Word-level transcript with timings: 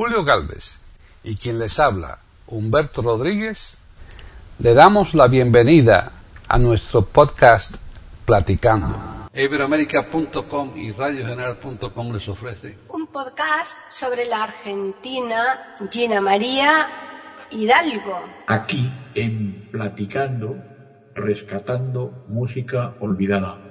Julio 0.00 0.24
Galvez 0.24 0.80
y 1.24 1.36
quien 1.36 1.58
les 1.58 1.78
habla, 1.78 2.18
Humberto 2.46 3.02
Rodríguez, 3.02 3.82
le 4.58 4.72
damos 4.72 5.12
la 5.12 5.28
bienvenida 5.28 6.10
a 6.48 6.56
nuestro 6.56 7.02
podcast 7.02 7.76
Platicando. 8.24 9.28
Iberoamérica.com 9.34 10.72
y 10.74 10.92
radiogeneral.com 10.92 12.14
les 12.14 12.26
ofrece 12.30 12.78
un 12.88 13.08
podcast 13.08 13.76
sobre 13.90 14.24
la 14.24 14.44
Argentina 14.44 15.76
Gina 15.90 16.22
María 16.22 16.88
Hidalgo. 17.50 18.22
Aquí 18.46 18.90
en 19.14 19.68
Platicando, 19.70 20.56
rescatando 21.14 22.24
música 22.26 22.94
olvidada. 23.00 23.69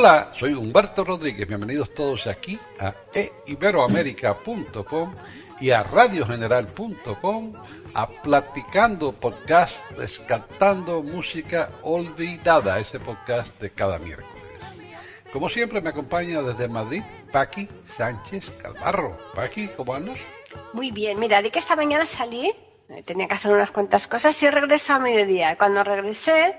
Hola, 0.00 0.30
soy 0.32 0.54
Humberto 0.54 1.02
Rodríguez. 1.02 1.48
Bienvenidos 1.48 1.92
todos 1.92 2.28
aquí 2.28 2.56
a 2.78 2.94
eiberoamerica.com 3.12 5.12
y 5.60 5.70
a 5.70 5.82
radiogeneral.com 5.82 7.52
a 7.94 8.06
Platicando 8.06 9.10
Podcast, 9.10 9.74
rescatando 9.96 11.02
música 11.02 11.70
olvidada, 11.82 12.78
ese 12.78 13.00
podcast 13.00 13.60
de 13.60 13.70
cada 13.70 13.98
miércoles. 13.98 14.62
Como 15.32 15.50
siempre 15.50 15.80
me 15.80 15.90
acompaña 15.90 16.42
desde 16.42 16.68
Madrid 16.68 17.02
Paqui 17.32 17.68
Sánchez 17.84 18.52
Calvarro. 18.62 19.18
Paqui, 19.34 19.66
¿cómo 19.76 19.94
andas? 19.94 20.20
Muy 20.74 20.92
bien, 20.92 21.18
mira, 21.18 21.42
de 21.42 21.50
que 21.50 21.58
esta 21.58 21.74
mañana 21.74 22.06
salí, 22.06 22.52
eh, 22.88 23.02
tenía 23.02 23.26
que 23.26 23.34
hacer 23.34 23.50
unas 23.50 23.72
cuantas 23.72 24.06
cosas 24.06 24.40
y 24.44 24.48
regresé 24.48 24.92
a 24.92 25.00
mediodía. 25.00 25.58
Cuando 25.58 25.82
regresé, 25.82 26.54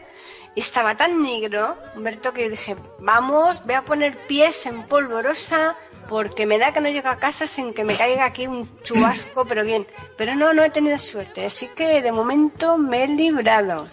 estaba 0.55 0.95
tan 0.95 1.21
negro, 1.21 1.77
Humberto, 1.95 2.33
que 2.33 2.49
dije, 2.49 2.75
vamos, 2.99 3.63
voy 3.65 3.75
a 3.75 3.83
poner 3.83 4.17
pies 4.27 4.65
en 4.65 4.83
polvorosa 4.83 5.75
porque 6.07 6.47
me 6.47 6.57
da 6.57 6.73
que 6.73 6.81
no 6.81 6.89
llego 6.89 7.07
a 7.07 7.17
casa 7.17 7.45
sin 7.45 7.73
que 7.73 7.83
me 7.83 7.95
caiga 7.95 8.25
aquí 8.25 8.47
un 8.47 8.67
chubasco, 8.81 9.45
pero 9.45 9.63
bien. 9.63 9.85
Pero 10.17 10.33
no, 10.33 10.53
no 10.53 10.63
he 10.63 10.71
tenido 10.71 10.97
suerte, 10.97 11.45
así 11.45 11.69
que 11.75 12.01
de 12.01 12.11
momento 12.11 12.77
me 12.77 13.03
he 13.03 13.07
librado. 13.07 13.87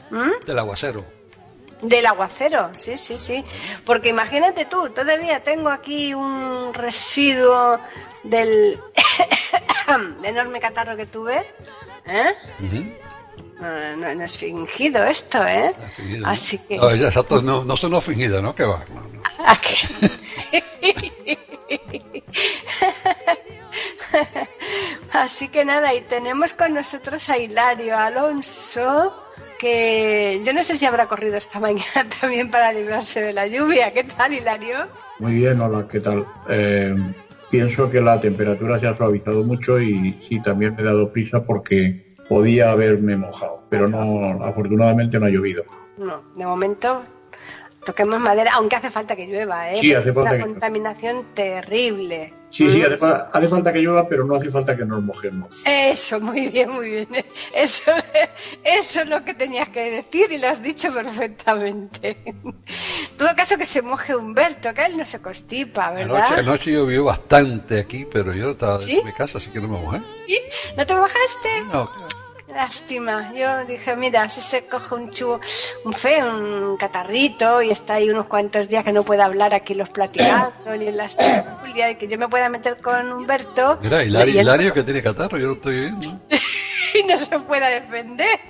Del 0.47 0.59
aguacero. 0.59 1.05
Del 1.83 2.07
aguacero, 2.07 2.71
sí, 2.79 2.97
sí, 2.97 3.19
sí. 3.19 3.45
Porque 3.84 4.09
imagínate 4.09 4.65
tú, 4.65 4.89
todavía 4.89 5.43
tengo 5.43 5.69
aquí 5.69 6.15
un 6.15 6.73
residuo 6.73 7.79
del 8.25 8.81
enorme 10.25 10.59
catarro 10.59 10.97
que 10.97 11.05
tuve. 11.05 11.47
¿eh? 12.07 12.34
No, 13.61 13.97
no- 13.97 14.15
no 14.15 14.25
es 14.25 14.37
fingido 14.37 15.05
esto, 15.05 15.45
¿eh? 15.47 15.73
Ah, 15.79 15.89
fingido, 15.97 16.21
¿no? 16.27 16.29
Así 16.29 16.59
que... 16.59 16.77
No, 16.77 16.91
exacto, 16.91 17.41
no, 17.43 17.65
no 17.65 17.77
sonó 17.77 18.01
fingido, 18.01 18.41
¿no? 18.43 18.55
Que 18.55 18.65
va. 18.65 18.85
No, 18.95 19.01
no. 19.01 19.23
¿A 19.47 19.61
qué? 21.21 21.33
Así 25.12 25.49
que 25.49 25.65
nada, 25.65 25.95
y 25.95 26.03
tenemos 26.03 26.55
con 26.55 26.75
nosotros 26.75 27.28
a 27.31 27.39
Hilario 27.39 27.97
Alonso, 27.97 29.15
que 29.59 30.41
yo 30.44 30.53
no 30.53 30.62
sé 30.62 30.75
si 30.77 30.87
habrá 30.87 31.06
corrido 31.06 31.37
esta 31.37 31.61
mañana 31.61 32.06
también 32.21 32.50
para 32.50 32.73
librarse 32.73 33.23
de 33.23 33.33
la 33.33 33.47
lluvia. 33.47 33.93
¿Qué 33.93 34.05
tal, 34.05 34.33
Hilario? 34.34 34.88
Muy 35.19 35.34
bien, 35.34 35.61
hola, 35.61 35.87
¿qué 35.88 36.00
tal? 36.00 36.27
Eh, 36.49 36.94
pienso 37.50 37.91
que 37.91 38.00
la 38.00 38.21
temperatura 38.21 38.78
se 38.78 38.87
ha 38.88 38.97
suavizado 38.97 39.43
mucho 39.44 39.81
y 39.81 40.19
sí, 40.21 40.41
también 40.43 40.75
me 40.75 40.83
he 40.83 40.84
dado 40.84 41.11
prisa 41.11 41.44
porque 41.44 42.06
podía 42.28 42.70
haberme 42.70 43.16
mojado, 43.16 43.62
pero 43.69 43.88
no, 43.88 44.44
afortunadamente 44.44 45.19
no 45.19 45.26
ha 45.26 45.31
llovido. 45.31 45.64
No, 45.98 46.22
de 46.34 46.44
momento 46.44 47.03
toquemos 47.87 48.21
madera, 48.21 48.51
aunque 48.55 48.77
hace 48.77 48.91
falta 48.91 49.17
que 49.17 49.27
llueva, 49.27 49.71
¿eh? 49.71 49.77
Sí, 49.81 49.95
hace 49.95 50.11
es 50.11 50.15
falta 50.15 50.35
una 50.35 50.45
que- 50.45 50.51
contaminación 50.51 51.27
terrible. 51.35 52.35
Sí, 52.51 52.71
sí, 52.71 52.79
¿Mm? 52.79 52.83
hace, 52.87 52.97
fa- 52.97 53.29
hace 53.33 53.49
falta 53.49 53.73
que 53.73 53.81
llueva, 53.81 54.09
pero 54.09 54.25
no 54.25 54.35
hace 54.37 54.51
falta 54.51 54.77
que 54.77 54.85
nos 54.87 55.03
mojemos. 55.03 55.63
Eso, 55.67 56.21
muy 56.21 56.49
bien, 56.49 56.71
muy 56.71 56.91
bien. 56.91 57.09
Eso, 57.55 57.91
eso 58.63 59.01
es 59.03 59.09
lo 59.09 59.25
que 59.25 59.35
tenías 59.35 59.69
que 59.71 59.91
decir 59.91 60.31
y 60.33 60.39
lo 60.39 60.49
has 60.49 60.63
dicho 60.63 60.93
perfectamente. 60.93 62.17
En 62.25 63.17
todo 63.17 63.35
caso 63.37 63.57
que 63.57 63.65
se 63.65 63.83
moje 63.83 64.15
Humberto, 64.15 64.73
que 64.75 64.85
él 64.87 64.97
no 64.97 65.05
se 65.05 65.21
constipa, 65.21 65.91
¿verdad? 65.93 66.17
Anoche, 66.27 66.41
anoche 66.41 66.73
llovió 66.73 67.05
bastante 67.05 67.81
aquí, 67.81 68.07
pero 68.11 68.33
yo 68.35 68.51
estaba 68.51 68.81
¿Sí? 68.81 68.97
en 68.99 69.05
mi 69.07 69.13
casa, 69.13 69.39
así 69.39 69.49
que 69.49 69.61
no 69.61 69.69
me 69.69 69.81
mojé. 69.81 70.01
¿No 70.77 70.87
te 70.87 70.95
mojaste? 70.95 71.61
No, 71.73 71.91
Lástima. 72.56 73.34
Yo 73.34 73.67
dije, 73.67 73.94
mira, 73.97 74.31
si 74.31 74.41
se 74.41 74.67
coge 74.67 74.94
un 74.94 75.11
chubo, 75.11 75.41
un 75.84 75.93
fe, 75.93 76.22
un 76.25 76.78
catarrito 76.78 77.61
y 77.61 77.71
está 77.71 77.94
ahí 77.94 78.09
unos 78.09 78.28
cuantos 78.28 78.67
días 78.67 78.83
que 78.83 78.94
no 78.94 79.03
puede 79.03 79.21
hablar 79.21 79.53
aquí 79.53 79.75
los 79.75 79.91
platicando 79.91 80.75
ni 80.78 80.89
en 80.89 80.97
las 80.97 81.15
tertulias 81.15 81.93
y 81.93 81.94
que 81.97 82.09
yo 82.09 82.17
me 82.17 82.31
pueda 82.31 82.49
meter 82.49 82.81
con 82.81 83.12
Humberto 83.12 83.78
mira, 83.83 84.03
y 84.03 84.06
Hilario, 84.06 84.41
Hilario 84.41 84.72
que 84.72 84.83
tiene 84.84 85.03
catarro, 85.03 85.37
yo 85.37 85.49
lo 85.49 85.53
estoy 85.53 85.81
viendo. 85.81 86.19
y 86.31 87.06
no 87.06 87.19
se 87.19 87.39
pueda 87.41 87.69
defender. 87.69 88.41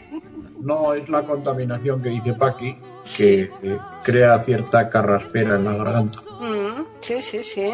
No 0.60 0.94
es 0.94 1.08
la 1.08 1.24
contaminación 1.24 2.00
que 2.00 2.10
dice 2.10 2.34
Paqui, 2.34 2.78
que 3.16 3.50
eh, 3.60 3.78
crea 4.04 4.38
cierta 4.38 4.88
carraspera 4.88 5.56
en 5.56 5.64
la 5.64 5.72
garganta. 5.74 6.20
Mm, 6.40 6.86
sí, 7.00 7.20
sí, 7.22 7.42
sí. 7.42 7.72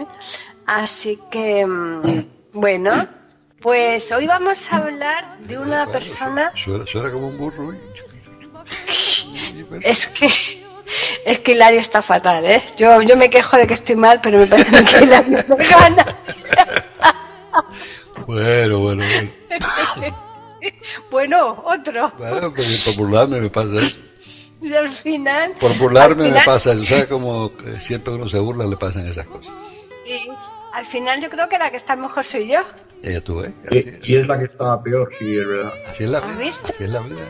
Así 0.64 1.19
que, 1.31 1.66
mm, 1.66 2.00
bueno, 2.54 2.91
pues 3.62 4.11
hoy 4.11 4.27
vamos 4.27 4.73
a 4.73 4.78
hablar 4.78 5.39
de 5.39 5.56
una 5.56 5.87
persona. 5.87 6.53
Suena, 6.56 6.84
suena 6.87 7.11
como 7.11 7.28
un 7.28 7.39
burro. 7.39 7.73
¿eh? 7.73 7.78
Es 9.83 10.09
que, 10.09 10.28
es 11.25 11.39
que 11.39 11.53
Hilario 11.53 11.81
está 11.81 12.03
fatal, 12.03 12.45
¿eh? 12.45 12.62
Yo, 12.77 13.00
yo 13.03 13.17
me 13.17 13.31
quejo 13.31 13.56
de 13.56 13.67
que 13.67 13.75
estoy 13.75 13.97
mal, 13.97 14.21
pero 14.21 14.39
me 14.39 14.47
parece 14.47 14.84
que 14.84 15.05
Hilario 15.05 15.39
me 15.49 15.67
gana. 15.67 16.06
Bueno, 18.25 18.78
bueno, 18.78 19.03
bueno. 19.03 20.17
Bueno, 21.11 21.65
otro. 21.67 22.12
Bueno, 22.17 22.55
pues 22.55 22.84
por 22.87 22.97
burlarme 22.97 23.41
me 23.41 23.50
pasa 23.50 23.77
eso. 23.77 23.97
Y 24.62 24.73
al 24.73 24.89
final. 24.89 25.53
Por 25.59 25.77
burlarme 25.77 26.31
me 26.31 26.41
pasa 26.44 26.73
eso. 26.73 26.84
¿Sabes 26.84 27.06
cómo 27.06 27.53
siempre 27.79 28.15
uno 28.15 28.29
se 28.29 28.39
burla 28.39 28.65
le 28.65 28.77
pasan 28.77 29.06
esas 29.09 29.27
cosas? 29.27 29.53
Y 30.15 30.31
al 30.73 30.84
final 30.87 31.21
yo 31.21 31.28
creo 31.31 31.49
que 31.49 31.59
la 31.59 31.71
que 31.71 31.77
está 31.77 31.97
mejor 31.97 32.25
soy 32.25 32.49
yo. 32.49 32.61
Ella 33.03 33.21
tú, 33.23 33.43
¿eh? 33.43 33.53
Así, 33.67 33.99
Y, 34.05 34.12
y 34.12 34.17
es 34.17 34.28
la 34.28 34.39
que 34.39 34.45
está 34.45 34.81
peor, 34.83 35.11
sí, 35.19 35.37
es 35.39 35.47
verdad. 35.47 35.73
así 35.89 36.05
es 36.05 36.11
la 36.11 36.19
¿Has 36.19 36.27
vida. 36.28 36.39
visto? 36.45 36.73
Así 36.73 36.84
es 36.84 36.91
la 36.91 37.00
vida. 37.00 37.28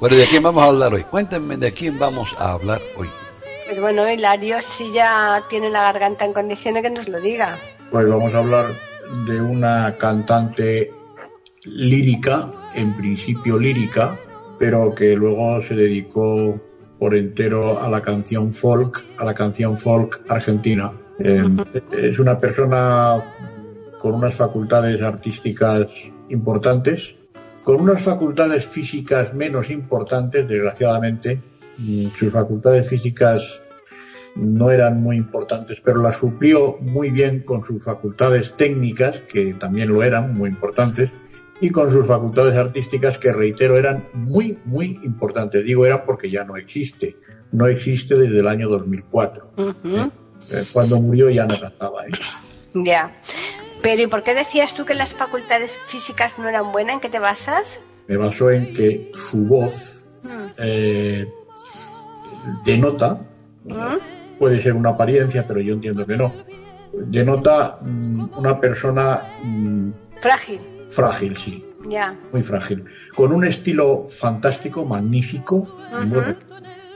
Bueno, 0.00 0.16
¿de 0.16 0.26
quién 0.26 0.42
vamos 0.42 0.62
a 0.62 0.66
hablar 0.66 0.94
hoy? 0.94 1.02
Cuéntenme 1.04 1.56
de 1.56 1.72
quién 1.72 1.98
vamos 1.98 2.30
a 2.38 2.52
hablar 2.52 2.80
hoy. 2.96 3.08
Pues 3.66 3.80
bueno, 3.80 4.10
Hilario, 4.10 4.62
si 4.62 4.92
ya 4.92 5.42
tiene 5.50 5.70
la 5.70 5.82
garganta 5.82 6.24
en 6.24 6.32
condiciones, 6.32 6.82
que 6.82 6.90
nos 6.90 7.08
lo 7.08 7.20
diga. 7.20 7.58
Pues 7.90 8.08
vamos 8.08 8.34
a 8.34 8.38
hablar 8.38 8.78
de 9.26 9.40
una 9.40 9.96
cantante 9.98 10.92
lírica, 11.64 12.50
en 12.74 12.94
principio 12.96 13.58
lírica, 13.58 14.18
pero 14.58 14.94
que 14.94 15.14
luego 15.14 15.60
se 15.60 15.74
dedicó 15.74 16.60
por 16.98 17.14
entero 17.14 17.80
a 17.80 17.88
la 17.88 18.00
canción 18.02 18.52
folk, 18.52 19.04
a 19.18 19.24
la 19.24 19.34
canción 19.34 19.76
folk 19.78 20.20
argentina. 20.28 20.92
Eh, 21.18 21.44
es 21.92 22.18
una 22.18 22.38
persona 22.38 23.22
con 23.98 24.14
unas 24.14 24.34
facultades 24.34 25.02
artísticas 25.02 25.86
importantes, 26.28 27.14
con 27.64 27.80
unas 27.80 28.02
facultades 28.02 28.66
físicas 28.66 29.34
menos 29.34 29.70
importantes, 29.70 30.46
desgraciadamente. 30.48 31.40
Mm, 31.76 32.08
Sus 32.16 32.32
facultades 32.32 32.88
físicas 32.88 33.62
no 34.36 34.70
eran 34.70 35.02
muy 35.02 35.16
importantes, 35.16 35.80
pero 35.84 36.00
las 36.00 36.16
suplió 36.16 36.76
muy 36.80 37.10
bien 37.10 37.40
con 37.40 37.64
sus 37.64 37.82
facultades 37.82 38.54
técnicas, 38.56 39.22
que 39.22 39.54
también 39.54 39.92
lo 39.92 40.02
eran, 40.02 40.34
muy 40.34 40.48
importantes, 40.48 41.10
y 41.60 41.70
con 41.70 41.90
sus 41.90 42.06
facultades 42.06 42.56
artísticas, 42.56 43.18
que 43.18 43.32
reitero, 43.32 43.76
eran 43.76 44.06
muy, 44.14 44.58
muy 44.64 45.00
importantes. 45.02 45.64
Digo 45.64 45.84
eran 45.84 46.02
porque 46.06 46.30
ya 46.30 46.44
no 46.44 46.56
existe. 46.56 47.16
No 47.50 47.66
existe 47.66 48.16
desde 48.16 48.38
el 48.38 48.46
año 48.46 48.68
2004. 48.68 49.50
Ujú. 49.56 49.96
Eh, 49.96 50.10
Cuando 50.72 51.00
murió 51.00 51.30
ya 51.30 51.46
no 51.46 51.58
cantaba. 51.60 52.02
¿eh? 52.06 52.10
Ya. 52.74 53.12
Pero 53.82 54.02
¿y 54.02 54.06
por 54.06 54.22
qué 54.22 54.34
decías 54.34 54.74
tú 54.74 54.84
que 54.84 54.94
las 54.94 55.14
facultades 55.14 55.78
físicas 55.86 56.38
no 56.38 56.48
eran 56.48 56.72
buenas? 56.72 56.94
¿En 56.94 57.00
qué 57.00 57.08
te 57.08 57.18
basas? 57.18 57.80
Me 58.08 58.16
basó 58.16 58.50
en 58.50 58.72
que 58.74 59.10
su 59.14 59.44
voz 59.46 60.04
Mm. 60.22 60.46
eh, 60.58 61.28
denota 62.64 63.20
¿Mm? 63.64 64.36
puede 64.38 64.60
ser 64.60 64.74
una 64.74 64.90
apariencia, 64.90 65.46
pero 65.46 65.60
yo 65.60 65.74
entiendo 65.74 66.04
que 66.06 66.16
no. 66.16 66.32
Denota 66.92 67.78
mm, 67.80 68.36
una 68.38 68.58
persona 68.60 69.22
Frágil, 70.20 70.60
frágil, 70.90 71.36
sí, 71.36 71.64
ya. 71.88 72.16
muy 72.32 72.42
frágil, 72.42 72.84
con 73.14 73.32
un 73.32 73.44
estilo 73.44 74.06
fantástico, 74.08 74.84
magnífico. 74.84 75.68
y 76.02 76.06
bueno, 76.06 76.34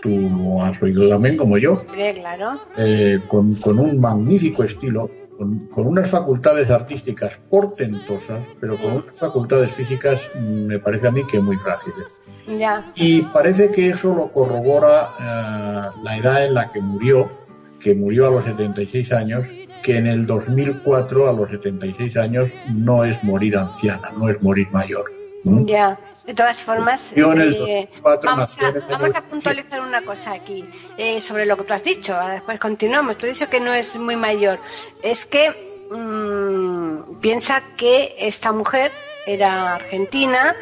tú 0.02 0.60
has 0.60 0.82
oído 0.82 1.08
también 1.08 1.37
como 1.37 1.56
yo, 1.56 1.84
claro. 1.87 2.60
eh, 2.76 3.20
con, 3.28 3.54
con 3.54 3.78
un 3.78 4.00
magnífico 4.00 4.64
estilo, 4.64 5.08
con, 5.38 5.69
con 5.69 5.87
unas 5.87 6.10
facultades 6.10 6.70
artísticas 6.70 7.40
portentosas, 7.49 8.44
pero 8.60 8.76
con 8.76 8.93
unas 8.93 9.16
facultades 9.19 9.72
físicas, 9.72 10.31
mm, 10.34 10.66
me 10.66 10.78
parece 10.78 11.06
a 11.06 11.12
mí 11.12 11.25
que 11.25 11.40
muy 11.40 11.56
frágiles. 11.56 12.20
Ya. 12.58 12.93
Y 12.96 13.22
parece 13.22 13.70
que 13.70 13.88
eso 13.90 14.14
lo 14.14 14.31
corrobora 14.31 15.14
eh, 15.19 15.99
la 16.02 16.16
edad 16.16 16.44
en 16.44 16.54
la 16.54 16.70
que 16.70 16.81
murió, 16.81 17.31
que 17.78 17.94
murió 17.94 18.26
a 18.26 18.31
los 18.31 18.44
76 18.44 19.12
años, 19.12 19.46
que 19.82 19.96
en 19.96 20.06
el 20.06 20.26
2004 20.26 21.28
a 21.28 21.32
los 21.32 21.49
76 21.50 22.16
años 22.16 22.50
no 22.72 23.04
es 23.04 23.22
morir 23.25 23.56
anciana, 23.56 24.10
no 24.16 24.28
es 24.28 24.40
morir 24.43 24.69
mayor. 24.72 25.04
Ya. 25.44 25.99
De 26.26 26.34
todas 26.34 26.62
formas, 26.62 27.12
eh, 27.16 27.20
2004 27.20 28.30
vamos, 28.30 28.58
a, 28.58 28.70
vamos 28.70 29.16
a 29.16 29.20
2007. 29.20 29.22
puntualizar 29.28 29.80
una 29.80 30.02
cosa 30.02 30.32
aquí 30.32 30.64
eh, 30.96 31.20
sobre 31.20 31.46
lo 31.46 31.56
que 31.56 31.64
tú 31.64 31.72
has 31.72 31.82
dicho. 31.82 32.14
Ahora 32.14 32.34
Después 32.34 32.60
continuamos. 32.60 33.19
Tú 33.19 33.26
dicho 33.26 33.48
que 33.50 33.58
no 33.58 33.72
es 33.72 33.96
muy 33.98 34.16
mayor. 34.16 34.60
Es 35.02 35.26
que 35.26 35.50
mm, 35.90 37.19
piensa 37.20 37.62
que 37.76 38.14
esta 38.19 38.52
mujer 38.52 38.92
era 39.26 39.74
argentina 39.74 40.54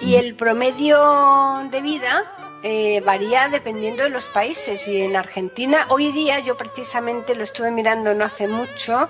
y 0.00 0.16
el 0.16 0.34
promedio 0.34 1.68
de 1.70 1.82
vida 1.82 2.36
eh, 2.62 3.00
varía 3.04 3.48
dependiendo 3.48 4.02
de 4.02 4.08
los 4.08 4.26
países. 4.26 4.88
Y 4.88 5.00
en 5.02 5.14
Argentina, 5.14 5.86
hoy 5.88 6.10
día, 6.10 6.40
yo 6.40 6.56
precisamente 6.56 7.34
lo 7.34 7.44
estuve 7.44 7.70
mirando 7.70 8.12
no 8.12 8.24
hace 8.24 8.48
mucho, 8.48 9.08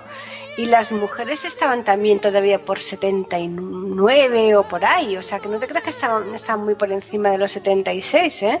y 0.57 0.65
las 0.65 0.91
mujeres 0.91 1.45
estaban 1.45 1.83
también 1.83 2.19
todavía 2.19 2.65
por 2.65 2.79
79 2.79 4.55
o 4.55 4.67
por 4.67 4.83
ahí. 4.83 5.15
O 5.15 5.21
sea, 5.21 5.39
que 5.39 5.47
no 5.47 5.59
te 5.59 5.67
creas 5.67 5.83
que 5.83 5.91
estaban, 5.91 6.33
estaban 6.33 6.65
muy 6.65 6.75
por 6.75 6.91
encima 6.91 7.29
de 7.29 7.37
los 7.37 7.51
76, 7.51 8.43
¿eh? 8.43 8.59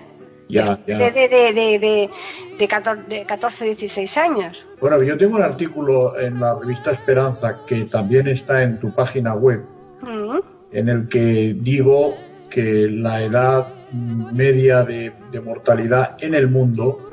Ya, 0.49 0.79
ya. 0.87 0.97
De, 0.97 1.11
de, 1.11 1.27
de, 1.27 1.53
de, 1.53 1.79
de, 1.79 2.09
de 2.57 2.67
14, 2.67 3.03
de 3.09 3.25
14, 3.25 3.65
16 3.65 4.17
años. 4.17 4.65
Bueno, 4.79 5.03
yo 5.03 5.17
tengo 5.17 5.35
un 5.35 5.43
artículo 5.43 6.17
en 6.17 6.39
la 6.39 6.57
revista 6.57 6.91
Esperanza 6.91 7.65
que 7.65 7.83
también 7.85 8.27
está 8.27 8.63
en 8.63 8.79
tu 8.79 8.93
página 8.95 9.33
web, 9.33 9.65
Mm, 10.01 10.39
en 10.71 10.87
el 10.89 11.07
que 11.07 11.55
digo 11.59 12.15
que 12.49 12.87
la 12.89 13.23
edad 13.23 13.67
media 13.91 14.83
de, 14.83 15.11
de 15.31 15.41
mortalidad 15.41 16.17
en 16.21 16.35
el 16.35 16.49
mundo, 16.49 17.11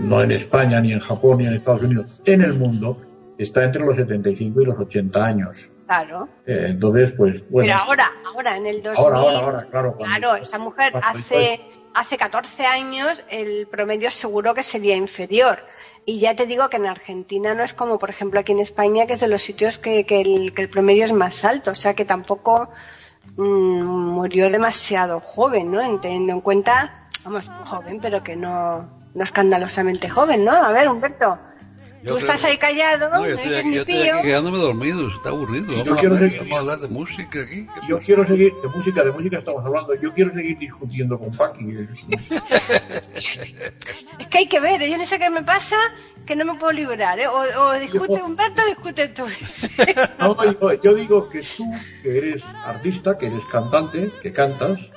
no 0.00 0.22
en 0.22 0.30
España, 0.30 0.80
ni 0.80 0.92
en 0.92 1.00
Japón, 1.00 1.38
ni 1.38 1.46
en 1.46 1.54
Estados 1.54 1.82
Unidos, 1.82 2.20
en 2.24 2.42
el 2.42 2.54
mundo, 2.54 2.98
está 3.38 3.64
entre 3.64 3.84
los 3.84 3.96
75 3.96 4.60
y 4.62 4.64
los 4.64 4.78
80 4.78 5.24
años. 5.24 5.70
claro. 5.86 6.28
Eh, 6.46 6.66
entonces, 6.70 7.12
pues 7.16 7.48
bueno, 7.50 7.68
Pero 7.72 7.78
ahora, 7.84 8.12
ahora, 8.26 8.56
en 8.56 8.66
el 8.66 8.82
2000. 8.82 8.98
ahora, 9.04 9.16
ahora, 9.18 9.38
ahora, 9.38 9.66
claro. 9.70 9.94
cuando- 9.96 10.16
Claro, 10.18 10.36
esta 10.36 10.58
mujer 10.58 10.92
hace, 11.02 11.60
hace 11.94 12.16
14 12.16 12.64
años 12.66 13.22
el 13.30 13.66
promedio 13.68 14.10
seguro 14.10 14.54
que 14.54 14.62
sería 14.62 14.96
inferior. 14.96 15.58
Y 16.08 16.20
ya 16.20 16.36
te 16.36 16.46
digo 16.46 16.68
que 16.70 16.76
en 16.76 16.86
Argentina 16.86 17.52
no 17.54 17.64
es 17.64 17.74
como, 17.74 17.98
por 17.98 18.10
ejemplo, 18.10 18.38
aquí 18.38 18.52
en 18.52 18.60
España, 18.60 19.06
que 19.06 19.14
es 19.14 19.20
de 19.20 19.26
los 19.28 19.42
sitios 19.42 19.76
que, 19.78 20.04
que 20.06 20.20
el, 20.20 20.54
que 20.54 20.62
el 20.62 20.68
promedio 20.68 21.04
es 21.04 21.12
más 21.12 21.44
alto. 21.44 21.72
O 21.72 21.74
sea 21.74 21.94
que 21.94 22.04
tampoco 22.04 22.70
mm, 23.36 23.82
murió 23.84 24.48
demasiado 24.50 25.20
joven, 25.20 25.70
¿no? 25.72 26.00
Teniendo 26.00 26.32
en 26.32 26.40
cuenta, 26.40 27.06
vamos, 27.24 27.50
joven, 27.64 27.98
pero 28.00 28.22
que 28.22 28.36
no, 28.36 28.88
no 29.14 29.22
escandalosamente 29.22 30.08
joven, 30.08 30.44
¿no? 30.44 30.52
A 30.52 30.70
ver, 30.72 30.88
Humberto, 30.88 31.38
Yo 32.02 32.10
tú 32.12 32.16
creo- 32.16 32.18
estás 32.18 32.44
ahí 32.44 32.56
callado, 32.58 33.08
No, 33.10 33.18
no, 33.18 33.26
yo 33.26 33.34
estoy 33.34 33.54
aquí, 33.54 33.74
yo 33.74 33.80
estoy 33.82 34.22
quedándome 34.22 34.58
dormido, 34.58 35.08
está 35.08 35.30
aburrido. 35.30 35.66
Vamos, 35.76 35.88
a, 35.92 35.96
quiero 35.96 36.14
hablar, 36.14 36.30
seguir- 36.30 36.40
vamos 36.42 36.56
a 36.56 36.60
hablar 36.60 36.78
de 36.80 36.88
música 36.88 37.40
aquí. 37.42 37.66
¿qué 37.66 37.80
Yo 37.88 37.96
pasa? 37.96 38.06
quiero 38.06 38.26
seguir, 38.26 38.52
de 38.62 38.68
música, 38.68 39.04
de 39.04 39.12
música 39.12 39.38
estamos 39.38 39.64
hablando, 39.64 39.94
yo 39.94 40.12
quiero 40.12 40.32
seguir 40.34 40.56
discutiendo 40.58 41.18
con 41.18 41.30
Paqui. 41.32 41.66
Es 44.18 44.28
que 44.28 44.38
hay 44.38 44.46
que 44.46 44.60
ver, 44.60 44.80
yo 44.88 44.96
no 44.96 45.04
sé 45.04 45.18
qué 45.18 45.30
me 45.30 45.42
pasa, 45.42 45.76
que 46.24 46.34
no 46.36 46.44
me 46.44 46.54
puedo 46.54 46.72
librar, 46.72 47.18
¿eh? 47.18 47.26
O, 47.28 47.40
o 47.40 47.72
discute 47.78 48.14
Humberto 48.22 48.62
o 48.62 48.66
discute 48.66 49.08
tú. 49.08 49.24
No, 50.18 50.36
yo, 50.44 50.82
yo 50.82 50.94
digo 50.94 51.28
que 51.28 51.40
tú, 51.40 51.64
que 52.02 52.18
eres 52.18 52.44
artista, 52.64 53.16
que 53.18 53.26
eres 53.26 53.44
cantante, 53.46 54.10
que 54.22 54.32
cantas, 54.32 54.90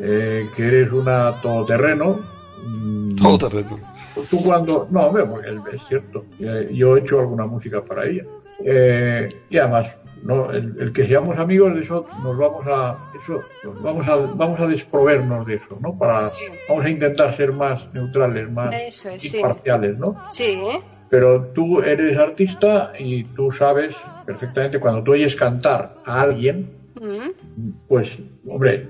eh, 0.00 0.46
que 0.54 0.62
eres 0.66 0.92
una 0.92 1.40
todoterreno. 1.40 2.20
mm, 2.62 3.16
Todo 3.16 3.38
terreno. 3.48 3.78
Tú 4.24 4.42
cuando. 4.42 4.88
No, 4.90 5.06
hombre, 5.06 5.24
porque 5.24 5.76
es 5.76 5.82
cierto. 5.86 6.24
eh, 6.40 6.70
Yo 6.72 6.96
he 6.96 7.00
hecho 7.00 7.20
alguna 7.20 7.46
música 7.46 7.84
para 7.84 8.06
ella. 8.06 8.24
Eh, 8.64 9.28
y 9.50 9.58
además, 9.58 9.96
no, 10.22 10.50
el, 10.50 10.74
el 10.80 10.92
que 10.92 11.04
seamos 11.04 11.38
amigos 11.38 11.74
de 11.74 11.80
eso, 11.82 12.06
nos 12.22 12.36
vamos 12.38 12.66
a. 12.66 12.98
Eso, 13.22 13.42
nos 13.64 13.82
vamos 13.82 14.08
a, 14.08 14.16
vamos 14.34 14.60
a 14.60 14.66
desprovernos 14.66 15.46
de 15.46 15.54
eso, 15.56 15.78
¿no? 15.80 15.98
Para, 15.98 16.32
vamos 16.68 16.84
a 16.84 16.88
intentar 16.90 17.34
ser 17.36 17.52
más 17.52 17.92
neutrales, 17.92 18.50
más 18.50 18.74
Eso 18.74 19.10
es, 19.10 19.22
sí. 19.22 19.36
imparciales, 19.36 19.98
¿no? 19.98 20.16
Sí, 20.32 20.60
pero 21.08 21.44
tú 21.54 21.80
eres 21.82 22.18
artista 22.18 22.92
y 22.98 23.24
tú 23.24 23.50
sabes 23.50 23.96
perfectamente 24.24 24.80
cuando 24.80 25.02
tú 25.04 25.12
oyes 25.12 25.36
cantar 25.36 25.96
a 26.04 26.22
alguien, 26.22 26.74
Mm, 26.98 27.70
pues, 27.88 28.22
hombre, 28.48 28.88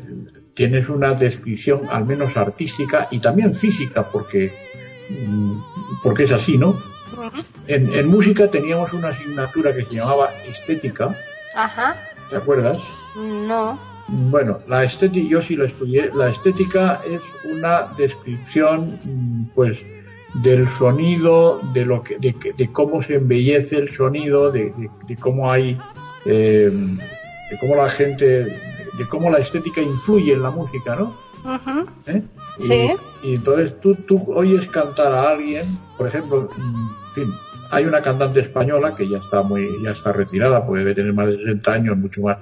tienes 0.55 0.89
una 0.89 1.15
descripción 1.15 1.89
al 1.91 2.07
menos 2.07 2.37
artística 2.37 3.09
y 3.11 3.19
también 3.19 3.51
física, 3.53 4.09
porque, 4.09 4.53
porque 6.03 6.25
es 6.25 6.33
así, 6.33 6.59
¿no? 6.59 6.81
En, 7.67 7.93
en 7.93 8.09
música 8.09 8.51
teníamos 8.51 8.93
una 8.93 9.09
asignatura 9.09 9.75
que 9.75 9.85
se 9.85 9.95
llamaba 9.95 10.33
estética, 10.45 11.17
Ajá. 11.55 11.97
¿te 12.29 12.37
acuerdas? 12.37 12.83
No. 13.17 13.79
Bueno, 14.09 14.61
la 14.69 14.85
estética, 14.85 15.27
yo 15.29 15.41
sí 15.43 15.57
la 15.57 15.65
estudié. 15.67 16.11
La 16.15 16.29
estética 16.29 17.01
es 17.07 17.23
una 17.45 17.93
descripción, 17.97 19.01
mm, 19.03 19.45
pues, 19.55 19.85
del 20.35 20.69
sonido, 20.69 21.61
de 21.73 21.87
lo 21.87 22.03
que, 22.03 22.19
de, 22.19 22.35
de 22.57 22.73
cómo 22.73 23.01
se 23.03 23.15
embellece 23.15 23.79
el 23.79 23.91
sonido, 23.91 24.51
de, 24.51 24.65
de- 24.77 24.91
de 25.09 25.17
cómo 25.17 25.51
hay, 25.51 25.79
eh, 26.25 26.71
de 27.51 27.59
cómo 27.59 27.75
la 27.75 27.89
gente, 27.89 28.27
de 28.99 29.09
cómo 29.09 29.31
la 29.31 29.39
estética 29.39 29.81
influye 29.81 30.33
en 30.35 30.43
la 30.43 30.51
música, 30.51 30.95
¿no? 30.97 31.17
¿Eh? 32.07 32.23
Y- 32.59 32.63
Sí. 32.63 32.89
Y, 33.23 33.35
entonces 33.35 33.75
tú, 33.81 33.95
tú 34.07 34.23
oyes 34.33 34.67
cantar 34.69 35.13
a 35.13 35.31
alguien, 35.31 35.65
por 35.97 36.07
ejemplo, 36.07 36.49
en 36.57 37.13
fin, 37.15 37.35
hay 37.71 37.85
una 37.85 38.01
cantante 38.01 38.41
española 38.41 38.95
que 38.95 39.09
ya 39.09 39.19
está 39.19 39.43
muy, 39.43 39.67
ya 39.83 39.91
está 39.91 40.13
retirada, 40.13 40.65
porque 40.65 40.81
debe 40.81 40.95
tener 40.95 41.13
más 41.13 41.29
de 41.29 41.37
60 41.39 41.73
años, 41.73 41.97
mucho 41.97 42.23
más, 42.23 42.39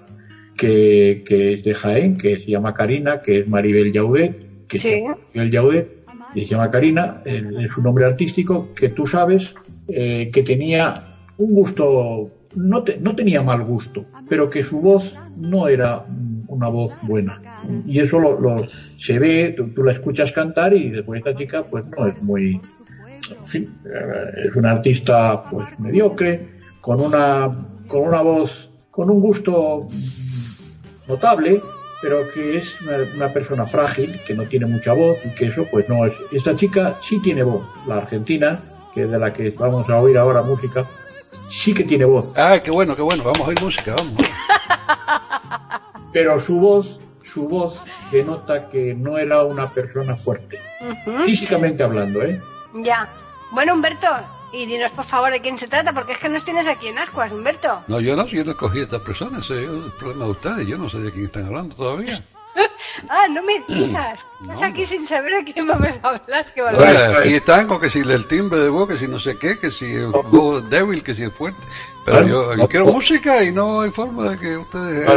que, 0.56 1.22
que 1.26 1.54
es 1.54 1.64
de 1.64 1.74
Jaén, 1.74 2.16
que 2.16 2.38
se 2.40 2.50
llama 2.50 2.74
Karina, 2.74 3.20
que 3.22 3.38
es 3.40 3.48
Maribel 3.48 3.92
Yaudet, 3.92 4.36
que 4.68 4.78
Sí. 4.78 4.88
se 4.90 5.00
llama 5.00 5.16
Maribel 5.34 5.50
Yaudet, 5.52 5.88
y 6.34 6.40
se 6.40 6.46
llama 6.46 6.70
Karina, 6.70 7.22
es 7.24 7.76
un 7.78 7.84
nombre 7.84 8.04
artístico 8.04 8.68
que 8.74 8.88
tú 8.88 9.06
sabes 9.06 9.54
eh, 9.88 10.30
que 10.32 10.42
tenía 10.42 11.16
un 11.36 11.52
gusto, 11.54 12.30
no, 12.54 12.82
te- 12.82 12.98
no 12.98 13.14
tenía 13.14 13.42
mal 13.42 13.62
gusto, 13.62 14.06
pero 14.28 14.48
que 14.50 14.62
su 14.62 14.80
voz 14.80 15.14
no 15.36 15.68
era 15.68 16.04
una 16.48 16.68
voz 16.68 16.96
buena. 17.02 17.40
Y 17.86 18.00
eso 18.00 18.18
lo, 18.18 18.38
lo- 18.40 18.66
se 18.96 19.18
ve, 19.18 19.54
tú, 19.56 19.72
tú 19.74 19.82
la 19.82 19.92
escuchas 19.92 20.32
cantar 20.32 20.74
y 20.74 20.90
después 20.90 21.18
esta 21.18 21.34
chica 21.34 21.64
pues 21.64 21.84
no 21.86 22.06
es 22.06 22.22
muy, 22.22 22.60
en 23.30 23.46
fin, 23.46 23.78
eh, 23.84 24.46
es 24.48 24.56
una 24.56 24.72
artista 24.72 25.44
pues 25.44 25.78
mediocre, 25.78 26.48
con 26.80 27.00
una, 27.00 27.66
con 27.86 28.08
una 28.08 28.22
voz, 28.22 28.70
con 28.90 29.10
un 29.10 29.20
gusto 29.20 29.86
notable, 31.08 31.62
pero 32.02 32.28
que 32.30 32.58
es 32.58 32.80
una, 32.82 32.98
una 33.14 33.32
persona 33.32 33.64
frágil, 33.66 34.20
que 34.26 34.34
no 34.34 34.46
tiene 34.46 34.66
mucha 34.66 34.92
voz 34.92 35.24
y 35.24 35.30
que 35.30 35.46
eso 35.46 35.66
pues 35.70 35.88
no 35.88 36.04
es. 36.04 36.14
Esta 36.32 36.54
chica 36.54 36.98
sí 37.00 37.20
tiene 37.20 37.42
voz, 37.42 37.68
la 37.86 37.96
argentina, 37.96 38.62
que 38.92 39.04
es 39.04 39.10
de 39.10 39.18
la 39.18 39.32
que 39.32 39.50
vamos 39.50 39.88
a 39.88 39.98
oír 39.98 40.16
ahora 40.18 40.42
música, 40.42 40.88
sí 41.48 41.74
que 41.74 41.84
tiene 41.84 42.04
voz, 42.04 42.32
Ah, 42.36 42.60
qué 42.62 42.70
bueno, 42.70 42.94
qué 42.94 43.02
bueno. 43.02 43.24
Vamos 43.24 43.40
a 43.40 43.48
oír 43.48 43.60
música, 43.62 43.94
vamos. 43.96 44.14
pero 46.12 46.38
su 46.38 46.60
voz, 46.60 47.00
su 47.24 47.48
voz 47.48 47.82
denota 48.12 48.68
que 48.68 48.94
no 48.94 49.18
era 49.18 49.42
una 49.42 49.72
persona 49.72 50.16
fuerte, 50.16 50.60
físicamente 51.24 51.82
hablando, 51.82 52.22
¿eh? 52.22 52.40
Ya. 52.74 53.08
Bueno, 53.52 53.74
Humberto, 53.74 54.08
y 54.52 54.66
dinos 54.66 54.92
por 54.92 55.04
favor 55.04 55.30
de 55.32 55.40
quién 55.40 55.56
se 55.58 55.68
trata, 55.68 55.92
porque 55.92 56.12
es 56.12 56.18
que 56.18 56.28
nos 56.28 56.44
tienes 56.44 56.68
aquí 56.68 56.88
en 56.88 56.98
Ascuas, 56.98 57.32
Humberto. 57.32 57.82
No, 57.88 58.00
yo 58.00 58.14
no, 58.16 58.26
yo 58.26 58.44
no 58.44 58.52
escogí 58.52 58.80
a 58.80 58.84
estas 58.84 59.00
personas, 59.02 59.44
ese 59.44 59.62
es 59.64 59.68
el 59.70 59.92
problema 59.98 60.24
de 60.26 60.30
ustedes. 60.32 60.66
Yo 60.66 60.76
no 60.78 60.88
sé 60.88 60.98
de 60.98 61.10
quién 61.12 61.26
están 61.26 61.46
hablando 61.46 61.74
todavía. 61.74 62.20
Ah, 63.08 63.26
no 63.28 63.42
me 63.42 63.60
digas. 63.66 64.24
Estás 64.40 64.60
No. 64.60 64.66
aquí 64.68 64.84
sin 64.84 65.04
saber 65.04 65.44
de 65.44 65.52
quién 65.52 65.66
vamos 65.66 65.98
a 66.02 66.08
hablar. 66.10 66.46
Qué 66.54 66.60
Ahora, 66.60 66.76
barbaridad. 66.78 67.16
aquí 67.20 67.34
están 67.34 67.66
con 67.66 67.80
que 67.80 67.90
si 67.90 67.98
el 68.00 68.26
timbre 68.28 68.60
de 68.60 68.68
voz, 68.68 68.88
que 68.88 68.98
si 68.98 69.08
no 69.08 69.18
sé 69.18 69.36
qué, 69.36 69.58
que 69.58 69.72
si 69.72 70.00
voz 70.30 70.70
débil, 70.70 71.02
que 71.02 71.12
si 71.14 71.24
es 71.24 71.32
fuerte. 71.32 71.60
Pero 72.04 72.18
Bueno, 72.18 72.28
yo, 72.32 72.50
yo 72.52 72.56
no, 72.58 72.68
quiero 72.68 72.86
no. 72.86 72.92
música 72.92 73.42
y 73.42 73.50
no 73.50 73.80
hay 73.80 73.90
forma 73.90 74.28
de 74.30 74.38
que 74.38 74.56
ustedes... 74.56 75.08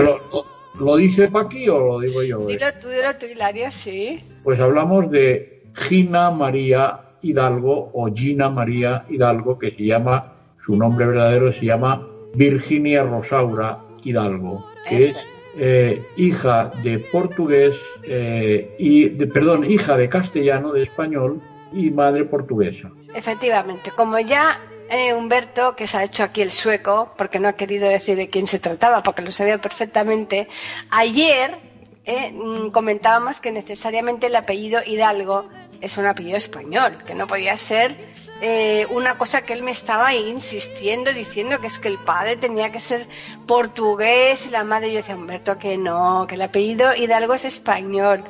¿Lo, 0.80 0.96
dice 0.96 1.30
Paqui 1.30 1.70
o 1.70 1.80
lo 1.80 2.00
digo 2.00 2.24
yo? 2.24 2.46
Dilo 2.46 2.68
tú, 2.80 2.90
dilo 2.90 3.16
tú, 3.16 3.26
Hilario, 3.26 3.72
sí. 3.72 4.24
Pues 4.44 4.60
hablamos 4.60 5.10
de 5.12 5.64
Gina 5.74 6.32
María 6.32 7.02
Hidalgo 7.22 7.90
o 7.94 8.10
Gina 8.14 8.50
María 8.50 9.06
Hidalgo, 9.10 9.58
que 9.58 9.72
se 9.72 9.84
llama, 9.84 10.34
su 10.58 10.76
nombre 10.76 11.06
verdadero 11.06 11.52
se 11.52 11.66
llama 11.66 12.08
Virginia 12.36 13.04
Rosaura 13.04 13.80
Hidalgo, 14.04 14.66
que 14.88 14.98
Eso. 14.98 15.20
es 15.20 15.28
eh, 15.60 16.06
hija 16.18 16.72
de 16.84 17.00
portugués 17.00 17.82
eh, 18.04 18.76
y, 18.78 19.10
de, 19.10 19.26
perdón, 19.28 19.70
hija 19.70 19.98
de 19.98 20.08
castellano, 20.08 20.72
de 20.72 20.84
español 20.84 21.42
y 21.74 21.90
madre 21.90 22.26
portuguesa. 22.26 22.92
Efectivamente, 23.16 23.92
como 23.96 24.20
ya 24.20 24.60
eh, 24.90 25.14
Humberto, 25.14 25.76
que 25.76 25.88
se 25.88 25.98
ha 25.98 26.04
hecho 26.04 26.24
aquí 26.24 26.42
el 26.42 26.52
sueco, 26.52 27.12
porque 27.18 27.40
no 27.40 27.48
ha 27.48 27.54
querido 27.54 27.88
decir 27.88 28.16
de 28.18 28.30
quién 28.30 28.48
se 28.48 28.60
trataba, 28.60 29.04
porque 29.04 29.22
lo 29.22 29.32
sabía 29.32 29.60
perfectamente, 29.60 30.48
ayer 30.90 31.58
eh, 32.06 32.32
mm, 32.32 32.70
comentábamos 32.72 33.42
que 33.42 33.52
necesariamente 33.52 34.28
el 34.28 34.36
apellido 34.36 34.80
Hidalgo 34.86 35.50
es 35.82 35.98
un 35.98 36.06
apellido 36.06 36.38
español, 36.38 36.98
que 37.06 37.14
no 37.14 37.28
podía 37.28 37.56
ser 37.58 37.96
eh, 38.42 38.88
una 38.92 39.18
cosa 39.18 39.42
que 39.42 39.54
él 39.54 39.62
me 39.62 39.72
estaba 39.72 40.14
insistiendo, 40.16 41.12
diciendo 41.14 41.60
que 41.60 41.68
es 41.68 41.78
que 41.80 41.88
el 41.90 41.98
padre 42.00 42.36
tenía 42.38 42.72
que 42.72 42.80
ser 42.80 43.06
portugués 43.46 44.46
y 44.46 44.52
la 44.52 44.64
madre, 44.64 44.92
yo 44.92 44.98
decía, 44.98 45.16
Humberto, 45.16 45.58
que 45.58 45.78
no, 45.78 46.26
que 46.28 46.36
el 46.36 46.42
apellido 46.44 46.96
Hidalgo 46.96 47.34
es 47.34 47.46
español. 47.46 48.24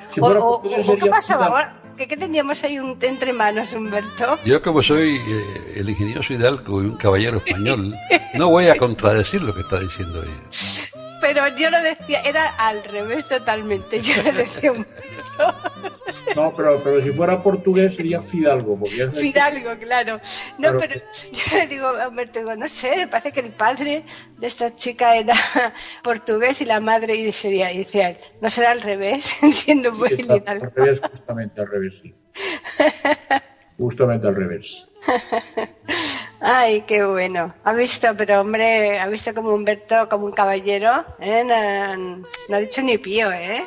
O- 0.43 0.45
o- 0.45 0.61
o- 0.93 0.95
¿Qué 0.95 1.09
pasaba? 1.11 1.81
¿Qué, 1.97 2.07
qué 2.07 2.15
teníamos 2.17 2.63
ahí 2.63 2.79
un- 2.79 2.97
entre 3.01 3.33
manos, 3.33 3.73
Humberto? 3.73 4.39
Yo 4.45 4.61
como 4.61 4.81
soy 4.83 5.17
eh, 5.27 5.73
el 5.77 5.89
ingenioso 5.89 6.33
Hidalgo 6.33 6.81
y 6.81 6.85
un 6.85 6.95
caballero 6.97 7.37
español, 7.43 7.95
no 8.35 8.49
voy 8.49 8.67
a 8.69 8.75
contradecir 8.77 9.41
lo 9.41 9.53
que 9.55 9.61
está 9.61 9.79
diciendo 9.79 10.21
ella. 10.23 10.87
Pero 11.19 11.47
yo 11.57 11.71
lo 11.71 11.81
decía, 11.81 12.21
era 12.21 12.47
al 12.49 12.83
revés 12.83 13.27
totalmente. 13.27 13.99
Yo 14.01 14.21
le 14.21 14.31
decía 14.31 14.71
un 14.71 14.85
No, 16.35 16.55
pero, 16.55 16.81
pero 16.83 17.01
si 17.01 17.11
fuera 17.11 17.41
portugués 17.41 17.95
sería 17.95 18.19
Fidalgo, 18.19 18.77
porque 18.77 18.97
que- 18.97 19.19
Fidalgo, 19.19 19.71
claro. 19.79 20.19
No, 20.57 20.71
Claro. 20.71 20.79
pero 20.79 21.01
yo 21.31 21.57
le 21.57 21.67
digo 21.67 21.87
a 21.87 22.07
Humberto, 22.09 22.39
digo, 22.39 22.55
no 22.55 22.67
sé, 22.67 22.95
me 22.97 23.07
parece 23.07 23.31
que 23.31 23.39
el 23.39 23.51
padre 23.51 24.03
de 24.37 24.47
esta 24.47 24.75
chica 24.75 25.15
era 25.15 25.33
portugués 26.03 26.61
y 26.61 26.65
la 26.65 26.79
madre 26.79 27.31
sería, 27.31 27.71
y 27.71 27.79
decía, 27.79 28.15
no 28.41 28.49
será 28.49 28.71
al 28.71 28.81
revés, 28.81 29.23
siendo 29.51 29.91
muy 29.93 30.09
Hidalgo. 30.13 30.43
al 30.47 30.61
revés, 30.61 31.01
justamente 31.01 31.61
al 31.61 31.67
revés, 31.67 31.99
sí. 32.03 32.13
Justamente 33.79 34.27
al 34.27 34.35
revés. 34.35 34.89
Ay, 36.39 36.81
qué 36.81 37.03
bueno. 37.03 37.53
Ha 37.63 37.73
visto, 37.73 38.07
pero 38.15 38.41
hombre, 38.41 38.99
ha 38.99 39.07
visto 39.07 39.33
como 39.33 39.53
Humberto, 39.53 40.07
como 40.09 40.25
un 40.25 40.31
caballero, 40.31 41.03
¿eh? 41.19 41.43
no, 41.43 42.17
no 42.49 42.55
ha 42.55 42.59
dicho 42.59 42.81
ni 42.81 42.97
pío, 42.99 43.31
¿eh? 43.31 43.65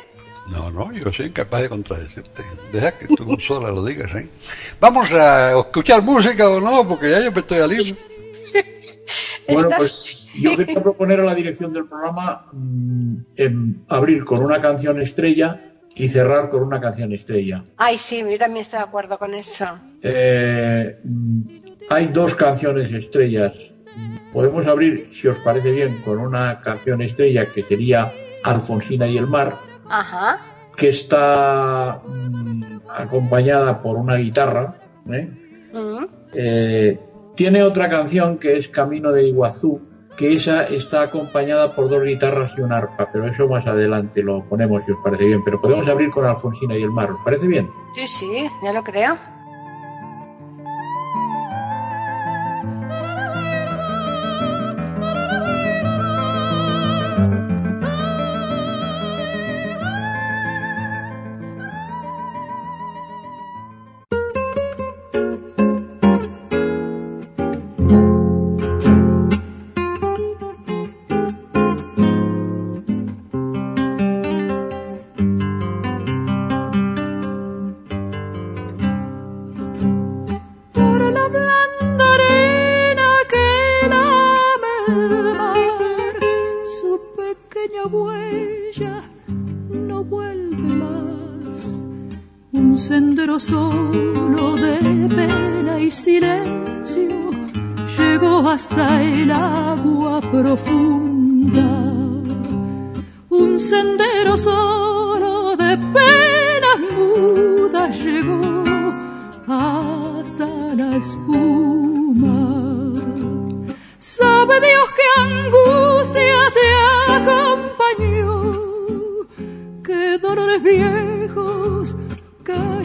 No, 0.51 0.69
no, 0.69 0.91
yo 0.91 1.11
soy 1.13 1.27
incapaz 1.27 1.61
de 1.61 1.69
contradecirte. 1.69 2.43
Deja 2.73 2.91
que 2.91 3.07
tú 3.07 3.37
sola 3.47 3.69
lo 3.69 3.83
digas, 3.85 4.13
¿eh? 4.15 4.27
Vamos 4.79 5.11
a 5.11 5.57
escuchar 5.57 6.01
música 6.01 6.49
o 6.49 6.59
no, 6.59 6.87
porque 6.87 7.09
ya 7.09 7.21
yo 7.21 7.31
me 7.31 7.39
estoy 7.39 7.59
al 7.59 7.73
hilo. 7.73 7.95
Bueno, 9.49 9.69
pues 9.75 10.21
yo 10.35 10.55
quería 10.55 10.81
proponer 10.81 11.19
a 11.19 11.25
la 11.25 11.35
dirección 11.35 11.73
del 11.73 11.85
programa 11.85 12.45
mm, 12.53 13.15
em, 13.35 13.83
abrir 13.89 14.23
con 14.23 14.41
una 14.41 14.61
canción 14.61 15.01
estrella 15.01 15.73
y 15.95 16.07
cerrar 16.07 16.49
con 16.49 16.63
una 16.63 16.79
canción 16.79 17.11
estrella. 17.11 17.65
Ay, 17.75 17.97
sí, 17.97 18.19
yo 18.19 18.37
también 18.37 18.61
estoy 18.61 18.77
de 18.77 18.85
acuerdo 18.85 19.19
con 19.19 19.33
eso. 19.33 19.65
Eh, 20.01 20.97
mm, 21.03 21.41
hay 21.89 22.07
dos 22.07 22.35
canciones 22.35 22.93
estrellas. 22.93 23.57
Podemos 24.31 24.65
abrir, 24.67 25.09
si 25.11 25.27
os 25.27 25.39
parece 25.39 25.71
bien, 25.71 26.01
con 26.03 26.19
una 26.19 26.61
canción 26.61 27.01
estrella 27.01 27.51
que 27.51 27.63
sería 27.63 28.13
Alfonsina 28.43 29.07
y 29.07 29.17
el 29.17 29.27
mar, 29.27 29.59
Ajá. 29.91 30.39
que 30.75 30.89
está 30.89 32.01
mm, 32.07 32.79
acompañada 32.89 33.81
por 33.81 33.97
una 33.97 34.15
guitarra. 34.15 34.79
¿eh? 35.11 35.29
Mm. 35.73 36.05
Eh, 36.33 36.99
tiene 37.35 37.63
otra 37.63 37.89
canción 37.89 38.37
que 38.37 38.57
es 38.57 38.69
Camino 38.69 39.11
de 39.11 39.27
Iguazú, 39.27 39.81
que 40.17 40.33
esa 40.33 40.65
está 40.67 41.03
acompañada 41.03 41.75
por 41.75 41.89
dos 41.89 42.03
guitarras 42.03 42.53
y 42.57 42.61
un 42.61 42.71
arpa, 42.71 43.09
pero 43.11 43.27
eso 43.27 43.47
más 43.47 43.65
adelante 43.67 44.23
lo 44.23 44.47
ponemos 44.47 44.85
si 44.85 44.91
os 44.91 44.99
parece 45.03 45.25
bien. 45.25 45.43
Pero 45.43 45.59
podemos 45.59 45.87
abrir 45.87 46.09
con 46.09 46.25
Alfonsina 46.25 46.77
y 46.77 46.83
el 46.83 46.91
mar, 46.91 47.11
¿os 47.11 47.19
parece 47.23 47.47
bien? 47.47 47.69
Sí, 47.95 48.07
sí, 48.07 48.49
ya 48.63 48.73
lo 48.73 48.83
creo. 48.83 49.17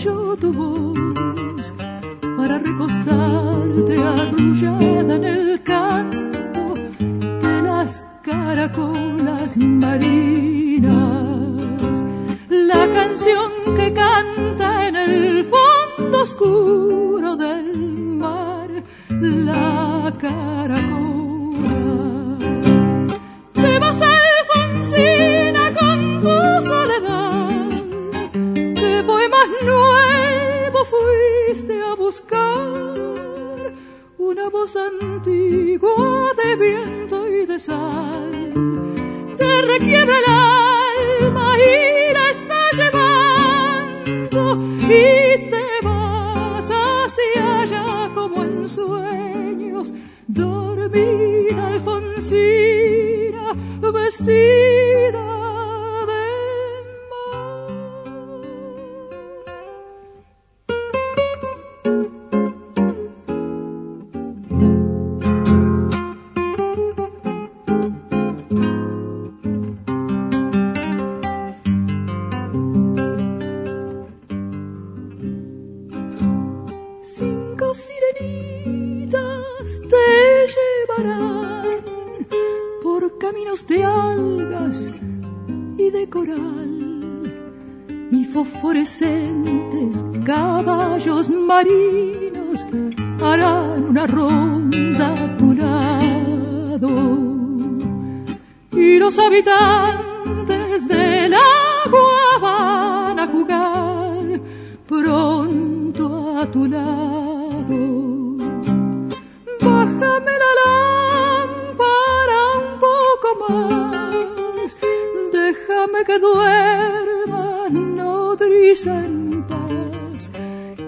Cayó 0.07 0.37
tu 0.37 1.16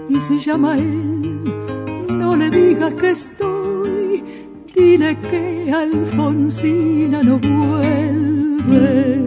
Y 0.09 0.21
si 0.21 0.37
llama 0.37 0.77
él, 0.77 1.41
no 2.11 2.35
le 2.35 2.51
digas 2.51 2.93
que 2.93 3.09
estoy, 3.09 4.23
dile 4.75 5.17
que 5.17 5.71
Alfonsina 5.73 7.23
no 7.23 7.39
vuelve. 7.39 9.17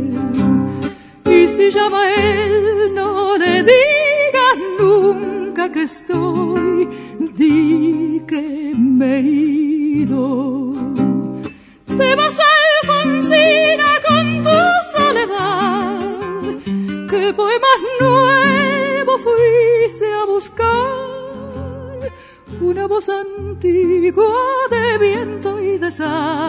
Y 1.27 1.49
si 1.49 1.71
llama 1.73 2.03
él, 2.15 2.95
no 2.95 3.37
le 3.37 3.65
digas 3.65 4.57
nunca 4.79 5.73
que 5.73 5.83
estoy, 5.83 6.89
di 7.37 8.23
que 8.29 8.75
me 8.79 9.42
antigua 23.65 24.25
de 24.71 24.99
viento 24.99 25.61
y 25.63 25.79
de 25.79 25.93
sal, 25.93 26.42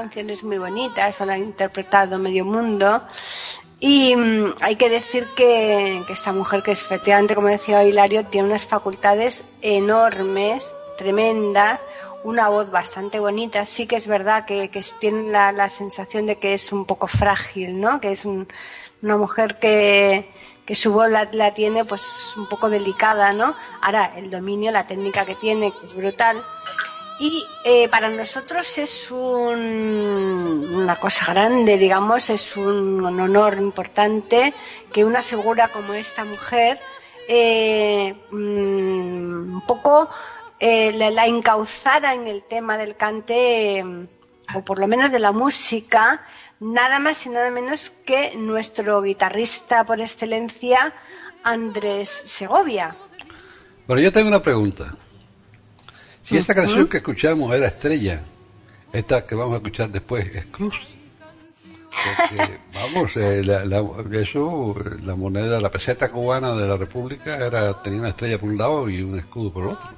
Esta 0.00 0.08
canción 0.08 0.30
es 0.30 0.42
muy 0.44 0.56
bonita, 0.56 1.08
eso 1.08 1.26
la 1.26 1.34
ha 1.34 1.36
interpretado 1.36 2.18
medio 2.18 2.46
mundo. 2.46 3.02
Y 3.80 4.16
mm, 4.16 4.54
hay 4.62 4.76
que 4.76 4.88
decir 4.88 5.28
que, 5.36 6.02
que 6.06 6.12
esta 6.14 6.32
mujer, 6.32 6.62
que 6.62 6.70
es 6.70 6.80
efectivamente, 6.80 7.34
como 7.34 7.48
decía 7.48 7.84
Hilario, 7.84 8.24
tiene 8.24 8.48
unas 8.48 8.66
facultades 8.66 9.44
enormes, 9.60 10.72
tremendas, 10.96 11.84
una 12.24 12.48
voz 12.48 12.70
bastante 12.70 13.20
bonita. 13.20 13.66
Sí 13.66 13.86
que 13.86 13.96
es 13.96 14.08
verdad 14.08 14.46
que, 14.46 14.70
que 14.70 14.80
tiene 14.98 15.30
la, 15.30 15.52
la 15.52 15.68
sensación 15.68 16.24
de 16.24 16.38
que 16.38 16.54
es 16.54 16.72
un 16.72 16.86
poco 16.86 17.06
frágil, 17.06 17.78
¿no? 17.78 18.00
Que 18.00 18.12
es 18.12 18.24
un- 18.24 18.48
una 19.02 19.18
mujer 19.18 19.58
que, 19.58 20.30
que 20.64 20.74
su 20.74 20.94
voz 20.94 21.10
la, 21.10 21.28
la 21.32 21.52
tiene 21.52 21.84
pues 21.84 22.34
un 22.38 22.46
poco 22.48 22.70
delicada, 22.70 23.34
¿no? 23.34 23.54
Ahora, 23.82 24.14
el 24.16 24.30
dominio, 24.30 24.70
la 24.72 24.86
técnica 24.86 25.26
que 25.26 25.34
tiene, 25.34 25.72
que 25.78 25.84
es 25.84 25.92
brutal. 25.94 26.42
Y 27.20 27.46
eh, 27.64 27.86
para 27.90 28.08
nosotros 28.08 28.78
es 28.78 29.10
un- 29.10 30.70
una 30.72 30.96
cosa 30.96 31.26
grande, 31.32 31.76
digamos, 31.76 32.30
es 32.30 32.56
un, 32.56 33.04
honor 33.04 33.58
importante 33.58 34.54
que 34.90 35.04
una 35.04 35.22
figura 35.22 35.68
como 35.70 35.92
esta 35.92 36.24
mujer 36.24 36.80
eh, 37.28 38.14
mm, 38.30 39.54
un 39.56 39.62
poco 39.66 40.08
eh, 40.58 40.92
la, 40.92 41.10
la 41.10 41.26
encauzara 41.26 42.14
en 42.14 42.26
el 42.26 42.42
tema 42.42 42.78
del 42.78 42.96
cante, 42.96 43.78
eh, 43.80 43.84
o 44.54 44.64
por 44.64 44.78
lo 44.78 44.88
menos 44.88 45.12
de 45.12 45.18
la 45.18 45.30
música, 45.32 46.24
nada 46.58 46.98
más 47.00 47.26
y 47.26 47.28
nada 47.28 47.50
menos 47.50 47.90
que 48.06 48.34
nuestro 48.36 49.02
guitarrista 49.02 49.84
por 49.84 50.00
excelencia, 50.00 50.94
Andrés 51.44 52.08
Segovia. 52.08 52.96
Bueno, 53.86 54.00
yo 54.02 54.10
tengo 54.10 54.28
una 54.28 54.42
pregunta. 54.42 54.94
Si 56.30 56.38
esta 56.38 56.54
canción 56.54 56.86
que 56.88 56.98
escuchamos 56.98 57.54
era 57.54 57.66
Estrella, 57.66 58.22
esta 58.92 59.26
que 59.26 59.34
vamos 59.34 59.54
a 59.54 59.56
escuchar 59.58 59.90
después 59.90 60.26
es 60.34 60.46
Cruz. 60.46 60.74
Porque, 61.90 62.58
vamos, 62.74 63.16
eh, 63.16 63.42
la, 63.44 63.64
la- 63.64 63.84
eso, 64.20 64.74
la 65.02 65.16
moneda, 65.16 65.60
la 65.60 65.70
peseta 65.70 66.10
cubana 66.10 66.54
de 66.54 66.68
la 66.68 66.76
República 66.76 67.36
era 67.44 67.82
tenía 67.82 68.00
una 68.00 68.08
estrella 68.10 68.38
por 68.38 68.48
un 68.48 68.58
lado 68.58 68.88
y 68.88 69.02
un 69.02 69.18
escudo 69.18 69.52
por 69.52 69.64
el 69.64 69.70
otro. 69.70 69.90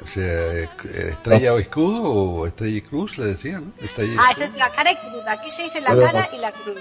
O 0.00 0.06
sea, 0.06 0.22
eh, 0.24 0.68
estrella 1.10 1.54
o 1.54 1.58
escudo 1.58 2.02
o 2.04 2.46
estrella 2.46 2.76
y 2.78 2.82
cruz, 2.82 3.18
le 3.18 3.24
decían, 3.26 3.64
¿no? 3.76 3.84
Estrella 3.84 4.12
y 4.12 4.16
Ah, 4.18 4.30
eso 4.32 4.44
es 4.44 4.56
la 4.56 4.70
cara 4.70 4.92
y 4.92 4.96
cruz. 4.96 5.24
Aquí 5.26 5.50
se 5.50 5.64
dice 5.64 5.80
la 5.80 5.90
Puedo- 5.90 6.02
cara 6.06 6.30
y 6.32 6.38
la 6.38 6.52
cruz. 6.52 6.76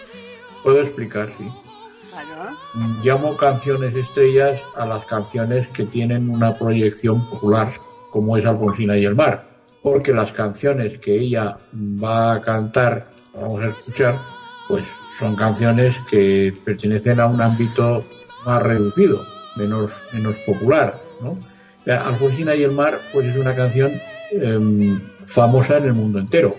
Puedo 0.63 0.80
explicar, 0.82 1.30
sí. 1.36 1.52
Claro. 2.12 2.58
Llamo 3.04 3.36
canciones 3.38 3.96
estrellas 3.96 4.62
a 4.76 4.86
las 4.86 5.06
canciones 5.08 5.68
que 5.70 5.86
tienen 5.86 6.30
una 6.30 6.56
proyección 6.58 7.28
popular, 7.30 7.74
como 8.18 8.36
es 8.36 8.48
Alfonsina 8.48 8.98
y 8.98 9.06
el 9.06 9.14
mar, 9.14 9.46
porque 9.84 10.12
las 10.12 10.32
canciones 10.32 10.98
que 10.98 11.14
ella 11.14 11.60
va 12.04 12.34
a 12.34 12.42
cantar, 12.42 13.10
vamos 13.32 13.62
a 13.62 13.68
escuchar, 13.68 14.20
pues 14.68 14.88
son 15.20 15.36
canciones 15.36 16.00
que 16.10 16.52
pertenecen 16.66 17.20
a 17.20 17.28
un 17.28 17.40
ámbito 17.40 18.04
más 18.44 18.64
reducido, 18.64 19.24
menos, 19.56 20.02
menos 20.14 20.40
popular, 20.40 21.00
¿no? 21.22 21.38
La 21.86 22.08
Alfonsina 22.08 22.56
y 22.56 22.64
el 22.64 22.72
mar, 22.72 23.00
pues 23.14 23.28
es 23.28 23.36
una 23.36 23.56
canción 23.56 24.02
em, 24.32 25.00
famosa 25.24 25.78
en 25.78 25.86
el 25.86 25.94
mundo 25.94 26.18
entero. 26.18 26.58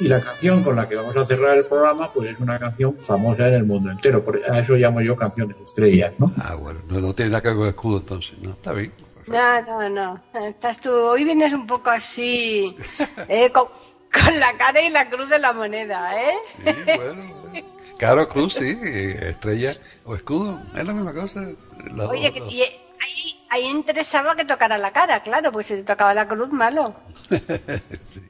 Y 0.00 0.08
la 0.08 0.20
canción 0.20 0.64
con 0.64 0.74
la 0.74 0.88
que 0.88 0.96
vamos 0.96 1.16
a 1.16 1.24
cerrar 1.24 1.56
el 1.56 1.66
programa, 1.66 2.12
pues 2.12 2.32
es 2.32 2.40
una 2.40 2.58
canción 2.58 2.96
famosa 2.98 3.46
en 3.46 3.54
el 3.54 3.64
mundo 3.64 3.92
entero. 3.92 4.24
Por 4.24 4.40
a 4.50 4.58
eso 4.58 4.74
llamo 4.74 5.02
yo 5.02 5.14
canciones 5.14 5.56
estrellas, 5.64 6.14
¿no? 6.18 6.32
Ah, 6.36 6.56
bueno, 6.56 6.80
no, 6.88 7.00
no 7.00 7.14
tiene 7.14 7.30
nada 7.30 7.42
que 7.42 7.48
ver 7.48 7.56
con 7.56 7.64
el 7.66 7.70
escudo 7.70 7.98
entonces, 7.98 8.38
¿no? 8.42 8.50
Está 8.50 8.72
bien. 8.72 8.90
No, 9.30 9.62
no, 9.62 9.88
no. 9.88 10.20
Estás 10.34 10.80
tú, 10.80 10.90
hoy 10.90 11.22
vienes 11.22 11.52
un 11.52 11.64
poco 11.66 11.90
así, 11.90 12.76
eh, 13.28 13.50
con, 13.52 13.68
con 14.12 14.40
la 14.40 14.52
cara 14.54 14.82
y 14.82 14.90
la 14.90 15.08
cruz 15.08 15.28
de 15.28 15.38
la 15.38 15.52
moneda, 15.52 16.20
¿eh? 16.20 16.34
Sí, 16.64 16.74
bueno. 16.96 17.40
Claro, 17.96 18.28
cruz, 18.28 18.54
sí, 18.54 18.76
estrella 18.82 19.76
o 20.04 20.16
escudo, 20.16 20.60
es 20.74 20.84
la 20.84 20.92
misma 20.92 21.14
cosa. 21.14 21.42
Oye, 22.08 22.32
dos. 22.32 22.52
y 22.52 22.62
ahí, 22.62 23.46
ahí 23.50 23.66
interesaba 23.66 24.34
que 24.34 24.44
tocara 24.44 24.78
la 24.78 24.90
cara, 24.92 25.22
claro, 25.22 25.52
pues 25.52 25.66
si 25.66 25.76
te 25.76 25.84
tocaba 25.84 26.12
la 26.12 26.26
cruz, 26.26 26.50
malo. 26.50 26.94
Sí. 28.08 28.20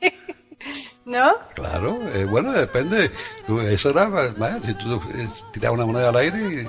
¿No? 1.04 1.34
Claro, 1.54 2.00
eh, 2.14 2.24
bueno, 2.24 2.52
depende. 2.52 3.10
Eso 3.70 3.90
era, 3.90 4.08
más, 4.08 4.62
si 4.64 4.74
tú 4.74 4.96
eh, 5.14 5.28
tiras 5.52 5.72
una 5.72 5.86
moneda 5.86 6.08
al 6.08 6.16
aire 6.16 6.38
y 6.62 6.68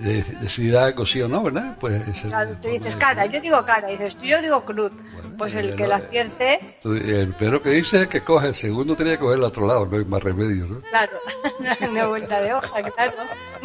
eh, 0.00 0.24
decides 0.40 0.74
algo 0.76 1.04
sí 1.06 1.20
o 1.22 1.28
no, 1.28 1.42
¿verdad? 1.42 1.76
Pues 1.80 2.02
Claro, 2.22 2.56
tú 2.62 2.68
dices 2.68 2.96
cara, 2.96 3.26
yo 3.26 3.40
digo 3.40 3.64
cara, 3.64 3.90
y 3.90 3.96
dices 3.96 4.16
tú, 4.16 4.24
yo 4.26 4.40
digo 4.42 4.64
cruz. 4.64 4.92
Pues 5.36 5.54
el 5.54 5.74
que 5.76 5.86
la 5.86 5.96
acierte, 5.96 6.60
tú- 6.82 6.94
el 6.94 7.32
primero 7.34 7.62
que 7.62 7.70
dice 7.70 8.02
es 8.02 8.08
que 8.08 8.22
coge, 8.22 8.48
el 8.48 8.54
segundo 8.54 8.96
tenía 8.96 9.14
que 9.14 9.20
coger 9.20 9.38
el 9.38 9.44
otro 9.44 9.66
lado, 9.66 9.86
no 9.86 9.96
hay 9.98 10.04
más 10.04 10.22
remedio, 10.22 10.66
¿no? 10.66 10.80
claro, 10.90 11.18
una 11.90 12.06
vuelta 12.06 12.40
de 12.40 12.54
hoja, 12.54 12.82
claro. 12.82 13.12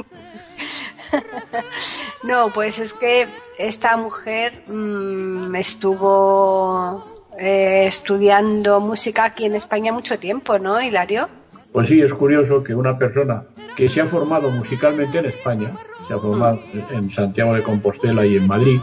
No, 2.22 2.50
pues 2.52 2.78
es 2.78 2.92
que 2.92 3.26
esta 3.58 3.96
mujer 3.96 4.62
mm, 4.68 5.54
estuvo 5.56 7.04
eh, 7.38 7.86
estudiando 7.86 8.80
música 8.80 9.24
aquí 9.24 9.46
en 9.46 9.54
España 9.54 9.92
mucho 9.92 10.18
tiempo, 10.18 10.58
¿no, 10.58 10.80
Hilario? 10.80 11.28
Pues 11.72 11.88
sí, 11.88 12.00
es 12.00 12.12
curioso 12.14 12.62
que 12.62 12.74
una 12.74 12.98
persona 12.98 13.44
que 13.76 13.88
se 13.88 14.00
ha 14.00 14.06
formado 14.06 14.50
musicalmente 14.50 15.18
en 15.18 15.26
España, 15.26 15.72
se 16.10 16.16
ha 16.16 16.18
formado 16.18 16.60
en 16.90 17.08
Santiago 17.08 17.54
de 17.54 17.62
Compostela 17.62 18.26
y 18.26 18.36
en 18.36 18.48
Madrid, 18.48 18.80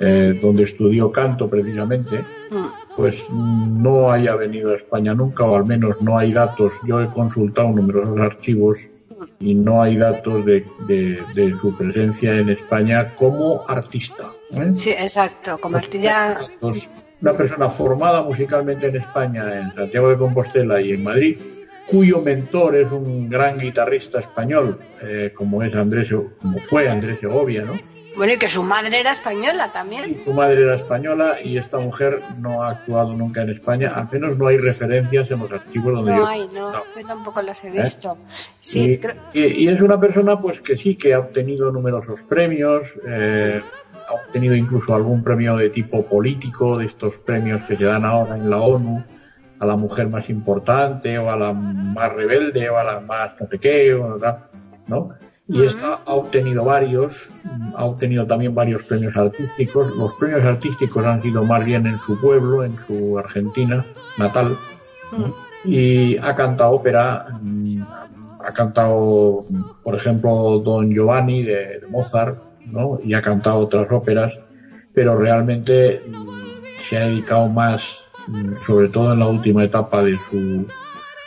eh, 0.00 0.38
donde 0.40 0.62
estudió 0.62 1.12
canto 1.12 1.50
precisamente, 1.50 2.24
mm. 2.50 2.96
pues 2.96 3.28
no 3.30 4.10
haya 4.10 4.34
venido 4.34 4.70
a 4.72 4.76
España 4.76 5.12
nunca, 5.12 5.44
o 5.44 5.56
al 5.56 5.66
menos 5.66 6.00
no 6.00 6.16
hay 6.16 6.32
datos. 6.32 6.72
Yo 6.86 7.02
he 7.02 7.08
consultado 7.10 7.68
numerosos 7.68 8.18
archivos 8.18 8.78
y 9.40 9.54
no 9.54 9.82
hay 9.82 9.98
datos 9.98 10.42
de, 10.46 10.64
de- 10.86 11.20
de 11.34 11.54
su 11.60 11.76
presencia 11.76 12.34
en 12.34 12.48
España 12.48 13.12
como 13.14 13.62
artista. 13.68 14.24
¿eh? 14.52 14.70
Sí, 14.74 14.90
exacto. 14.90 15.58
Como 15.58 15.76
artilla. 15.76 16.38
Pues, 16.60 16.88
una 17.20 17.34
persona 17.34 17.68
formada 17.68 18.22
musicalmente 18.22 18.86
en 18.88 18.96
España, 18.96 19.58
en 19.60 19.74
Santiago 19.74 20.08
de 20.08 20.16
Compostela 20.16 20.80
y 20.80 20.92
en 20.92 21.02
Madrid, 21.02 21.36
cuyo 21.86 22.20
mentor 22.20 22.74
es 22.76 22.90
un 22.90 23.28
gran 23.28 23.58
guitarrista 23.58 24.18
español, 24.20 24.78
eh, 25.02 25.30
como 25.34 25.62
es 25.62 25.74
Andrés, 25.74 26.10
como 26.40 26.58
fue 26.60 26.88
Andrés 26.88 27.20
Segovia, 27.20 27.64
¿no? 27.64 27.78
Bueno, 28.16 28.32
y 28.32 28.38
que 28.38 28.48
su 28.48 28.62
madre 28.62 28.98
era 28.98 29.10
española 29.12 29.66
Y 29.68 29.72
también. 29.74 30.14
su 30.14 30.32
madre 30.32 30.62
era 30.62 30.74
española 30.74 31.34
y 31.44 31.58
esta 31.58 31.78
mujer 31.78 32.22
no 32.40 32.62
ha 32.62 32.70
actuado 32.70 33.14
nunca 33.14 33.42
en 33.42 33.50
España, 33.50 33.92
al 33.94 34.08
menos 34.10 34.38
no 34.38 34.46
hay 34.46 34.56
referencias 34.56 35.30
en 35.30 35.38
los 35.40 35.52
archivos 35.52 35.92
donde 35.96 36.12
No 36.12 36.18
yo 36.20 36.26
hay, 36.26 36.48
no. 36.54 36.72
no. 36.72 36.82
Yo 36.98 37.06
tampoco 37.06 37.42
las 37.42 37.62
he 37.62 37.70
visto. 37.70 38.16
Sí, 38.58 38.92
y, 38.92 38.98
creo- 38.98 39.16
y- 39.34 39.64
y 39.64 39.68
es 39.68 39.82
una 39.82 40.00
persona 40.00 40.40
pues 40.40 40.62
que 40.62 40.78
sí 40.78 40.96
que 40.96 41.12
ha 41.12 41.18
obtenido 41.18 41.70
numerosos 41.70 42.22
premios, 42.22 42.88
eh, 43.06 43.60
ha 44.08 44.14
obtenido 44.14 44.54
incluso 44.54 44.94
algún 44.94 45.22
premio 45.22 45.54
de 45.56 45.68
tipo 45.68 46.06
político, 46.06 46.78
de 46.78 46.86
estos 46.86 47.18
premios 47.18 47.62
que 47.68 47.76
se 47.76 47.84
dan 47.84 48.06
ahora 48.06 48.36
en 48.36 48.48
la 48.48 48.56
ONU, 48.62 49.04
a 49.58 49.66
la 49.66 49.76
mujer 49.76 50.08
más 50.08 50.28
importante 50.28 51.18
o 51.18 51.30
a 51.30 51.36
la 51.36 51.52
más 51.52 52.12
rebelde 52.12 52.68
o 52.68 52.78
a 52.78 52.84
la 52.84 53.00
más 53.00 53.32
no 53.40 53.48
sé 53.48 53.58
qué, 53.58 53.94
o 53.94 54.18
¿no? 54.86 55.08
Y 55.48 55.62
esta 55.62 56.00
ha 56.04 56.14
obtenido 56.14 56.64
varios, 56.64 57.32
mm, 57.44 57.74
ha 57.76 57.84
obtenido 57.84 58.26
también 58.26 58.54
varios 58.54 58.82
premios 58.82 59.16
artísticos. 59.16 59.94
Los 59.96 60.14
premios 60.14 60.44
artísticos 60.44 61.06
han 61.06 61.22
sido 61.22 61.44
más 61.44 61.64
bien 61.64 61.86
en 61.86 62.00
su 62.00 62.20
pueblo, 62.20 62.64
en 62.64 62.78
su 62.80 63.16
Argentina 63.16 63.86
natal, 64.18 64.58
¿no? 65.16 65.34
y 65.64 66.16
ha 66.18 66.34
cantado 66.34 66.72
ópera, 66.72 67.38
mm, 67.40 67.82
ha 68.44 68.52
cantado, 68.52 69.44
por 69.82 69.94
ejemplo, 69.94 70.58
Don 70.64 70.90
Giovanni 70.92 71.42
de, 71.42 71.80
de 71.80 71.86
Mozart, 71.88 72.38
¿no? 72.64 72.98
y 73.02 73.14
ha 73.14 73.22
cantado 73.22 73.58
otras 73.58 73.86
óperas, 73.90 74.34
pero 74.92 75.16
realmente 75.16 76.02
mm, 76.06 76.28
se 76.78 76.96
ha 76.96 77.06
dedicado 77.06 77.48
más, 77.48 78.05
mm, 78.05 78.05
sobre 78.64 78.88
todo 78.88 79.12
en 79.12 79.20
la 79.20 79.26
última 79.28 79.64
etapa 79.64 80.02
de 80.02 80.18
su, 80.28 80.66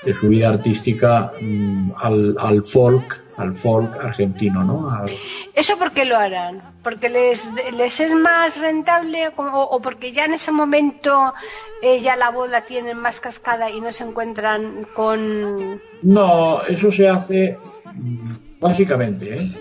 de 0.05 0.13
su 0.13 0.27
vida 0.29 0.49
artística, 0.49 1.31
mm, 1.41 1.91
al, 1.97 2.35
al 2.39 2.63
folk, 2.63 3.21
al 3.37 3.53
folk 3.53 3.95
argentino, 4.03 4.63
¿no? 4.63 4.91
Al- 4.91 5.09
¿Eso 5.53 5.77
por 5.77 5.91
qué 5.91 6.03
lo 6.05 6.17
harán? 6.17 6.61
¿Porque 6.83 7.07
les, 7.09 7.49
les 7.77 7.99
es 7.99 8.13
más 8.15 8.59
rentable 8.61 9.29
o 9.37 9.79
porque 9.81 10.11
ya 10.11 10.25
en 10.25 10.33
ese 10.33 10.51
momento 10.51 11.33
eh, 11.81 12.01
ya 12.01 12.15
la 12.17 12.31
voz 12.31 12.49
la 12.49 12.65
tienen 12.65 12.97
más 12.97 13.21
cascada 13.21 13.69
y 13.69 13.79
no 13.79 13.91
se 13.91 14.03
encuentran 14.03 14.85
con... 14.93 15.81
No, 16.01 16.61
eso 16.63 16.91
se 16.91 17.07
hace 17.07 17.57
mm, 17.93 18.59
básicamente, 18.59 19.41
¿eh? 19.43 19.51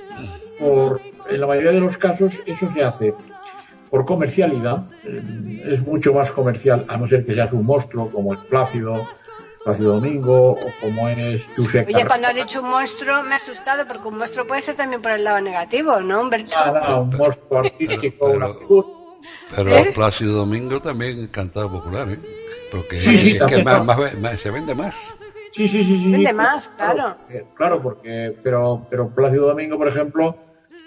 por, 0.58 1.00
en 1.30 1.40
la 1.40 1.46
mayoría 1.46 1.72
de 1.72 1.80
los 1.80 1.96
casos 1.96 2.40
eso 2.46 2.68
se 2.72 2.82
hace 2.82 3.14
por 3.90 4.04
comercialidad, 4.04 4.84
eh, 5.04 5.62
es 5.66 5.86
mucho 5.86 6.12
más 6.14 6.30
comercial, 6.32 6.84
a 6.88 6.96
no 6.96 7.08
ser 7.08 7.24
que 7.24 7.34
seas 7.34 7.52
un 7.52 7.64
monstruo 7.64 8.10
como 8.10 8.34
es 8.34 8.40
Plácido, 8.46 9.06
Plácido 9.64 9.94
Domingo, 9.94 10.52
o 10.52 10.58
como 10.80 11.08
es 11.08 11.48
Josep 11.56 11.88
Oye, 11.88 12.06
cuando 12.06 12.28
has 12.28 12.34
dicho 12.34 12.62
un 12.62 12.70
monstruo 12.70 13.22
me 13.24 13.34
ha 13.34 13.36
asustado 13.36 13.86
porque 13.86 14.08
un 14.08 14.18
monstruo 14.18 14.46
puede 14.46 14.62
ser 14.62 14.76
también 14.76 15.02
por 15.02 15.12
el 15.12 15.24
lado 15.24 15.40
negativo, 15.40 16.00
¿no, 16.00 16.20
Humberto? 16.22 16.52
Ah, 16.56 16.80
no, 16.88 17.02
un 17.02 17.16
monstruo 17.16 17.58
artístico, 17.60 18.26
Pero- 18.26 18.36
una 18.36 18.54
figura. 18.54 18.88
Pero 19.54 19.70
¿Eh? 19.70 19.92
Plácido 19.94 20.32
Domingo 20.36 20.80
también 20.80 21.26
cantaba 21.28 21.70
popular, 21.70 22.08
¿eh? 22.08 22.18
Porque 22.70 22.96
Sí, 22.96 23.16
sí, 23.18 23.30
es 23.30 23.42
que 23.42 23.64
más- 23.64 23.84
más- 23.84 24.14
más- 24.18 24.40
se 24.40 24.50
vende 24.50 24.74
más. 24.74 24.94
Sí, 25.50 25.66
sí, 25.66 25.82
sí, 25.82 25.98
sí. 25.98 26.12
Vende 26.12 26.28
sí, 26.30 26.34
más, 26.34 26.68
claro. 26.68 27.16
claro, 27.54 27.82
porque, 27.82 28.36
pero, 28.42 28.86
pero 28.90 29.08
Plácido 29.10 29.48
Domingo, 29.48 29.76
por 29.76 29.88
ejemplo, 29.88 30.36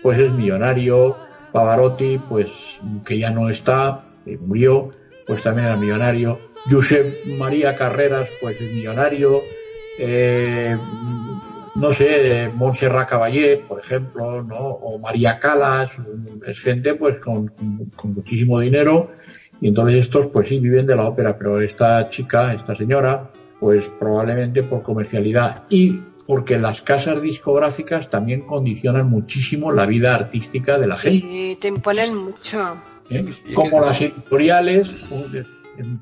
pues 0.02 0.18
es 0.20 0.32
millonario. 0.32 1.18
Pavarotti, 1.52 2.20
pues 2.30 2.80
que 3.06 3.18
ya 3.20 3.32
no 3.32 3.50
está, 3.50 4.04
que 4.26 4.38
murió, 4.38 4.92
pues 5.28 5.42
también 5.42 5.68
era 5.68 5.78
millonario. 5.78 6.40
Josep 6.70 7.26
María 7.38 7.76
Carreras, 7.76 8.30
pues 8.40 8.60
es 8.62 8.72
millonario. 8.72 9.42
Eh, 9.98 10.78
no 11.76 11.94
sé, 11.94 12.50
Montserrat 12.54 13.10
Caballé, 13.10 13.58
por 13.58 13.80
ejemplo, 13.80 14.44
¿no? 14.44 14.60
O 14.60 15.00
María 15.00 15.40
Calas, 15.40 15.98
es 16.46 16.60
gente 16.60 16.96
pues 16.96 17.18
con, 17.20 17.48
con 17.96 18.14
muchísimo 18.14 18.60
dinero 18.60 19.10
y 19.62 19.68
entonces 19.68 19.98
estos 20.00 20.28
pues 20.28 20.48
sí 20.48 20.60
viven 20.60 20.88
de 20.88 20.96
la 20.96 21.08
ópera, 21.08 21.38
pero 21.38 21.62
esta 21.62 22.10
chica, 22.10 22.54
esta 22.54 22.76
señora, 22.76 23.32
pues 23.60 23.88
probablemente 23.88 24.64
por 24.64 24.82
comercialidad 24.82 25.64
y 25.70 26.02
porque 26.32 26.58
las 26.58 26.82
casas 26.82 27.22
discográficas 27.22 28.10
también 28.10 28.48
condicionan 28.48 29.10
muchísimo 29.10 29.70
la 29.74 29.86
vida 29.86 30.16
artística 30.16 30.80
de 30.80 30.88
la 30.88 30.96
gente. 30.96 31.28
Sí, 31.28 31.58
te 31.60 31.68
imponen 31.68 32.16
mucho. 32.16 32.78
¿eh? 33.10 33.26
Como 33.54 33.82
las 33.82 34.00
editoriales 34.00 34.96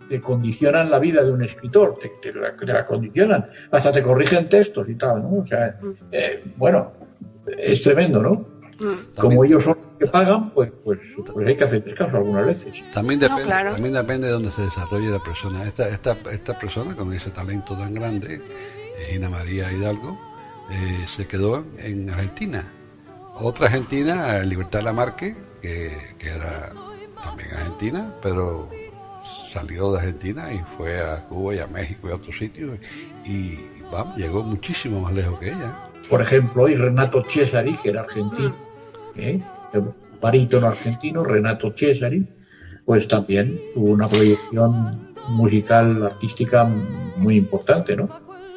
te 0.07 0.21
condicionan 0.21 0.91
la 0.91 0.99
vida 0.99 1.23
de 1.23 1.31
un 1.31 1.43
escritor, 1.43 1.97
te, 1.99 2.09
te 2.21 2.31
la, 2.31 2.55
te 2.55 2.67
la 2.67 2.85
condicionan, 2.85 3.47
hasta 3.71 3.91
te 3.91 4.03
corrigen 4.03 4.47
textos 4.47 4.87
y 4.87 4.93
tal, 4.93 5.23
¿no? 5.23 5.41
O 5.41 5.45
sea, 5.47 5.79
eh, 6.11 6.43
bueno, 6.57 6.91
es 7.57 7.81
tremendo, 7.81 8.21
¿no? 8.21 8.33
Mm. 8.79 9.15
Como 9.15 9.43
ellos 9.43 9.63
son 9.63 9.77
los 9.77 9.97
que 9.97 10.05
pagan, 10.05 10.51
pues, 10.51 10.71
pues, 10.83 10.99
pues 11.33 11.47
hay 11.47 11.55
que 11.55 11.63
hacer 11.63 11.95
caso 11.95 12.17
algunas 12.17 12.45
veces. 12.45 12.83
También 12.93 13.19
depende, 13.19 13.45
claro. 13.45 13.71
también 13.71 13.95
depende 13.95 14.27
de 14.27 14.33
dónde 14.33 14.51
se 14.51 14.61
desarrolle 14.61 15.09
la 15.09 15.23
persona. 15.23 15.67
Esta, 15.67 15.89
esta, 15.89 16.15
esta 16.31 16.59
persona 16.59 16.95
con 16.95 17.11
ese 17.13 17.31
talento 17.31 17.75
tan 17.75 17.95
grande, 17.95 18.35
eh, 18.35 18.78
Gina 19.09 19.29
María 19.29 19.71
Hidalgo, 19.71 20.17
eh, 20.71 21.05
se 21.07 21.27
quedó 21.27 21.65
en 21.77 22.09
Argentina. 22.09 22.65
Otra 23.35 23.67
argentina, 23.67 24.39
Libertad 24.39 24.81
Lamarque, 24.81 25.35
que, 25.61 25.97
que 26.17 26.29
era 26.29 26.71
también 27.23 27.49
argentina, 27.53 28.13
pero 28.21 28.69
salió 29.23 29.91
de 29.91 29.99
Argentina 29.99 30.53
y 30.53 30.59
fue 30.77 30.99
a 31.01 31.23
Cuba 31.23 31.55
y 31.55 31.59
a 31.59 31.67
México 31.67 32.07
y 32.07 32.11
a 32.11 32.15
otros 32.15 32.37
sitios 32.37 32.71
y 33.25 33.57
vamos, 33.91 34.15
llegó 34.17 34.43
muchísimo 34.43 35.01
más 35.01 35.13
lejos 35.13 35.39
que 35.39 35.49
ella. 35.49 35.75
Por 36.09 36.21
ejemplo, 36.21 36.63
hoy 36.63 36.75
Renato 36.75 37.23
Cesari, 37.27 37.75
que 37.77 37.89
era 37.89 38.01
argentino, 38.01 38.55
¿eh? 39.15 39.39
Barítono 40.21 40.67
argentino, 40.67 41.23
Renato 41.23 41.71
Cesari, 41.75 42.25
pues 42.85 43.07
también 43.07 43.59
tuvo 43.73 43.91
una 43.91 44.07
proyección 44.07 45.13
musical, 45.29 46.03
artística 46.03 46.63
muy 46.63 47.35
importante, 47.35 47.95
¿no? 47.95 48.09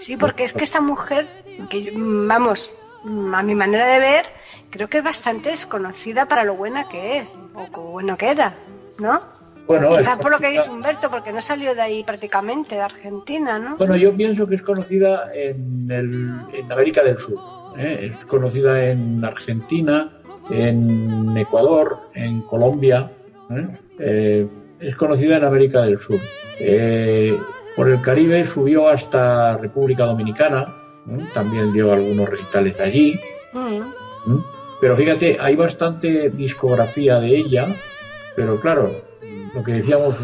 Sí, 0.04 0.16
porque 0.16 0.44
es 0.44 0.52
que 0.52 0.64
esta 0.64 0.80
mujer, 0.80 1.28
que 1.70 1.92
vamos, 1.96 2.70
a 3.34 3.42
mi 3.42 3.54
manera 3.54 3.86
de 3.86 3.98
ver, 3.98 4.24
creo 4.70 4.88
que 4.88 4.98
es 4.98 5.04
bastante 5.04 5.50
desconocida 5.50 6.26
para 6.26 6.44
lo 6.44 6.54
buena 6.54 6.88
que 6.88 7.18
es, 7.18 7.34
o 7.54 7.66
lo 7.74 7.82
bueno 7.82 8.16
que 8.16 8.30
era, 8.30 8.54
¿no? 8.98 9.22
Bueno, 9.66 9.90
Quizás 9.96 10.14
es 10.16 10.18
por 10.22 10.32
lo 10.32 10.38
que 10.38 10.48
dice 10.48 10.68
Humberto, 10.70 11.08
porque 11.08 11.32
no 11.32 11.40
salió 11.40 11.74
de 11.74 11.80
ahí 11.82 12.02
prácticamente, 12.04 12.74
de 12.74 12.80
Argentina, 12.80 13.58
¿no? 13.60 13.76
Bueno, 13.76 13.94
yo 13.96 14.14
pienso 14.16 14.46
que 14.48 14.56
es 14.56 14.62
conocida 14.62 15.22
en, 15.34 15.88
el- 15.90 16.40
en 16.52 16.72
América 16.72 17.02
del 17.04 17.16
Sur. 17.16 17.38
¿eh? 17.78 18.10
Es 18.20 18.26
conocida 18.26 18.84
en 18.90 19.24
Argentina, 19.24 20.10
en 20.50 21.36
Ecuador, 21.36 22.00
en 22.14 22.42
Colombia. 22.42 23.12
¿eh? 23.50 23.68
Eh, 24.00 24.48
es 24.80 24.96
conocida 24.96 25.36
en 25.36 25.44
América 25.44 25.82
del 25.82 25.98
Sur. 25.98 26.20
Eh, 26.58 27.40
por 27.76 27.88
el 27.88 28.00
Caribe 28.00 28.46
subió 28.46 28.88
hasta 28.88 29.56
República 29.58 30.04
Dominicana. 30.04 30.74
¿eh? 31.08 31.26
También 31.34 31.72
dio 31.72 31.92
algunos 31.92 32.28
recitales 32.28 32.78
allí. 32.80 33.18
Pero 34.80 34.96
fíjate, 34.96 35.36
hay 35.40 35.54
bastante 35.56 36.30
discografía 36.30 37.20
de 37.20 37.36
ella, 37.36 37.76
pero 38.34 38.60
claro, 38.60 39.02
lo 39.54 39.62
que 39.62 39.74
decíamos 39.74 40.20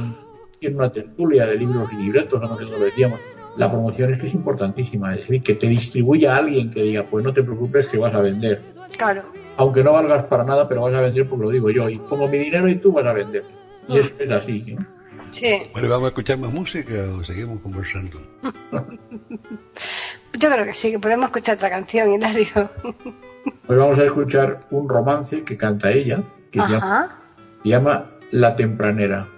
en 0.61 0.74
una 0.74 0.92
tertulia 0.92 1.46
de 1.46 1.56
libros 1.56 1.88
y 1.92 1.96
libretos, 1.96 2.40
no 2.40 2.58
lo 2.58 2.84
decíamos, 2.84 3.20
la 3.56 3.70
promoción 3.70 4.12
es 4.12 4.20
que 4.20 4.26
es 4.26 4.34
importantísima, 4.34 5.14
es 5.14 5.20
decir, 5.20 5.42
que 5.42 5.54
te 5.54 5.68
distribuya 5.68 6.37
alguien 6.37 6.70
que 6.72 6.82
diga, 6.82 7.04
pues 7.08 7.24
no 7.24 7.32
te 7.32 7.42
preocupes 7.44 7.87
que 7.88 7.98
vas 7.98 8.14
a 8.14 8.20
vender, 8.20 8.62
Claro. 8.96 9.22
aunque 9.56 9.84
no 9.84 9.92
valgas 9.92 10.24
para 10.24 10.42
nada, 10.44 10.68
pero 10.68 10.82
vas 10.82 10.94
a 10.94 11.00
vender 11.02 11.28
porque 11.28 11.44
lo 11.44 11.50
digo 11.50 11.70
yo, 11.70 11.88
y 11.88 11.98
pongo 11.98 12.26
mi 12.28 12.38
dinero 12.38 12.68
y 12.68 12.76
tú 12.76 12.92
vas 12.92 13.06
a 13.06 13.12
vender. 13.12 13.44
Y 13.88 13.98
eso 13.98 14.12
es 14.18 14.30
así. 14.30 14.64
¿eh? 14.68 14.76
Sí, 15.31 15.62
Bueno, 15.73 15.88
¿vamos 15.88 16.07
a 16.07 16.09
escuchar 16.09 16.38
más 16.38 16.53
música 16.53 16.95
o 17.19 17.25
seguimos 17.25 17.61
conversando? 17.61 18.21
yo 20.38 20.51
creo 20.51 20.64
que 20.64 20.75
sí, 20.75 20.91
que 20.93 20.99
podemos 20.99 21.27
escuchar 21.27 21.57
otra 21.57 21.71
canción, 21.71 22.11
Hilario. 22.12 22.71
Pues 23.67 23.79
vamos 23.79 23.99
a 23.99 24.05
escuchar 24.05 24.67
un 24.71 24.88
romance 24.88 25.43
que 25.45 25.57
canta 25.57 25.91
ella, 25.91 26.23
que 26.51 26.61
se 26.61 26.67
llama, 26.69 26.77
Ajá. 27.05 27.19
se 27.62 27.69
llama 27.69 28.11
La 28.31 28.57
Tempranera. 28.57 29.29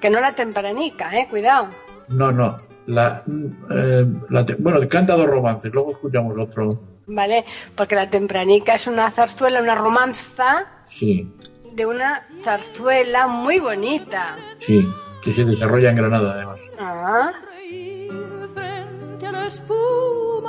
Que 0.00 0.10
no 0.10 0.20
la 0.20 0.34
tempranica, 0.34 1.18
eh, 1.18 1.26
cuidado. 1.28 1.68
No, 2.08 2.30
no. 2.30 2.60
La, 2.86 3.24
eh, 3.70 4.06
la 4.30 4.46
bueno, 4.58 4.78
canta 4.88 5.16
dos 5.16 5.26
romances, 5.26 5.72
luego 5.72 5.90
escuchamos 5.90 6.36
otro. 6.38 6.68
¿Vale? 7.06 7.44
Porque 7.74 7.94
la 7.94 8.08
tempranica 8.10 8.74
es 8.74 8.86
una 8.86 9.10
zarzuela, 9.10 9.60
una 9.62 9.74
romanza 9.74 10.66
Sí, 10.84 11.32
de 11.72 11.86
una 11.86 12.20
zarzuela 12.44 13.26
muy 13.26 13.58
bonita. 13.58 14.36
sí. 14.58 14.86
Que 15.26 15.34
se 15.34 15.44
desarrolla 15.44 15.90
en 15.90 15.96
Granada 15.96 16.32
además. 16.34 16.60
Ah, 16.78 17.32
reír 17.48 18.12
frente 18.54 19.26
a 19.26 19.32
la 19.32 19.48
espuma, 19.48 20.48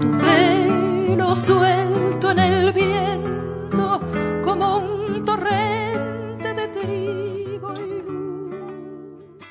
tu 0.00 0.18
pelo 0.18 1.36
suelto 1.36 2.32
en 2.32 2.38
el 2.40 2.72
viento 2.72 4.00
como 4.42 4.78
un 4.78 5.24
torrente 5.24 6.52
de 6.52 6.66
trigo 6.66 7.74
y 7.74 8.02
luz. 8.02 9.44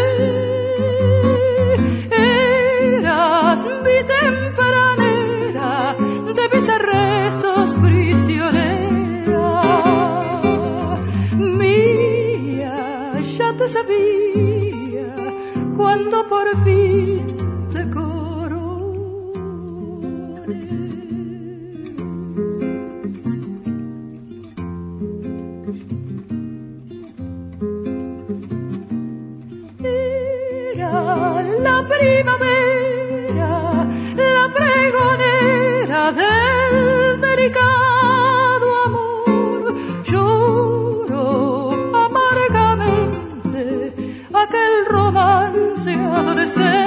Eras 2.10 3.60
mi 3.84 3.98
tempranera, 4.14 5.70
de 6.36 6.44
mis 6.52 6.68
arrestos 6.68 7.72
prisionera. 7.84 9.60
Mía, 11.60 12.76
ya 13.38 13.48
te 13.56 13.68
sabía 13.68 15.14
cuando 15.76 16.26
por 16.28 16.48
fin 16.64 17.47
primavera, 31.98 33.86
la 34.16 34.48
pregonera 34.56 36.12
del 36.12 37.20
delicado 37.20 38.68
amor. 38.86 39.60
Lloro 40.04 41.24
amargamente 42.06 43.62
aquel 44.32 44.74
romance 44.86 45.92
adolescente. 45.92 46.77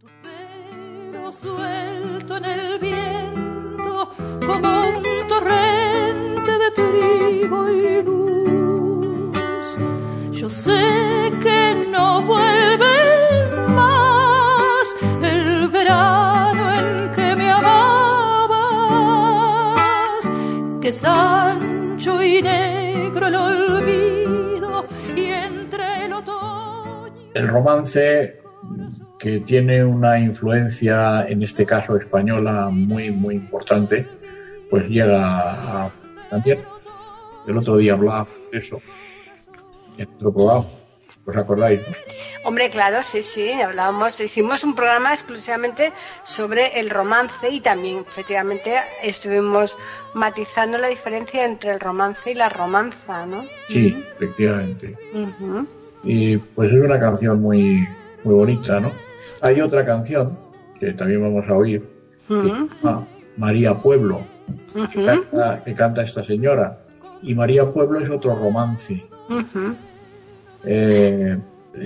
Tu 0.00 0.06
pelo 0.22 1.32
suelto 1.32 2.36
en 2.36 2.44
el 2.44 2.78
viento 2.78 4.10
como 4.46 4.88
un 4.88 5.02
torrente 5.28 6.52
de 6.62 6.70
trigo 6.78 7.68
y 7.70 8.02
luz. 8.02 9.78
Yo 10.32 10.50
sé 10.50 11.32
que 11.42 11.86
no 11.90 12.22
vuelve 12.22 12.51
es 20.92 21.02
y 22.06 22.42
negro 22.42 23.26
el 23.26 23.34
olvido 23.34 24.86
y 25.16 25.24
entre 25.24 26.04
el 26.04 26.12
otoño. 26.12 27.14
El 27.32 27.48
romance 27.48 28.42
que 29.18 29.40
tiene 29.40 29.82
una 29.82 30.18
influencia, 30.18 31.24
en 31.26 31.42
este 31.42 31.64
caso 31.64 31.96
española, 31.96 32.68
muy, 32.68 33.10
muy 33.10 33.36
importante, 33.36 34.06
pues 34.68 34.86
llega 34.90 35.84
a 35.84 35.90
también. 36.28 36.62
El 37.46 37.56
otro 37.56 37.78
día 37.78 37.94
hablaba 37.94 38.26
de 38.52 38.58
eso 38.58 38.78
en 39.96 40.08
otro 40.14 40.30
programa. 40.30 40.66
¿Os 41.24 41.36
acordáis? 41.38 41.80
no? 41.80 42.31
Hombre, 42.44 42.70
claro, 42.70 43.02
sí, 43.02 43.22
sí, 43.22 43.52
hablábamos, 43.52 44.18
hicimos 44.20 44.64
un 44.64 44.74
programa 44.74 45.12
exclusivamente 45.12 45.92
sobre 46.24 46.80
el 46.80 46.90
romance 46.90 47.48
y 47.48 47.60
también, 47.60 48.04
efectivamente, 48.08 48.74
estuvimos 49.02 49.76
matizando 50.14 50.76
la 50.76 50.88
diferencia 50.88 51.44
entre 51.44 51.70
el 51.70 51.80
romance 51.80 52.32
y 52.32 52.34
la 52.34 52.48
romanza, 52.48 53.26
¿no? 53.26 53.46
Sí, 53.68 54.04
efectivamente. 54.12 54.96
Y 56.02 56.36
pues 56.36 56.72
es 56.72 56.82
una 56.82 56.98
canción 56.98 57.40
muy, 57.40 57.86
muy 58.24 58.34
bonita, 58.34 58.80
¿no? 58.80 58.92
Hay 59.40 59.60
otra 59.60 59.86
canción 59.86 60.36
que 60.80 60.92
también 60.94 61.22
vamos 61.22 61.48
a 61.48 61.54
oír, 61.54 61.88
que 62.16 62.20
se 62.20 62.34
llama 62.34 63.06
María 63.36 63.74
Pueblo, 63.74 64.26
que 64.92 65.04
canta, 65.04 65.62
que 65.64 65.74
canta 65.74 66.02
esta 66.02 66.24
señora. 66.24 66.80
Y 67.22 67.36
María 67.36 67.70
Pueblo 67.70 68.00
es 68.00 68.10
otro 68.10 68.34
romance. 68.34 69.04
Eh, 70.64 71.38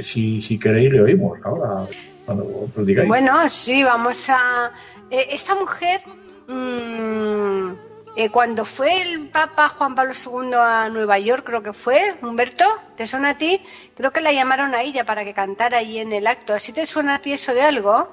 si, 0.03 0.41
si 0.43 0.59
queréis 0.59 0.91
le 0.93 1.01
oímos 1.03 1.39
ahora. 1.45 1.87
cuando 2.25 2.69
digáis. 2.85 3.09
Bueno, 3.09 3.49
sí, 3.49 3.83
vamos 3.85 4.29
a... 4.31 4.73
eh, 5.11 5.29
esta 5.31 5.55
mujer, 5.55 6.01
mm, 6.49 7.73
eh, 8.17 8.31
cuando 8.31 8.65
fue 8.65 9.03
el 9.03 9.29
Papa 9.29 9.69
Juan 9.69 9.95
Pablo 9.95 10.13
II 10.15 10.51
a 10.55 10.89
Nueva 10.89 11.19
York, 11.19 11.45
creo 11.47 11.63
que 11.63 11.73
fue, 11.73 12.15
Humberto, 12.23 12.65
¿te 12.97 13.07
suena 13.07 13.31
a 13.31 13.35
ti? 13.39 13.61
Creo 13.97 14.13
que 14.13 14.21
la 14.21 14.33
llamaron 14.33 14.75
a 14.75 14.83
ella 14.83 15.05
para 15.05 15.25
que 15.25 15.35
cantara 15.35 15.79
ahí 15.79 15.99
en 15.99 16.13
el 16.13 16.27
acto. 16.27 16.55
¿Así 16.55 16.73
te 16.73 16.87
suena 16.87 17.17
a 17.17 17.19
ti 17.21 17.33
eso 17.33 17.53
de 17.55 17.63
algo? 17.63 18.09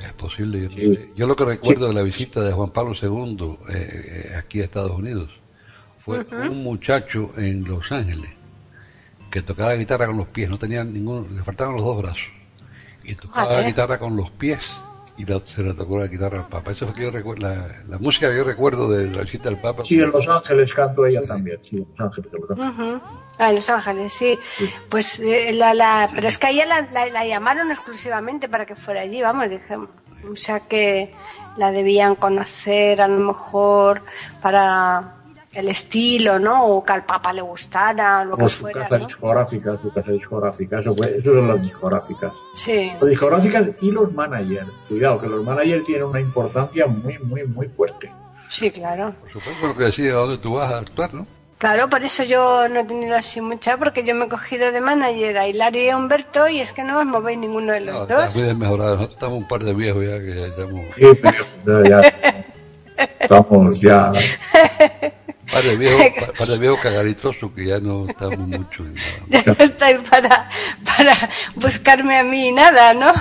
Es 0.00 0.12
posible, 0.12 0.60
yo, 0.62 0.70
Sí. 0.70 0.94
sé. 0.96 1.10
Yo 1.14 1.26
lo 1.26 1.36
que 1.36 1.44
recuerdo 1.44 1.86
de 1.88 1.94
la 1.94 2.02
visita 2.02 2.40
de 2.40 2.52
Juan 2.52 2.70
Pablo 2.70 2.94
II 3.00 3.56
eh, 3.70 4.28
eh, 4.32 4.36
aquí 4.36 4.60
a 4.60 4.64
Estados 4.64 4.90
Unidos 4.90 5.30
fue 6.04 6.18
un 6.50 6.62
muchacho 6.62 7.30
en 7.38 7.64
Los 7.64 7.90
Ángeles 7.92 8.30
que 9.34 9.42
tocaba 9.42 9.74
guitarra 9.74 10.06
con 10.06 10.16
los 10.16 10.28
pies, 10.28 10.48
no 10.48 10.58
tenía 10.58 10.84
ninguno, 10.84 11.26
le 11.28 11.42
faltaban 11.42 11.74
los 11.74 11.84
dos 11.84 12.00
brazos. 12.00 12.28
Y 13.02 13.16
tocaba 13.16 13.48
Ah, 13.50 13.52
la 13.56 13.60
¿qué? 13.62 13.66
guitarra 13.66 13.98
con 13.98 14.14
los 14.16 14.30
pies 14.30 14.60
y 15.16 15.24
la- 15.26 15.40
se 15.40 15.64
le 15.64 15.74
tocó 15.74 15.98
la 15.98 16.06
guitarra 16.06 16.38
al 16.38 16.46
Papa. 16.46 16.70
Eso 16.70 16.86
fue 16.86 16.94
que 16.94 17.02
yo 17.02 17.10
recuerdo, 17.10 17.42
la, 17.48 17.66
la 17.88 17.98
música 17.98 18.30
que 18.30 18.36
yo 18.36 18.44
recuerdo 18.44 18.88
de 18.88 19.10
la 19.10 19.22
visita 19.22 19.48
del 19.50 19.58
Papa. 19.58 19.82
Sí, 19.84 20.00
en 20.00 20.12
Los 20.12 20.28
Ángeles 20.28 20.72
canto 20.72 21.04
ella 21.04 21.24
también. 21.24 21.58
Sí, 21.62 21.76
en 21.78 21.86
Los 21.90 22.00
Ángeles. 22.00 22.30
en 22.32 22.40
Los 22.40 22.50
Ángeles. 22.60 22.78
Ujú. 23.00 23.00
Ah, 23.38 23.48
en 23.48 23.54
Los 23.56 23.70
Ángeles, 23.70 24.12
sí. 24.12 24.38
Pues 24.88 25.18
eh, 25.18 25.52
la, 25.52 25.74
la, 25.74 26.08
pero 26.14 26.28
es 26.28 26.38
que 26.38 26.46
a 26.46 26.50
ella 26.50 26.66
la, 26.66 26.82
la- 26.92 27.10
la 27.10 27.26
llamaron 27.26 27.72
exclusivamente 27.72 28.48
para 28.48 28.64
que 28.66 28.76
fuera 28.76 29.00
allí, 29.00 29.20
vamos, 29.20 29.50
dije, 29.50 29.76
o 29.76 30.36
sea 30.36 30.60
que 30.60 31.12
la 31.56 31.72
debían 31.72 32.14
conocer 32.14 33.02
a 33.02 33.08
lo 33.08 33.18
mejor 33.18 34.02
para 34.40 35.13
el 35.54 35.68
estilo, 35.68 36.38
¿no? 36.38 36.66
O 36.66 36.84
que 36.84 36.92
al 36.92 37.04
Papa 37.04 37.32
le 37.32 37.42
gustara, 37.42 38.24
lo 38.24 38.36
que 38.36 38.44
O 38.44 38.48
su 38.48 38.62
fuera, 38.62 38.82
casa 38.82 38.98
¿no? 38.98 39.04
discográfica, 39.06 39.78
su 39.78 39.92
casa 39.92 40.12
discográfica. 40.12 40.80
Eso, 40.80 40.94
fue, 40.94 41.16
eso 41.18 41.32
son 41.32 41.48
las 41.48 41.62
discográficas. 41.62 42.32
Sí. 42.54 42.92
Las 43.00 43.10
discográficas 43.10 43.64
y 43.80 43.90
los 43.90 44.12
managers. 44.12 44.68
Cuidado, 44.88 45.20
que 45.20 45.26
los 45.28 45.44
managers 45.44 45.84
tienen 45.84 46.04
una 46.04 46.20
importancia 46.20 46.86
muy, 46.86 47.18
muy, 47.20 47.44
muy 47.46 47.68
fuerte. 47.68 48.10
Sí, 48.50 48.70
claro. 48.70 49.14
Por 49.22 49.30
supuesto, 49.32 49.66
lo 49.66 49.76
que 49.76 49.84
decide 49.84 50.10
a 50.10 50.14
dónde 50.16 50.38
tú 50.38 50.54
vas 50.54 50.72
a 50.72 50.78
actuar, 50.78 51.12
¿no? 51.14 51.26
Claro, 51.58 51.88
por 51.88 52.02
eso 52.04 52.24
yo 52.24 52.68
no 52.68 52.80
he 52.80 52.84
tenido 52.84 53.16
así 53.16 53.40
mucha, 53.40 53.78
porque 53.78 54.02
yo 54.04 54.14
me 54.14 54.26
he 54.26 54.28
cogido 54.28 54.70
de 54.70 54.80
manager 54.80 55.38
a 55.38 55.46
Hilario 55.48 55.82
y 55.84 55.88
a 55.88 55.96
Humberto 55.96 56.46
y 56.48 56.60
es 56.60 56.72
que 56.72 56.82
no 56.84 56.98
os 56.98 57.06
movéis 57.06 57.38
ninguno 57.38 57.72
de 57.72 57.80
los 57.80 58.00
No, 58.02 58.06
dos. 58.06 58.34
desmejorado. 58.34 58.96
Nosotros 58.96 59.14
estamos 59.14 59.38
un 59.38 59.48
par 59.48 59.64
de 59.64 59.72
viejos 59.72 60.04
ya 60.04 60.18
que 60.20 60.34
ya 60.34 60.46
estamos... 60.46 60.84
Sí, 60.94 61.06
pero 61.64 61.84
ya 61.88 62.02
estamos 63.20 63.80
ya. 63.80 64.12
Un 65.54 65.60
par 65.60 65.70
de 65.70 65.76
viejos, 65.76 66.02
pa- 66.26 66.32
par 66.32 66.46
de 66.48 66.58
viejos 66.58 66.80
cagalitrosos 66.80 67.50
que 67.54 67.66
ya 67.66 67.78
no 67.78 68.08
estamos 68.08 68.38
mucho 68.38 68.82
en 68.82 68.94
nada. 68.94 69.06
Ya 69.28 69.42
no 69.46 69.52
estáis 69.64 69.98
para, 70.10 70.48
para 70.84 71.30
buscarme 71.54 72.18
a 72.18 72.24
mí 72.24 72.50
nada, 72.52 72.92
¿no? 72.94 73.12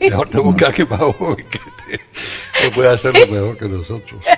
Mejor 0.00 0.28
te 0.28 0.38
busca 0.38 0.70
que 0.72 0.84
más 0.86 1.00
joven 1.00 1.44
que, 1.50 1.58
te, 1.58 2.00
que 2.62 2.70
pueda 2.70 2.92
hacerlo 2.92 3.26
mejor 3.26 3.58
que 3.58 3.68
nosotros. 3.68 4.22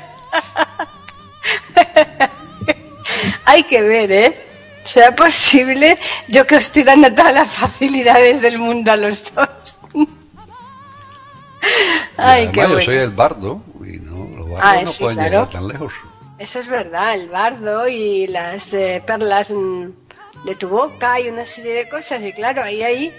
Hay 3.45 3.64
que 3.64 3.83
ver, 3.83 4.11
¿eh? 4.12 4.40
¿Será 4.85 5.14
posible? 5.14 5.99
Yo 6.29 6.47
que 6.47 6.57
os 6.57 6.64
estoy 6.64 6.85
dando 6.85 7.12
todas 7.12 7.35
las 7.35 7.51
facilidades 7.51 8.40
del 8.40 8.59
mundo 8.59 8.90
a 8.93 8.97
los 8.97 9.35
dos. 9.35 9.77
Ay, 12.16 12.47
Y 12.47 12.53
qué 12.53 12.61
además 12.62 12.79
yo 12.79 12.85
soy 12.87 12.95
bueno. 12.97 13.03
el 13.03 13.11
bardo 13.11 13.62
y 13.85 13.99
no, 13.99 14.37
los 14.38 14.49
bardos 14.49 14.64
Ah, 14.64 14.81
no 14.83 14.90
sí, 14.90 15.01
pueden 15.03 15.19
claro. 15.19 15.31
llegar 15.31 15.51
tan 15.51 15.69
lejos. 15.69 15.93
Eso 16.40 16.59
es 16.59 16.68
verdad, 16.68 17.14
el 17.14 17.29
bardo 17.29 17.87
y 17.87 18.26
las 18.26 18.72
eh, 18.72 19.03
perlas 19.07 19.50
mm, 19.50 19.88
de 20.46 20.55
tu 20.55 20.68
boca 20.70 21.20
y 21.20 21.29
una 21.29 21.44
serie 21.44 21.74
de 21.74 21.88
cosas. 21.90 22.24
Y 22.24 22.33
claro, 22.33 22.62
ahí, 22.62 22.83
ahí 22.83 23.12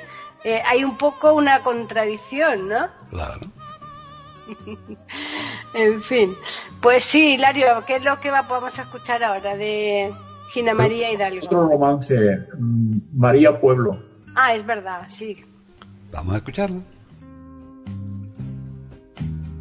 eh, 0.44 0.60
hay 0.66 0.84
un 0.84 0.98
poco 0.98 1.34
una 1.36 1.62
contradicción, 1.62 2.68
¿no? 2.68 2.88
Claro. 3.12 3.42
En 5.74 6.02
fin. 6.02 6.36
Pues 6.82 7.06
sí, 7.06 7.36
Hilario, 7.36 7.86
¿qué 7.86 7.98
es 7.98 8.04
lo 8.04 8.20
que 8.20 8.30
va, 8.30 8.42
vamos 8.42 8.78
a 8.78 8.82
escuchar 8.82 9.24
ahora 9.24 9.56
de 9.56 10.14
Gina 10.50 10.74
María 10.74 11.14
Hidalgo? 11.14 11.46
Otro 11.46 11.70
romance, 11.70 12.40
mm, 12.58 12.98
María 13.14 13.58
Pueblo. 13.62 14.04
Ah, 14.36 14.54
es 14.54 14.66
verdad, 14.66 15.06
sí. 15.08 15.46
Vamos 16.12 16.34
a 16.34 16.38
escucharlo. 16.38 16.82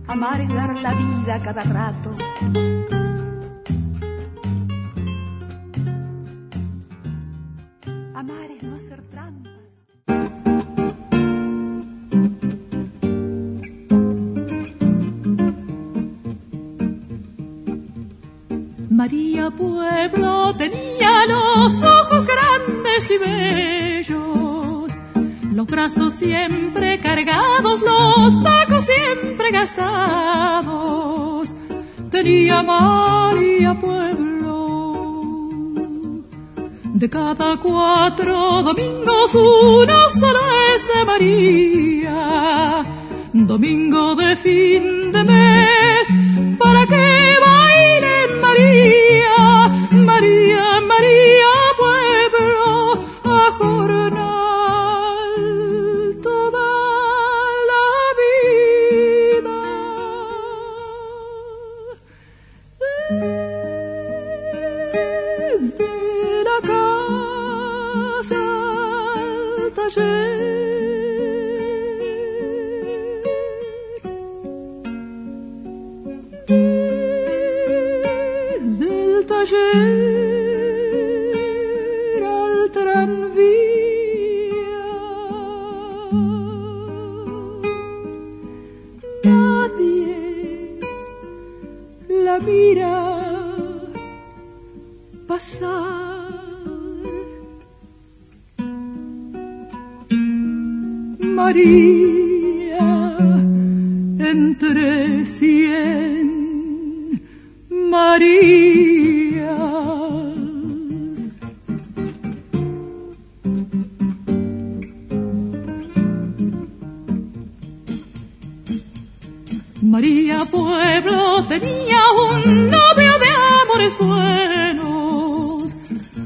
Amar 0.08 0.40
es 0.40 0.48
dar 0.48 0.76
la 0.78 0.90
vida 0.90 1.40
cada 1.44 1.62
rato. 1.62 2.10
Amar 8.20 8.50
no 8.60 8.76
hacer. 8.76 9.00
María 18.90 19.50
Pueblo 19.50 20.54
tenía 20.58 21.24
los 21.28 21.82
ojos 21.82 22.26
grandes 22.26 23.10
y 23.10 23.16
bellos, 23.16 24.92
los 25.54 25.66
brazos 25.66 26.12
siempre 26.12 26.98
cargados, 26.98 27.80
los 27.80 28.42
tacos 28.42 28.84
siempre 28.84 29.50
gastados. 29.50 31.54
Tenía 32.10 32.62
María 32.62 33.80
Pueblo. 33.80 33.99
De 37.00 37.08
cada 37.08 37.56
cuatro 37.56 38.62
domingos 38.62 39.34
uno 39.34 40.10
solo 40.10 40.40
es 40.74 40.86
de 40.86 41.04
María. 41.06 42.84
Domingo 43.32 44.14
de 44.16 44.36
fin 44.36 45.10
de 45.10 45.24
mes, 45.24 46.08
para 46.58 46.86
que 46.86 47.38
baile 47.46 47.69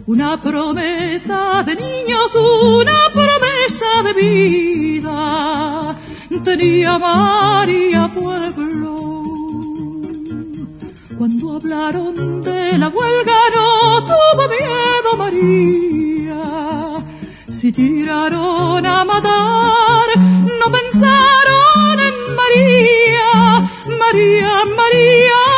una 0.07 0.41
promesa 0.41 1.63
de 1.65 1.77
niños, 1.77 2.35
una 2.35 3.11
promesa 3.13 4.03
de 4.05 4.13
vida. 4.13 5.97
Tenía 6.43 6.99
María 6.99 8.13
Pueblo. 8.15 9.23
Cuando 11.17 11.57
hablaron 11.57 12.43
de 12.43 12.79
la 12.79 12.89
huelga 12.89 13.37
no 13.55 14.01
tuvo 14.03 14.49
miedo 14.49 15.17
María. 15.17 16.43
Si 17.49 17.73
tiraron 17.73 18.85
a 18.85 19.05
matar, 19.05 20.09
no 20.19 20.73
pensaron 20.73 22.01
en 22.01 22.35
María, 22.37 23.71
María, 23.99 24.53
María, 24.77 25.54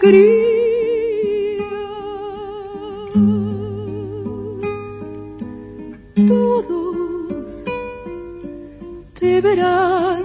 por 0.00 0.08
alegría. 0.08 1.68
Todos 6.26 7.64
te 9.18 9.40
verán 9.40 10.22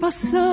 pasar. 0.00 0.47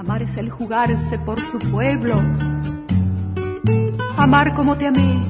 Amar 0.00 0.22
es 0.22 0.34
el 0.38 0.48
jugarse 0.50 1.18
por 1.26 1.44
su 1.46 1.58
pueblo. 1.70 2.14
Amar 4.16 4.54
como 4.54 4.76
te 4.78 4.86
amé 4.86 5.20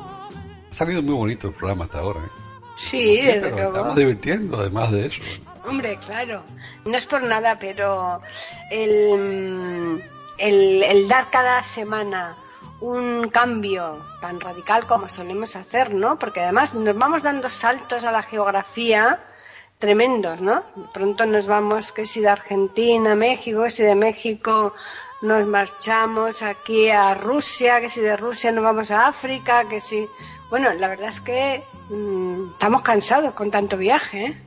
Ha 0.71 0.75
salido 0.75 1.03
muy 1.03 1.15
bonito 1.15 1.49
el 1.49 1.55
programa 1.55 1.85
hasta 1.85 1.99
ahora. 1.99 2.21
¿eh? 2.21 2.29
Sí, 2.77 3.17
desde 3.23 3.41
Pero 3.41 3.57
luego. 3.57 3.71
estamos 3.73 3.97
divirtiendo 3.97 4.57
además 4.59 4.91
de 4.93 5.07
eso. 5.07 5.23
Hombre, 5.69 5.99
claro. 6.05 6.43
No 6.85 6.97
es 6.97 7.07
por 7.07 7.23
nada, 7.25 7.59
pero 7.59 8.21
el, 8.71 10.03
el, 10.39 10.83
el 10.83 11.09
dar 11.09 11.31
cada 11.31 11.63
semana 11.63 12.37
un 12.81 13.29
cambio 13.29 14.05
tan 14.21 14.41
radical 14.41 14.87
como 14.87 15.09
solemos 15.09 15.57
hacer, 15.57 15.95
¿no? 15.95 16.19
Porque 16.19 16.41
además 16.41 16.75
nos 16.75 16.97
vamos 16.97 17.23
dando 17.23 17.49
saltos 17.49 18.05
a 18.05 18.13
la 18.13 18.23
geografía 18.23 19.21
tremendos, 19.79 20.43
¿no? 20.43 20.63
Pronto 20.93 21.27
nos 21.27 21.47
vamos, 21.47 21.93
que 21.93 22.07
si 22.07 22.21
de 22.21 22.29
Argentina, 22.29 23.15
México, 23.15 23.63
que 23.65 23.71
si 23.71 23.83
de 23.83 23.95
México 23.95 24.75
nos 25.23 25.47
marchamos 25.47 26.43
aquí 26.43 26.91
a 26.91 27.15
Rusia, 27.15 27.81
que 27.81 27.89
si 27.89 28.01
de 28.01 28.17
Rusia 28.17 28.53
nos 28.53 28.65
vamos 28.65 28.91
a 28.91 29.07
África, 29.07 29.69
que 29.69 29.81
si... 29.81 30.09
Bueno, 30.51 30.73
la 30.75 30.89
verdad 30.89 31.09
es 31.09 31.21
que 31.21 31.65
mm, 31.89 32.53
estamos 32.53 32.83
cansados 32.83 33.35
con 33.35 33.51
tanto 33.51 33.77
viaje, 33.77 34.27
¿eh? 34.27 34.46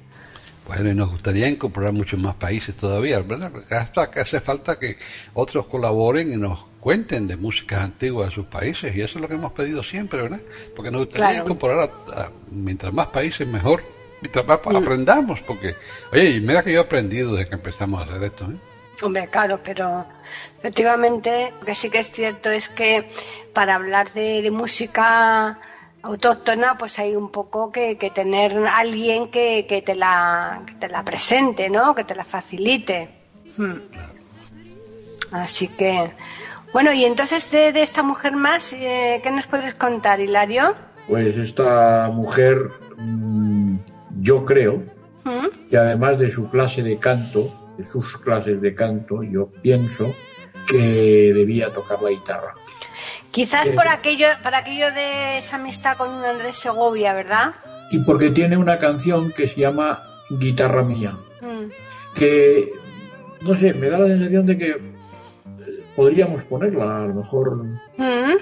Bueno, 0.70 0.92
y 0.92 0.94
nos 0.94 1.10
gustaría 1.10 1.50
incorporar 1.50 1.94
muchos 1.94 2.20
más 2.20 2.36
países 2.36 2.76
todavía, 2.76 3.20
¿verdad? 3.22 3.52
Hasta 3.72 4.08
que 4.12 4.20
hace 4.20 4.40
falta 4.40 4.78
que 4.78 4.98
otros 5.34 5.66
colaboren 5.66 6.32
y 6.32 6.38
nos 6.38 6.60
cuenten 6.80 7.28
de 7.28 7.36
músicas 7.38 7.82
antiguas 7.82 8.28
de 8.30 8.36
sus 8.36 8.46
países, 8.46 8.96
y 8.96 9.02
eso 9.02 9.18
es 9.18 9.22
lo 9.24 9.28
que 9.28 9.34
hemos 9.34 9.52
pedido 9.54 9.82
siempre, 9.82 10.22
¿verdad? 10.22 10.42
Porque 10.76 10.92
nos 10.92 11.02
gustaría 11.02 11.34
Claro. 11.34 11.40
incorporar 11.40 11.80
a, 11.80 12.22
a- 12.22 12.32
mientras 12.52 12.94
más 12.94 13.08
países 13.08 13.48
mejor, 13.48 13.84
mientras 14.22 14.46
más 14.46 14.60
aprendamos, 14.76 15.42
porque, 15.42 15.76
oye, 16.12 16.40
mira 16.40 16.62
que 16.64 16.72
yo 16.72 16.82
he 16.82 16.84
aprendido 16.84 17.34
desde 17.34 17.50
que 17.50 17.56
empezamos 17.56 18.00
a 18.02 18.04
hacer 18.06 18.24
esto, 18.24 18.52
¿eh? 18.52 18.62
Hombre, 19.02 19.30
claro, 19.30 19.62
pero 19.64 20.06
efectivamente 20.58 21.54
lo 21.60 21.66
que 21.66 21.74
sí 21.76 21.90
que 21.90 22.00
es 22.00 22.12
cierto 22.12 22.50
es 22.52 22.68
que 22.70 23.06
para 23.54 23.76
hablar 23.76 24.12
de, 24.12 24.42
de 24.42 24.52
música 24.52 25.58
autóctona 26.02 26.78
pues 26.78 27.00
hay 27.00 27.16
un 27.16 27.30
poco 27.30 27.72
que, 27.72 27.98
que 27.98 28.10
tener 28.10 28.58
alguien 28.68 29.30
que, 29.30 29.66
que 29.68 29.82
te 29.82 29.96
la, 29.96 30.64
que 30.66 30.74
te 30.76 30.88
la 30.88 31.04
presente, 31.04 31.70
¿no? 31.70 31.96
Que 31.96 32.04
te 32.04 32.16
la 32.16 32.26
facilite. 32.26 33.10
Hmm. 33.58 33.80
Así 35.32 35.68
que, 35.68 36.12
bueno, 36.74 36.92
y 36.94 37.06
entonces 37.06 37.52
de, 37.52 37.72
de 37.72 37.82
esta 37.82 38.04
mujer 38.04 38.36
más, 38.36 38.74
eh, 38.74 39.20
¿qué 39.22 39.32
nos 39.32 39.48
puedes 39.48 39.76
contar, 39.76 40.20
Hilario? 40.20 40.76
Pues 41.08 41.36
esta 41.38 42.10
mujer, 42.12 42.70
mm, 42.98 43.78
yo 44.20 44.46
creo 44.46 44.84
¿Mm? 45.24 45.68
que 45.70 45.78
además 45.78 46.18
de 46.20 46.30
su 46.30 46.50
clase 46.50 46.84
de 46.84 46.98
canto, 46.98 47.74
de 47.78 47.86
sus 47.86 48.18
clases 48.18 48.62
de 48.62 48.74
canto, 48.74 49.24
yo 49.24 49.48
pienso 49.62 50.14
que 50.68 51.34
debía 51.34 51.72
tocar 51.74 52.02
la 52.02 52.10
guitarra. 52.12 52.56
Quizás 53.32 53.68
Eh, 53.68 53.72
por 53.74 53.88
aquello, 53.88 54.28
para 54.42 54.60
aquello 54.60 54.92
de 54.92 55.38
esa 55.38 55.58
amistad 55.58 55.98
con 55.98 56.10
Andrés 56.26 56.58
Segovia, 56.58 57.14
¿verdad? 57.14 57.54
Y 57.92 58.00
porque 58.00 58.32
tiene 58.32 58.58
una 58.58 58.80
canción 58.80 59.32
que 59.32 59.48
se 59.48 59.62
llama 59.62 60.04
Guitarra 60.30 60.84
Mía, 60.84 61.18
Mm. 61.42 61.72
que, 62.16 62.72
no 63.42 63.56
sé, 63.56 63.74
me 63.74 63.90
da 63.90 64.00
la 64.00 64.08
sensación 64.08 64.46
de 64.46 64.58
que 64.58 64.70
eh, 64.72 65.84
podríamos 65.96 66.44
ponerla, 66.46 66.98
a 67.04 67.06
lo 67.08 67.14
mejor 67.16 67.56
Mm. 67.98 68.36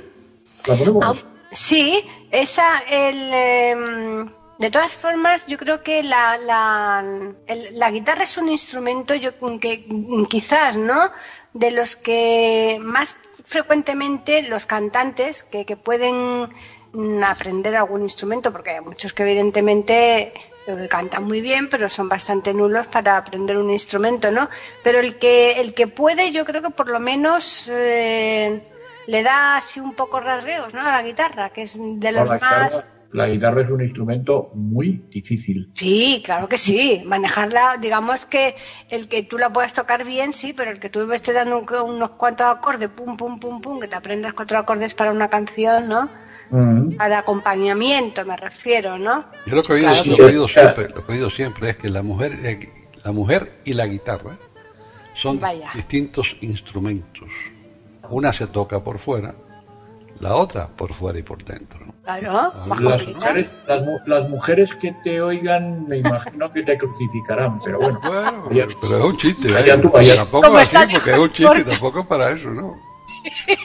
la 0.67 0.75
ponemos. 0.75 1.05
Ah, 1.05 1.33
Sí, 1.49 2.03
esa, 2.29 2.79
el, 2.89 3.33
em, 3.33 4.29
de 4.59 4.69
todas 4.69 4.93
formas, 4.95 5.47
yo 5.47 5.57
creo 5.57 5.81
que 5.81 6.03
la, 6.03 6.37
la, 6.45 7.05
el- 7.47 7.79
la 7.79 7.89
guitarra 7.89 8.23
es 8.23 8.37
un 8.37 8.49
instrumento 8.49 9.15
yo, 9.15 9.31
que 9.61 9.85
quizás, 10.29 10.75
¿no? 10.75 11.09
De 11.57 11.71
los 11.71 11.95
que 11.95 12.77
más 12.81 13.15
frecuentemente 13.43 14.43
los 14.43 14.65
cantantes 14.65 15.43
que, 15.43 15.65
que 15.65 15.75
pueden 15.75 16.49
mm, 16.93 17.23
aprender 17.23 17.75
algún 17.75 18.03
instrumento, 18.03 18.51
porque 18.51 18.71
hay 18.71 18.81
muchos 18.81 19.13
que 19.13 19.23
evidentemente 19.23 20.33
eh, 20.67 20.87
cantan 20.89 21.23
muy 21.23 21.39
bien, 21.39 21.69
pero 21.69 21.87
son 21.87 22.09
bastante 22.09 22.53
nulos 22.53 22.87
para 22.87 23.15
aprender 23.15 23.57
un 23.57 23.71
instrumento, 23.71 24.29
¿no? 24.31 24.49
Pero 24.83 24.99
el 24.99 25.17
que, 25.17 25.53
el 25.61 25.73
que 25.73 25.87
puede, 25.87 26.33
yo 26.33 26.43
creo 26.43 26.61
que 26.61 26.71
por 26.71 26.89
lo 26.89 26.99
menos 26.99 27.69
eh, 27.71 28.61
le 29.07 29.23
da 29.23 29.57
así 29.57 29.79
un 29.79 29.93
poco 29.95 30.19
rasgueos, 30.19 30.73
¿no? 30.73 30.81
A 30.81 30.91
la 30.91 31.01
guitarra, 31.03 31.49
que 31.51 31.61
es 31.61 31.77
de 31.77 32.11
los 32.11 32.29
guitarra, 32.29 32.63
más... 32.63 32.87
la 33.17 33.27
guitarra 33.27 33.61
es 33.61 33.69
un 33.69 33.81
instrumento 33.81 34.49
muy 34.53 35.03
difícil. 35.11 35.71
Sí, 35.73 36.21
claro 36.23 36.47
que 36.47 36.57
sí. 36.57 37.01
Manejarla, 37.05 37.77
digamos 37.81 38.25
que 38.25 38.55
el 38.89 39.07
que 39.09 39.23
tú 39.23 39.37
la 39.37 39.51
puedas 39.51 39.73
tocar 39.73 40.05
bien, 40.05 40.31
sí, 40.33 40.53
pero 40.53 40.71
el 40.71 40.79
que 40.79 40.89
tú 40.89 41.11
estés 41.11 41.33
dando 41.35 41.59
un- 41.59 41.89
unos 41.95 42.11
cuantos 42.11 42.45
acordes, 42.47 42.89
pum, 42.89 43.17
pum, 43.17 43.39
pum, 43.39 43.59
pum, 43.59 43.79
que 43.79 43.87
te 43.87 43.95
aprendas 43.95 44.33
cuatro 44.33 44.57
acordes 44.59 44.93
para 44.93 45.11
una 45.11 45.27
canción, 45.29 45.87
¿no? 45.89 46.09
Mm. 46.49 46.95
Para 46.95 47.19
acompañamiento, 47.19 48.23
me 48.25 48.37
refiero, 48.37 48.97
¿no? 48.97 49.25
Yo 49.45 49.55
lo 49.55 49.63
que 49.63 49.73
he 49.73 49.75
oído, 49.75 49.89
Claro. 49.89 50.09
lo 50.11 50.15
que 50.15 50.21
he 50.21 50.25
oído 50.25 50.47
siempre, 50.47 50.89
lo 50.89 51.05
que 51.05 51.11
he 51.11 51.15
oído 51.15 51.29
siempre 51.29 51.69
es 51.71 51.77
que 51.77 51.89
la 51.89 52.03
mujer, 52.03 52.31
eh, 52.43 52.69
la 53.03 53.11
mujer 53.11 53.51
y 53.65 53.73
la 53.73 53.85
guitarra 53.87 54.37
son 55.15 55.39
Vaya. 55.39 55.69
distintos 55.73 56.37
instrumentos. 56.41 57.27
Una 58.09 58.31
se 58.31 58.47
toca 58.47 58.81
por 58.81 58.99
fuera, 58.99 59.35
la 60.21 60.35
otra 60.35 60.67
por 60.67 60.93
fuera 60.93 61.19
y 61.19 61.23
por 61.23 61.43
dentro. 61.43 61.79
Claro, 62.07 62.53
Las 62.79 63.05
mujeres, 63.05 63.53
las, 63.67 63.83
las 64.05 64.29
mujeres 64.29 64.73
que 64.75 64.93
te 65.03 65.19
oigan, 65.19 65.85
me 65.89 65.97
imagino 65.97 66.53
que 66.53 66.63
te 66.63 66.77
crucificarán, 66.77 67.59
pero 67.61 67.79
bueno. 67.79 67.99
Bueno, 68.01 68.45
Allá- 68.49 68.67
pero 68.81 68.97
es 68.99 69.03
un 69.03 69.17
chiste, 69.17 69.49
¿eh? 69.49 69.57
allá 69.57 69.81
tú, 69.81 69.91
allá- 69.93 70.15
tampoco 70.15 70.47
¿Cómo 70.47 70.57
así, 70.57 70.75
porque 70.93 71.11
es 71.11 71.17
un 71.17 71.27
chiste, 71.33 71.47
Porque- 71.47 71.63
tampoco 71.69 71.99
es 71.99 72.05
para 72.07 72.31
eso, 72.31 72.49
¿no? 72.51 72.79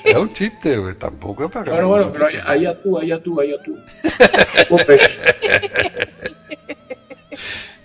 Es 0.05 0.15
un 0.17 0.33
chiste, 0.35 0.77
güey, 0.77 0.95
tampoco 0.97 1.45
es 1.45 1.53
para 1.53 1.71
Bueno, 1.71 1.87
bueno, 1.89 2.11
pero 2.13 2.27
allá, 2.27 2.45
allá 2.49 2.83
tú, 2.83 2.99
allá 2.99 3.23
tú, 3.23 3.41
allá 3.41 3.63
tú. 3.65 3.79
Pues, 4.69 5.23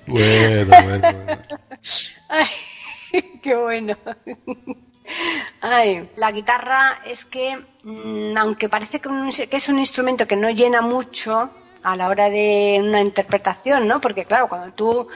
Bueno, 0.08 0.66
bueno, 0.84 1.02
bueno. 1.26 1.42
Ay, 2.30 2.48
qué 3.44 3.56
bueno. 3.56 3.96
Ay, 5.62 6.10
la 6.16 6.32
guitarra 6.32 7.02
es 7.06 7.26
que, 7.26 7.58
mm, 7.84 8.38
aunque 8.38 8.70
parece 8.70 9.00
que, 9.00 9.10
es 9.52 9.70
un 9.70 9.80
instrumento 9.80 10.28
que 10.28 10.36
no 10.36 10.50
llena 10.50 10.82
mucho, 10.82 11.50
a 11.84 11.96
la 11.96 12.10
hora 12.10 12.30
de 12.30 12.80
una 12.84 13.00
interpretación, 13.00 13.88
¿no? 13.88 14.02
Porque 14.02 14.26
claro, 14.26 14.50
cuando 14.50 14.74
tú, 14.74 15.08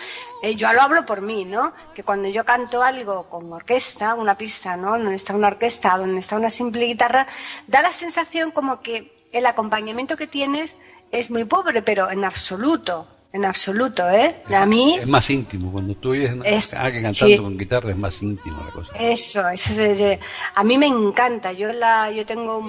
eh, 0.42 0.56
yo 0.56 0.72
lo 0.72 0.82
hablo 0.82 1.06
por 1.06 1.22
mí, 1.22 1.44
¿no? 1.44 1.74
Que 1.94 2.04
cuando 2.04 2.30
yo 2.30 2.46
canto 2.46 2.82
algo 2.82 3.24
con 3.24 3.52
orquesta, 3.52 4.16
una 4.16 4.38
pista, 4.38 4.78
¿no? 4.78 4.92
Donde 4.92 5.16
está 5.16 5.36
una 5.36 5.48
orquesta, 5.48 5.98
donde 5.98 6.20
está 6.20 6.38
una 6.38 6.50
simple 6.50 6.86
guitarra, 6.86 7.28
da 7.68 7.82
la 7.82 7.92
sensación 7.92 8.52
como 8.52 8.82
que 8.82 9.14
el 9.34 9.46
acompañamiento 9.48 10.16
que 10.16 10.28
tienes 10.28 10.78
es 11.12 11.30
muy 11.30 11.44
pobre, 11.44 11.82
pero 11.82 12.10
en 12.10 12.24
absoluto, 12.24 13.08
en 13.34 13.46
absoluto, 13.46 14.10
¿eh? 14.10 14.44
A 14.54 14.66
mí 14.66 14.98
Es 15.00 15.08
más 15.08 15.30
íntimo. 15.30 15.72
Cuando 15.72 15.96
tú 15.96 16.12
oyes 16.12 16.34
Es- 16.44 16.74
a 16.76 16.84
alguien 16.84 17.04
cantando 17.04 17.36
sí. 17.36 17.42
con 17.42 17.58
guitarra 17.58 17.92
es 17.92 17.98
más 17.98 18.22
íntimo 18.22 18.62
la 18.66 18.72
cosa. 18.72 18.92
Eso, 18.98 19.48
eso 19.50 19.84
es- 19.84 20.00
es- 20.02 20.20
a 20.54 20.64
mí 20.64 20.78
me 20.78 20.88
encanta. 20.88 21.52
Yo 21.54 21.72
la, 21.72 22.12
yo 22.12 22.26
tengo 22.26 22.62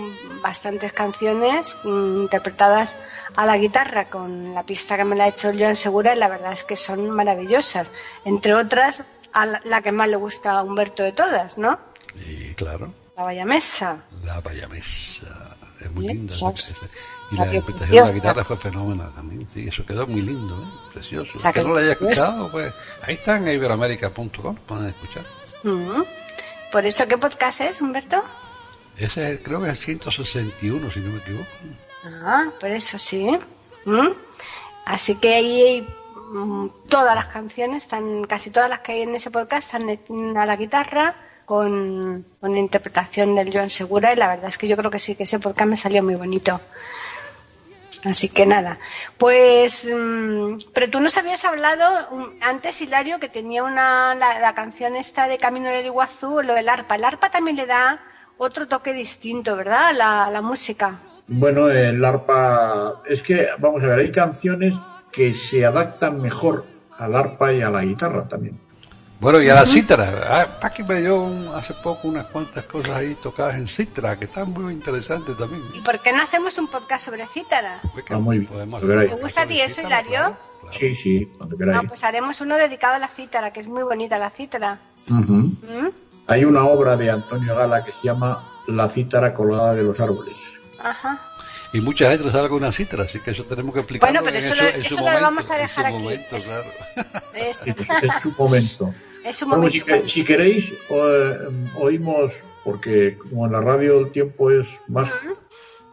bastantes 0.42 0.92
canciones 0.92 1.76
mm, 1.84 2.22
interpretadas 2.22 2.94
a 3.34 3.44
la 3.46 3.56
guitarra 3.58 4.08
con 4.08 4.54
la 4.54 4.62
pista 4.64 4.96
que 4.96 5.04
me 5.04 5.16
la 5.16 5.24
ha 5.24 5.28
hecho 5.28 5.50
Joan 5.58 5.74
Segura 5.74 6.14
y 6.14 6.18
la 6.18 6.28
verdad 6.28 6.52
es 6.52 6.64
que 6.64 6.76
son 6.76 7.10
maravillosas. 7.10 7.90
Entre 8.24 8.54
otras, 8.54 9.02
a 9.32 9.46
la, 9.46 9.60
la 9.64 9.80
que 9.82 9.90
más 9.90 10.08
le 10.08 10.16
gusta 10.16 10.58
a 10.58 10.62
Humberto 10.62 11.02
de 11.02 11.12
todas, 11.12 11.58
¿no? 11.58 11.78
Y 12.28 12.54
claro, 12.54 12.92
La 13.16 13.24
Vaya 13.24 13.44
Mesa. 13.46 14.04
la 14.24 14.40
payamesa. 14.42 15.56
Es 15.80 15.90
muy 15.90 16.06
linda. 16.06 16.32
Y 17.32 17.36
La 17.36 17.46
interpretación 17.46 17.90
de 17.90 18.00
la 18.00 18.12
guitarra 18.12 18.44
fue 18.44 18.58
fenomenal 18.58 19.10
también. 19.14 19.48
Sí, 19.48 19.66
eso 19.66 19.86
quedó 19.86 20.06
muy 20.06 20.20
lindo, 20.20 20.54
¿eh? 20.54 20.90
precioso. 20.92 21.32
Que 21.52 21.62
no 21.62 21.74
la 21.74 21.80
haya 21.80 21.92
escuchado, 21.92 22.50
pues 22.50 22.74
ahí 23.02 23.14
está 23.14 23.38
en 23.38 23.48
iberoamérica.com, 23.48 24.56
pueden 24.66 24.88
escuchar. 24.88 25.24
Mm. 25.62 26.02
Por 26.70 26.84
eso, 26.84 27.08
¿qué 27.08 27.16
podcast 27.16 27.62
es, 27.62 27.80
Humberto? 27.80 28.22
Ese 28.98 29.32
es, 29.32 29.40
creo 29.40 29.62
que 29.62 29.70
es 29.70 29.78
el 29.78 29.84
161, 29.84 30.90
si 30.90 31.00
no 31.00 31.10
me 31.10 31.18
equivoco. 31.18 31.46
Ah, 32.04 32.50
por 32.60 32.70
eso 32.70 32.98
sí. 32.98 33.30
¿Mm? 33.86 34.08
Así 34.84 35.14
que 35.16 35.34
ahí 35.34 35.88
mm, 36.32 36.66
todas 36.88 37.14
las 37.14 37.28
canciones, 37.28 37.84
están, 37.84 38.24
casi 38.24 38.50
todas 38.50 38.68
las 38.68 38.80
que 38.80 38.92
hay 38.92 39.02
en 39.02 39.14
ese 39.14 39.30
podcast 39.30 39.72
están 39.72 40.36
a 40.36 40.44
la 40.44 40.56
guitarra 40.56 41.16
con, 41.46 42.26
con 42.40 42.56
interpretación 42.56 43.34
del 43.34 43.52
Joan 43.52 43.70
Segura 43.70 44.12
y 44.12 44.16
la 44.16 44.28
verdad 44.28 44.48
es 44.48 44.58
que 44.58 44.68
yo 44.68 44.76
creo 44.76 44.90
que 44.90 44.98
sí, 44.98 45.14
que 45.14 45.22
ese 45.22 45.38
podcast 45.38 45.68
me 45.68 45.76
salió 45.76 46.02
muy 46.02 46.14
bonito. 46.14 46.60
Así 48.04 48.28
que 48.28 48.46
nada, 48.46 48.78
pues, 49.16 49.88
mm, 49.88 50.56
pero 50.74 50.90
tú 50.90 50.98
nos 50.98 51.16
habías 51.18 51.44
hablado 51.44 52.08
mm, 52.10 52.42
antes, 52.42 52.80
Hilario, 52.80 53.20
que 53.20 53.28
tenía 53.28 53.62
una, 53.62 54.14
la, 54.16 54.54
canción 54.54 54.96
esta 54.96 55.28
de 55.28 55.38
Camino 55.38 55.68
del 55.68 55.86
Iguazú, 55.86 56.42
lo 56.42 56.54
del 56.54 56.68
arpa. 56.68 56.96
El 56.96 57.04
arpa 57.04 57.30
también 57.30 57.56
le 57.56 57.66
da 57.66 58.00
otro 58.38 58.66
toque 58.66 58.92
distinto, 58.92 59.56
¿verdad? 59.56 59.92
La, 59.96 60.28
la 60.30 60.42
música. 60.42 60.98
Bueno, 61.28 61.68
el 61.68 62.04
arpa, 62.04 63.02
es 63.06 63.22
que, 63.22 63.46
vamos 63.58 63.84
a 63.84 63.86
ver, 63.86 64.00
hay 64.00 64.10
canciones 64.10 64.74
que 65.12 65.32
se 65.32 65.64
adaptan 65.64 66.20
mejor 66.20 66.66
al 66.98 67.14
arpa 67.14 67.52
y 67.52 67.62
a 67.62 67.70
la 67.70 67.82
guitarra 67.82 68.26
también. 68.26 68.58
Bueno, 69.22 69.40
y 69.40 69.48
a 69.48 69.54
la 69.54 69.64
cítara. 69.66 70.12
Ah, 70.28 70.58
Paqui 70.60 70.82
me 70.82 71.00
dio 71.00 71.20
un- 71.22 71.48
hace 71.54 71.74
poco 71.74 72.08
unas 72.08 72.26
cuantas 72.26 72.64
cosas 72.64 72.90
ahí 72.90 73.14
tocadas 73.14 73.54
en 73.54 73.68
cítara, 73.68 74.18
que 74.18 74.24
están 74.24 74.50
muy 74.50 74.72
interesantes 74.72 75.38
también. 75.38 75.62
¿Y 75.74 75.80
por 75.80 76.02
qué 76.02 76.12
no 76.12 76.20
hacemos 76.22 76.58
un 76.58 76.66
podcast 76.66 77.04
sobre 77.04 77.24
cítara? 77.28 77.80
Que 78.04 78.14
Ah, 78.14 78.18
muy 78.18 78.40
bien. 78.40 78.50
podemos 78.50 78.80
¿Te 78.80 79.14
gusta 79.14 79.42
a 79.42 79.46
ti 79.46 79.60
eso, 79.60 79.80
Hilario? 79.80 80.10
claro, 80.10 80.36
claro. 80.60 80.72
Sí, 80.76 80.94
sí, 80.96 81.32
cuando 81.38 81.56
queráis. 81.56 81.78
Ah, 81.78 81.84
pues 81.86 82.02
haremos 82.02 82.40
uno 82.40 82.56
dedicado 82.56 82.94
a 82.94 82.98
la 82.98 83.06
cítara, 83.06 83.52
que 83.52 83.60
es 83.60 83.68
muy 83.68 83.84
bonita 83.84 84.18
la 84.18 84.28
cítara. 84.30 84.80
¿Mm? 85.06 85.50
Hay 86.26 86.44
una 86.44 86.64
obra 86.64 86.96
de 86.96 87.10
Antonio 87.12 87.54
Gala 87.54 87.84
que 87.84 87.92
se 87.92 87.98
llama 88.08 88.48
La 88.66 88.88
cítara 88.88 89.32
colgada 89.34 89.74
de 89.74 89.84
los 89.84 90.00
árboles. 90.00 90.36
Ajá. 90.82 91.20
Y 91.72 91.80
mucha 91.80 92.10
gente 92.10 92.30
sabe 92.30 92.48
con 92.48 92.58
una 92.58 92.70
cítara, 92.72 93.04
así 93.04 93.18
que 93.20 93.30
eso 93.30 93.44
tenemos 93.44 93.72
que 93.72 93.80
explicarlo 93.80 94.20
Bueno, 94.20 94.24
pero 94.24 94.36
en 94.38 94.44
eso 94.44 94.54
su- 94.54 94.62
lo- 94.62 94.68
en 94.68 94.80
eso 94.82 94.94
lo 94.96 95.00
momento, 95.02 95.22
vamos 95.22 95.50
a 95.50 95.54
en 95.56 95.62
dejar 95.62 95.84
su 95.84 95.94
aquí. 95.94 96.02
momento, 96.04 96.36
Es- 96.36 96.46
claro. 96.46 96.70
Es, 97.34 97.58
pues 97.76 97.90
es 97.90 98.22
su 98.22 98.30
momento. 98.38 98.94
es 99.24 99.42
un 99.42 99.48
Bueno, 99.48 99.62
momento. 99.64 99.70
si, 99.70 99.80
que- 100.02 100.08
si 100.08 100.24
queréis, 100.24 100.72
o- 100.90 101.80
oímos, 101.82 102.42
porque 102.64 103.16
como 103.16 103.46
en 103.46 103.52
la 103.52 103.60
radio 103.62 103.98
el 104.00 104.10
tiempo 104.12 104.50
es 104.50 104.68
más, 104.88 105.10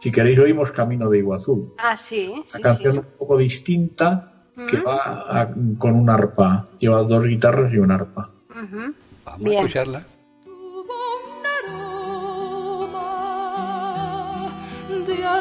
si 0.00 0.10
queréis 0.12 0.38
oímos 0.38 0.70
Camino 0.70 1.08
de 1.08 1.18
Iguazú. 1.18 1.74
Ah, 1.78 1.96
sí, 1.96 2.34
sí, 2.44 2.58
Una 2.58 2.62
canción 2.62 2.92
sí. 2.92 2.98
un 2.98 3.06
poco 3.18 3.36
distinta 3.38 4.32
que 4.68 4.76
Ujú. 4.76 4.84
va 4.86 4.96
a- 5.40 5.48
con 5.78 5.94
un 5.94 6.10
arpa. 6.10 6.68
Lleva 6.78 7.02
dos 7.04 7.24
guitarras 7.24 7.72
y 7.72 7.78
un 7.78 7.90
arpa. 7.90 8.30
Ujú. 8.50 8.94
Vamos 9.24 9.40
Bien. 9.40 9.54
a 9.56 9.60
escucharla. 9.60 10.02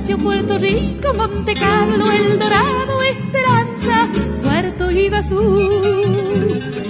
Ignacio, 0.00 0.18
Puerto 0.18 0.56
Rico, 0.56 1.12
Monte 1.12 1.52
Carlo, 1.52 2.10
El 2.10 2.38
Dorado, 2.38 3.02
Esperanza, 3.02 4.08
Puerto 4.42 4.90
Iguazú. 4.90 5.70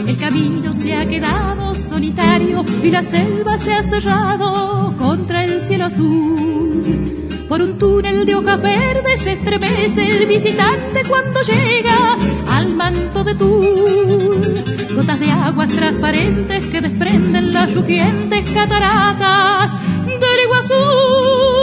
El 0.07 0.17
camino 0.17 0.73
se 0.75 0.95
ha 0.95 1.05
quedado 1.07 1.75
solitario 1.75 2.65
y 2.83 2.91
la 2.91 3.03
selva 3.03 3.59
se 3.59 3.73
ha 3.75 3.83
cerrado 3.83 4.95
contra 4.97 5.45
el 5.45 5.61
cielo 5.61 5.87
azul. 5.87 7.47
Por 7.49 7.63
un 7.63 7.79
túnel 7.79 8.25
de 8.25 8.37
hojas 8.37 8.63
verdes 8.63 9.23
se 9.23 9.33
estremece 9.33 10.07
el 10.07 10.27
visitante 10.27 11.03
cuando 11.03 11.41
llega 11.43 12.17
al 12.49 12.77
manto 12.77 13.25
de 13.25 13.35
tul. 13.35 14.87
Gotas 14.95 15.19
de 15.19 15.31
aguas 15.33 15.69
transparentes 15.69 16.67
que 16.67 16.81
desprenden 16.81 17.53
las 17.53 17.75
rugientes 17.75 18.49
cataratas 18.51 19.73
del 20.07 20.45
Iguazú. 20.45 21.60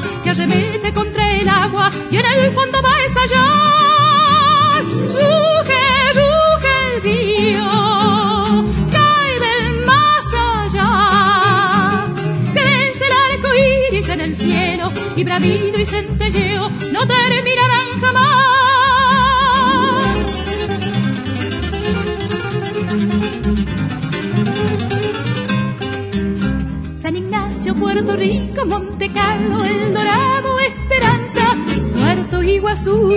Que 0.00 0.30
arremete 0.30 0.92
contra 0.92 1.34
el 1.34 1.48
agua 1.48 1.90
y 2.10 2.16
en 2.16 2.24
el 2.26 2.50
fondo 2.52 2.80
va 2.82 2.90
a 2.90 3.04
estallar. 3.04 4.84
Ruge, 4.84 5.84
ruge 6.18 6.72
el 6.94 7.02
río, 7.02 7.68
cae 8.90 9.40
del 9.40 9.84
más 9.84 10.34
allá. 10.34 12.08
Crece 12.54 13.04
el 13.06 13.12
arco 13.12 13.48
iris 13.54 14.08
en 14.08 14.20
el 14.20 14.36
cielo 14.36 14.92
y 15.16 15.24
bramido 15.24 15.78
y 15.78 15.86
centelleo 15.86 16.70
no 16.70 17.06
terminarán 17.06 18.00
jamás. 18.00 18.42
San 26.94 27.16
Ignacio, 27.16 27.74
Puerto 27.74 28.16
Rico, 28.16 28.64
Monte 28.64 29.01
El 29.14 29.92
Dorado, 29.92 30.58
Esperanza, 30.58 31.54
Puerto 31.92 32.42
Iguazú. 32.42 33.12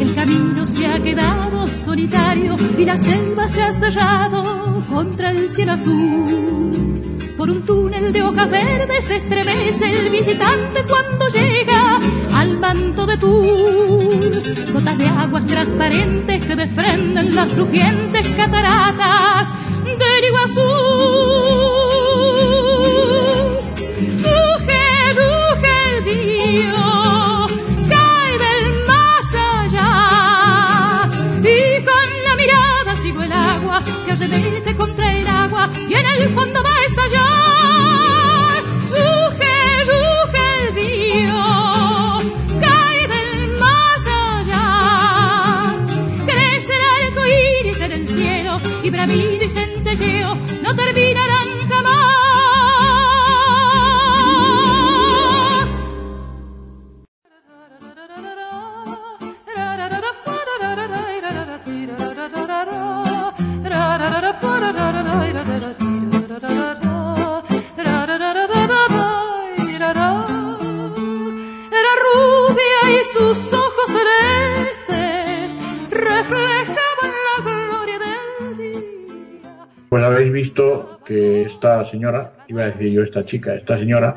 El 0.00 0.14
camino 0.14 0.66
se 0.66 0.86
ha 0.86 0.98
quedado 1.02 1.68
solitario 1.68 2.56
y 2.78 2.84
la 2.86 2.96
selva 2.96 3.48
se 3.48 3.62
ha 3.62 3.74
cerrado 3.74 4.82
contra 4.88 5.30
el 5.30 5.50
cielo 5.50 5.72
azul. 5.72 7.18
Por 7.36 7.50
un 7.50 7.62
túnel 7.66 8.12
de 8.12 8.22
hojas 8.22 8.50
verdes 8.50 9.10
estremece 9.10 9.90
el 9.90 10.10
visitante 10.10 10.84
cuando 10.86 11.28
llega 11.28 12.00
al 12.34 12.58
manto 12.58 13.04
de 13.04 13.18
Tul. 13.18 14.70
Gotas 14.72 14.96
de 14.96 15.06
aguas 15.06 15.46
transparentes 15.46 16.46
que 16.46 16.56
desprenden 16.56 17.34
las 17.34 17.54
rugientes 17.56 18.26
cataratas 18.36 19.52
del 19.84 20.24
Iguazú. 20.28 21.11
y 35.88 35.94
en 35.94 36.06
el 36.06 36.34
fondo 36.34 36.62
va 36.62 36.70
a 36.70 36.84
estallar. 36.86 38.62
Ruge, 38.90 39.84
ruge 39.90 40.44
el 40.58 40.74
río, 40.74 41.44
cae 42.60 43.08
del 43.08 43.58
más 43.58 44.06
allá. 44.06 45.76
Crece 46.26 46.72
el 46.74 46.82
arco 47.06 47.22
iris 47.60 47.80
en 47.80 47.92
el 47.92 48.08
cielo 48.08 48.60
y 48.82 48.90
bravido 48.90 49.44
y 49.44 49.50
centelleo 49.50 50.34
no 50.62 50.74
termina. 50.74 51.11
Señora, 81.92 82.32
iba 82.48 82.62
a 82.62 82.70
decir 82.70 82.90
yo 82.90 83.02
esta 83.02 83.24
chica, 83.24 83.54
esta 83.54 83.78
señora, 83.78 84.10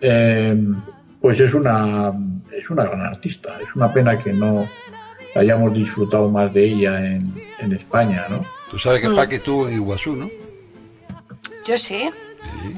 eh, 0.00 0.56
pues 1.20 1.40
es 1.40 1.54
una, 1.54 2.12
es 2.52 2.68
una 2.68 2.84
gran 2.84 3.00
artista. 3.00 3.58
Es 3.60 3.74
una 3.74 3.92
pena 3.92 4.18
que 4.18 4.32
no 4.32 4.68
hayamos 5.34 5.72
disfrutado 5.72 6.28
más 6.30 6.52
de 6.52 6.64
ella 6.64 6.92
en, 7.06 7.22
en 7.58 7.72
España, 7.72 8.26
¿no? 8.28 8.44
Tú 8.70 8.78
sabes 8.78 9.00
que 9.00 9.08
Mm. 9.08 9.16
Paqui 9.16 9.36
estuvo 9.36 9.68
en 9.68 9.74
Iguazú, 9.74 10.16
¿no? 10.16 10.28
Yo 11.66 11.78
sí. 11.78 12.10
Sí. 12.62 12.76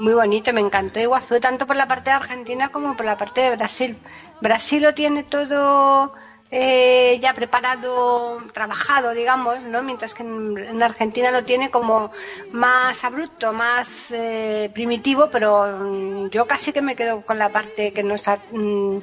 Muy 0.00 0.14
bonito, 0.14 0.52
me 0.52 0.60
encantó 0.60 1.00
Iguazú, 1.00 1.40
tanto 1.40 1.66
por 1.66 1.76
la 1.76 1.88
parte 1.88 2.10
de 2.10 2.16
Argentina 2.16 2.68
como 2.70 2.96
por 2.96 3.06
la 3.06 3.16
parte 3.16 3.40
de 3.42 3.56
Brasil. 3.56 3.96
Brasil 4.40 4.82
lo 4.82 4.92
tiene 4.94 5.22
todo 5.24 6.12
eh, 6.50 7.18
ya 7.20 7.34
preparado, 7.34 8.38
trabajado, 8.52 9.12
digamos, 9.12 9.64
¿no? 9.64 9.82
Mientras 9.82 10.14
que 10.14 10.22
en, 10.22 10.56
en 10.58 10.82
Argentina 10.82 11.30
lo 11.30 11.44
tiene 11.44 11.70
como 11.70 12.10
más 12.52 13.04
abrupto, 13.04 13.52
más 13.52 14.10
eh, 14.12 14.70
primitivo, 14.72 15.28
pero 15.30 15.66
mm, 15.80 16.28
yo 16.30 16.46
casi 16.46 16.72
que 16.72 16.82
me 16.82 16.94
quedo 16.94 17.22
con 17.22 17.38
la 17.38 17.50
parte 17.50 17.92
que 17.92 18.02
no 18.02 18.14
está 18.14 18.38
mm, 18.52 18.98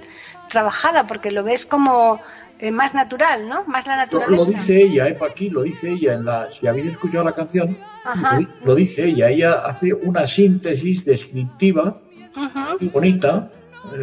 trabajada, 0.50 1.06
porque 1.08 1.32
lo 1.32 1.44
ves 1.44 1.66
como 1.66 2.22
eh, 2.60 2.72
más 2.72 2.94
natural, 2.94 3.48
¿no? 3.50 3.64
Más 3.68 3.88
la 3.88 3.98
naturaleza. 3.98 4.32
lo 4.32 4.46
dice 4.46 4.82
ella, 4.82 5.08
¿eh? 5.10 5.18
aquí 5.30 5.50
lo 5.50 5.64
dice 5.64 5.92
ella. 5.92 6.14
En 6.14 6.26
la, 6.26 6.50
si 6.52 6.66
habéis 6.68 6.92
escuchado 6.92 7.24
la 7.26 7.34
canción, 7.34 7.78
lo, 8.06 8.38
di- 8.38 8.50
lo 8.64 8.76
dice 8.76 9.06
ella. 9.06 9.30
Ella 9.30 9.54
hace 9.66 9.94
una 9.94 10.28
síntesis 10.28 11.04
descriptiva 11.04 12.00
muy 12.80 12.90
bonita 12.90 13.52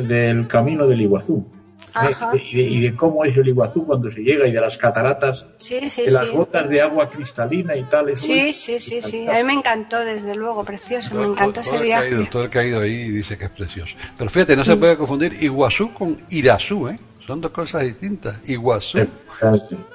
del 0.06 0.46
camino 0.46 0.86
del 0.86 1.00
Iguazú. 1.00 1.46
Ajá. 1.94 2.30
Y, 2.34 2.56
de, 2.56 2.62
y 2.62 2.80
de 2.80 2.94
cómo 2.96 3.24
es 3.24 3.36
el 3.36 3.48
Iguazú 3.48 3.86
cuando 3.86 4.10
se 4.10 4.20
llega 4.20 4.46
y 4.46 4.52
de 4.52 4.60
las 4.60 4.76
cataratas, 4.78 5.46
Sí, 5.58 5.88
sí, 5.90 6.02
de 6.06 6.10
las 6.12 6.26
sí. 6.26 6.32
gotas 6.32 6.68
de 6.68 6.80
agua 6.82 7.08
cristalina 7.08 7.76
y 7.76 7.82
tal. 7.84 8.08
eso 8.10 8.24
Sí, 8.24 8.38
es 8.48 8.56
sí, 8.60 8.78
sí, 8.80 9.00
sí. 9.02 9.26
A 9.28 9.34
mí 9.34 9.44
me 9.44 9.52
encantó, 9.54 9.98
desde 10.00 10.34
luego, 10.34 10.64
precioso. 10.64 11.14
Me 11.14 11.24
encantó 11.24 11.60
ese 11.60 11.70
todo, 11.70 11.80
el 11.82 11.86
que 11.88 11.94
ha 11.94 12.06
ido, 12.06 12.16
viaje. 12.18 12.30
todo 12.32 12.44
el 12.44 12.50
que 12.50 12.58
ha 12.58 12.64
ido 12.64 12.80
ahí 12.80 13.10
dice 13.10 13.36
que 13.38 13.44
es 13.44 13.50
precioso. 13.50 13.94
Pero 14.16 14.30
fíjate, 14.30 14.56
no 14.56 14.64
se 14.64 14.76
puede 14.76 14.96
confundir 14.96 15.34
Iguazú 15.42 15.92
con 15.94 16.18
Irazú, 16.30 16.88
¿eh? 16.88 16.98
Son 17.26 17.40
dos 17.40 17.52
cosas 17.52 17.82
distintas. 17.82 18.36
Iguazú. 18.48 18.98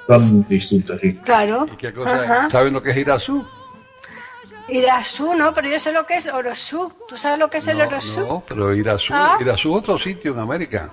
Son 0.06 0.46
distintos, 0.48 1.00
sí. 1.00 1.14
Claro. 1.18 1.66
¿Y 1.72 1.76
qué 1.76 1.92
cosa? 1.92 2.48
¿Saben 2.50 2.72
lo 2.72 2.82
que 2.82 2.90
es 2.90 2.96
Irazú? 2.96 3.44
Irazú, 4.68 5.34
¿no? 5.34 5.54
Pero 5.54 5.68
yo 5.68 5.78
sé 5.78 5.92
lo 5.92 6.04
que 6.06 6.16
es 6.16 6.26
Orosú. 6.26 6.92
¿Tú 7.08 7.16
sabes 7.16 7.38
lo 7.38 7.48
que 7.48 7.58
es 7.58 7.66
el 7.68 7.78
No, 7.78 7.84
Orosú? 7.86 8.20
no, 8.20 8.44
pero 8.48 8.74
Irazú, 8.74 9.12
Ah. 9.14 9.38
Irazú 9.40 9.70
es 9.76 9.78
otro 9.82 9.98
sitio 9.98 10.32
en 10.32 10.40
América. 10.40 10.90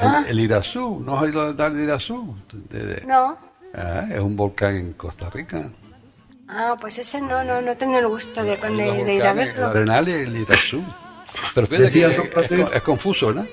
El, 0.00 0.06
Ah. 0.08 0.24
el 0.28 0.40
Irazú, 0.40 1.02
¿no 1.04 1.16
has 1.16 1.22
oído 1.24 1.42
hablar 1.42 1.72
de 1.72 1.84
Irazú? 1.84 2.36
De- 2.70 2.84
de- 2.86 3.06
No. 3.06 3.36
Ah, 3.74 4.04
es 4.10 4.18
un 4.18 4.36
volcán 4.36 4.74
en 4.76 4.92
Costa 4.94 5.30
Rica. 5.30 5.68
Ah, 6.48 6.76
pues 6.80 6.98
ese 6.98 7.20
no, 7.20 7.44
no, 7.44 7.60
no 7.60 7.76
tengo 7.76 7.98
el 7.98 8.08
gusto 8.08 8.42
de, 8.42 8.58
con- 8.58 8.76
dos 8.76 8.96
de, 9.06 9.14
ir 9.14 9.22
a 9.22 9.32
volcanes, 9.32 9.48
el 9.48 9.52
verlo. 9.54 9.68
Arenal 9.68 10.08
y 10.08 10.12
el 10.12 10.36
Irazú. 10.36 10.82
Pero 11.54 11.66
fíjate 11.68 11.84
Decía 11.84 12.06
que 12.06 12.12
es- 12.12 12.18
Sócrates- 12.18 12.60
es, 12.64 12.74
es 12.76 12.82
confuso, 12.82 13.32
¿no? 13.32 13.46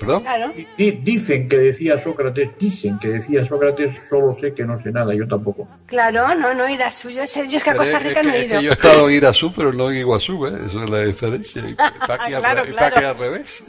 ¿Perdón? 0.00 0.22
Claro. 0.22 0.52
Di- 0.78 0.92
Dicen 1.02 1.46
que 1.46 1.58
decía 1.58 2.00
Sócrates, 2.00 2.50
dicen 2.58 2.98
que 2.98 3.08
decía 3.08 3.44
Sócrates, 3.46 4.08
solo 4.08 4.32
sé 4.32 4.54
que 4.54 4.64
no 4.64 4.80
sé 4.80 4.90
nada, 4.90 5.14
yo 5.14 5.28
tampoco. 5.28 5.68
Claro, 5.86 6.34
no, 6.34 6.54
no, 6.54 6.66
Irazú. 6.68 7.10
Yo 7.10 7.26
sé, 7.26 7.46
yo 7.48 7.58
es 7.58 7.62
que 7.62 7.70
a 7.70 7.76
Costa 7.76 7.98
es 7.98 8.02
Rica 8.04 8.22
que- 8.22 8.26
no 8.26 8.32
he 8.32 8.38
es 8.38 8.44
que 8.46 8.50
ido. 8.54 8.60
yo 8.62 8.70
he 8.70 8.72
estado 8.72 9.08
en 9.10 9.14
Irazú, 9.14 9.52
pero 9.54 9.72
no 9.74 9.90
en 9.90 9.98
Iguazú, 9.98 10.46
¿eh? 10.46 10.54
Esa 10.68 10.84
es 10.84 10.90
la 10.90 11.00
diferencia. 11.00 11.62
Y 11.68 11.74
Paqui 11.74 12.32
al, 12.34 12.40
Claro, 12.40 12.64
re- 12.64 12.70
y 12.70 12.72
claro. 12.72 12.94
Paqui 12.94 13.06
al 13.06 13.18
revés. 13.18 13.62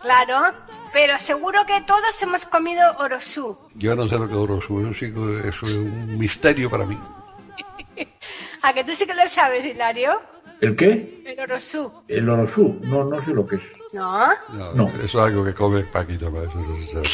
Claro. 0.00 0.54
Pero 0.92 1.18
seguro 1.18 1.64
que 1.66 1.80
todos 1.82 2.22
hemos 2.22 2.44
comido 2.46 2.82
Orosú. 2.98 3.56
Yo 3.76 3.94
no 3.96 4.08
sé 4.08 4.18
lo 4.18 4.26
que 4.28 4.34
es 4.34 4.38
Orosú, 4.38 4.80
eso, 4.80 4.94
sí 4.94 5.12
que- 5.12 5.48
eso 5.48 5.66
es 5.66 5.72
un 5.72 6.18
misterio 6.18 6.68
para 6.70 6.84
mí. 6.86 6.98
¿A 8.62 8.72
que 8.74 8.84
tú 8.84 8.92
sí 8.94 9.06
que 9.06 9.14
lo 9.14 9.26
sabes, 9.26 9.64
Hilario? 9.66 10.20
¿El 10.60 10.76
qué? 10.76 11.22
El 11.26 11.40
Orosú. 11.40 11.92
El 12.06 12.28
orosú. 12.28 12.78
No, 12.82 13.04
no 13.04 13.20
sé 13.20 13.32
lo 13.32 13.44
que 13.46 13.56
es. 13.56 13.62
¿No? 13.92 14.28
No, 14.50 14.74
No. 14.74 14.88
Eso 15.02 15.04
es 15.04 15.14
algo 15.16 15.44
que 15.44 15.54
come 15.54 15.82
Paquito, 15.84 16.30
para 16.32 16.44
eso 16.44 16.54
no 16.56 16.76
se 16.76 16.86
sabe. 16.92 17.08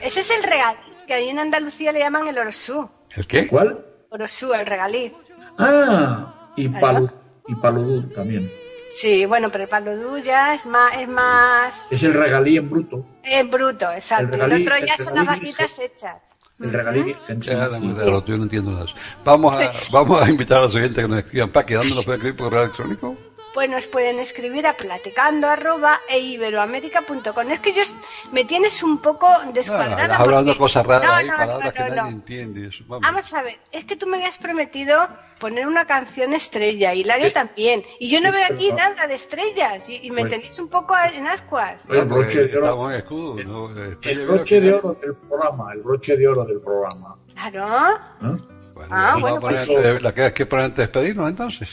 Ese 0.00 0.20
es 0.20 0.30
el 0.30 0.42
regal, 0.44 0.76
que 1.06 1.14
ahí 1.14 1.28
en 1.28 1.38
Andalucía 1.40 1.92
le 1.92 1.98
llaman 1.98 2.28
el 2.28 2.38
Orosú. 2.38 2.88
¿El 3.16 3.26
qué? 3.26 3.48
¿Cuál? 3.48 3.84
Orosú, 4.10 4.52
el 4.54 4.64
regalí. 4.66 5.12
Ah, 5.58 6.52
y 6.56 6.68
palo, 6.68 7.12
y 7.48 7.54
palodú 7.56 8.02
también. 8.10 8.50
Sí, 8.90 9.24
bueno, 9.24 9.50
pero 9.52 9.64
el 9.64 9.70
palodú 9.70 10.18
ya 10.18 10.52
es 10.52 10.66
más, 10.66 10.96
es 10.96 11.08
más 11.08 11.86
Es 11.90 12.02
el 12.02 12.12
regalí 12.12 12.56
en 12.56 12.68
bruto. 12.68 13.06
es 13.22 13.48
bruto, 13.48 13.90
exacto. 13.92 14.34
El 14.34 14.62
otro 14.62 14.76
el 14.76 14.86
ya 14.86 14.98
son 14.98 15.14
las 15.14 15.26
vaquitas 15.26 15.78
hechas. 15.78 16.16
El 16.58 16.72
regalí 16.72 17.02
virgen. 17.02 17.42
sí, 17.42 17.50
sí. 17.50 18.22
tuyo 18.24 18.36
no 18.36 18.42
entiendo 18.42 18.72
nada. 18.72 18.86
Vamos 19.24 19.54
a, 19.54 19.70
vamos 19.92 20.20
a 20.20 20.28
invitar 20.28 20.58
a 20.58 20.62
los 20.62 20.74
oyentes 20.74 21.02
que 21.02 21.08
nos 21.08 21.20
escriban. 21.20 21.50
Paqui, 21.50 21.74
¿dónde 21.74 21.94
nos 21.94 22.04
puede 22.04 22.18
escribir 22.18 22.36
por 22.36 22.48
correo 22.48 22.64
electrónico? 22.64 23.16
Pues 23.52 23.68
nos 23.68 23.88
pueden 23.88 24.20
escribir 24.20 24.66
a 24.68 24.76
platicando 24.76 25.48
arroba 25.48 26.00
e 26.08 26.20
iberoamérica.com. 26.20 27.50
Es 27.50 27.58
que 27.60 27.72
yo 27.72 27.82
me 28.30 28.44
tienes 28.44 28.82
un 28.84 28.98
poco 28.98 29.26
descuadrada. 29.52 30.02
estás 30.04 30.20
hablando 30.20 30.52
porque- 30.52 30.58
cosas 30.60 30.86
raras 30.86 31.24
No, 31.26 31.32
no, 31.32 31.36
palabras 31.36 31.64
no, 31.66 31.72
que 31.72 31.78
no, 31.80 31.88
nadie 31.88 32.00
no. 32.02 32.08
entiende. 32.08 32.68
Eso, 32.68 32.84
vamos. 32.86 33.02
Vamos 33.08 33.34
a 33.34 33.42
ver, 33.42 33.58
es 33.72 33.84
que 33.84 33.96
tú 33.96 34.06
me 34.06 34.18
habías 34.18 34.38
prometido 34.38 35.08
poner 35.40 35.66
una 35.66 35.84
canción 35.86 36.32
estrella, 36.32 36.94
Hilario 36.94 37.32
también. 37.32 37.82
Y 37.98 38.08
yo 38.08 38.20
no 38.20 38.28
Sí, 38.28 38.32
veo 38.36 38.44
aquí 38.54 38.70
no. 38.70 38.76
nada 38.76 39.06
de 39.08 39.14
estrellas 39.14 39.88
y, 39.88 40.00
y 40.06 40.10
me 40.10 40.20
Pues- 40.20 40.32
tenéis 40.34 40.58
un 40.60 40.68
poco 40.68 40.94
en 41.12 41.26
ascuas. 41.26 41.82
El 41.88 42.04
broche 42.04 42.46
de 42.46 42.56
oro. 42.58 42.90
El 42.90 44.26
broche 44.26 44.60
de 44.60 44.74
oro 44.74 44.92
del 44.94 45.14
programa, 45.16 45.72
el 45.72 45.80
broche 45.82 46.16
de 46.16 46.28
oro 46.28 46.44
del 46.44 46.60
programa. 46.60 47.16
Claro. 47.34 47.96
¿eh? 48.22 48.59
Bueno, 48.88 48.94
Ah, 48.96 49.16
bueno, 49.20 49.36
a 49.36 49.40
poner 49.40 49.58
pues- 49.66 50.02
la 50.02 50.14
que 50.14 50.22
hay 50.22 50.32
que 50.32 50.46
poner 50.46 50.64
antes 50.66 50.76
de 50.78 50.82
despedirnos 50.84 51.28
entonces. 51.28 51.68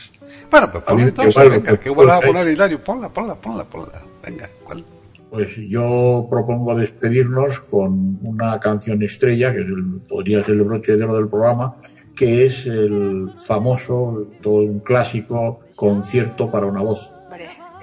Bueno, 0.51 0.69
pues 0.71 0.83
A 0.83 0.87
pon 0.87 0.97
mí, 0.97 1.03
entonces, 1.03 1.33
igual, 1.33 1.49
venga, 1.49 1.79
¿qué 1.79 1.89
vuelvas 1.89 2.23
a 2.23 2.27
poner, 2.27 2.47
Hilario? 2.49 2.83
Ponla, 2.83 3.09
ponla, 3.09 3.35
ponla, 3.35 3.63
ponla. 3.63 4.01
Venga, 4.25 4.49
¿cuál? 4.65 4.83
Pues 5.29 5.55
yo 5.69 6.27
propongo 6.29 6.75
despedirnos 6.75 7.59
con 7.61 8.17
una 8.21 8.59
canción 8.59 9.01
estrella, 9.03 9.53
que 9.53 9.59
es 9.61 9.67
el- 9.67 10.01
podría 10.07 10.43
ser 10.43 10.55
el 10.55 10.63
broche 10.63 10.97
de 10.97 11.03
oro 11.05 11.15
del 11.15 11.29
programa, 11.29 11.75
que 12.15 12.45
es 12.45 12.65
el 12.65 13.31
famoso, 13.37 14.27
todo 14.41 14.61
un 14.63 14.79
clásico, 14.81 15.61
concierto 15.75 16.49
para 16.51 16.65
una 16.65 16.81
voz. 16.81 17.11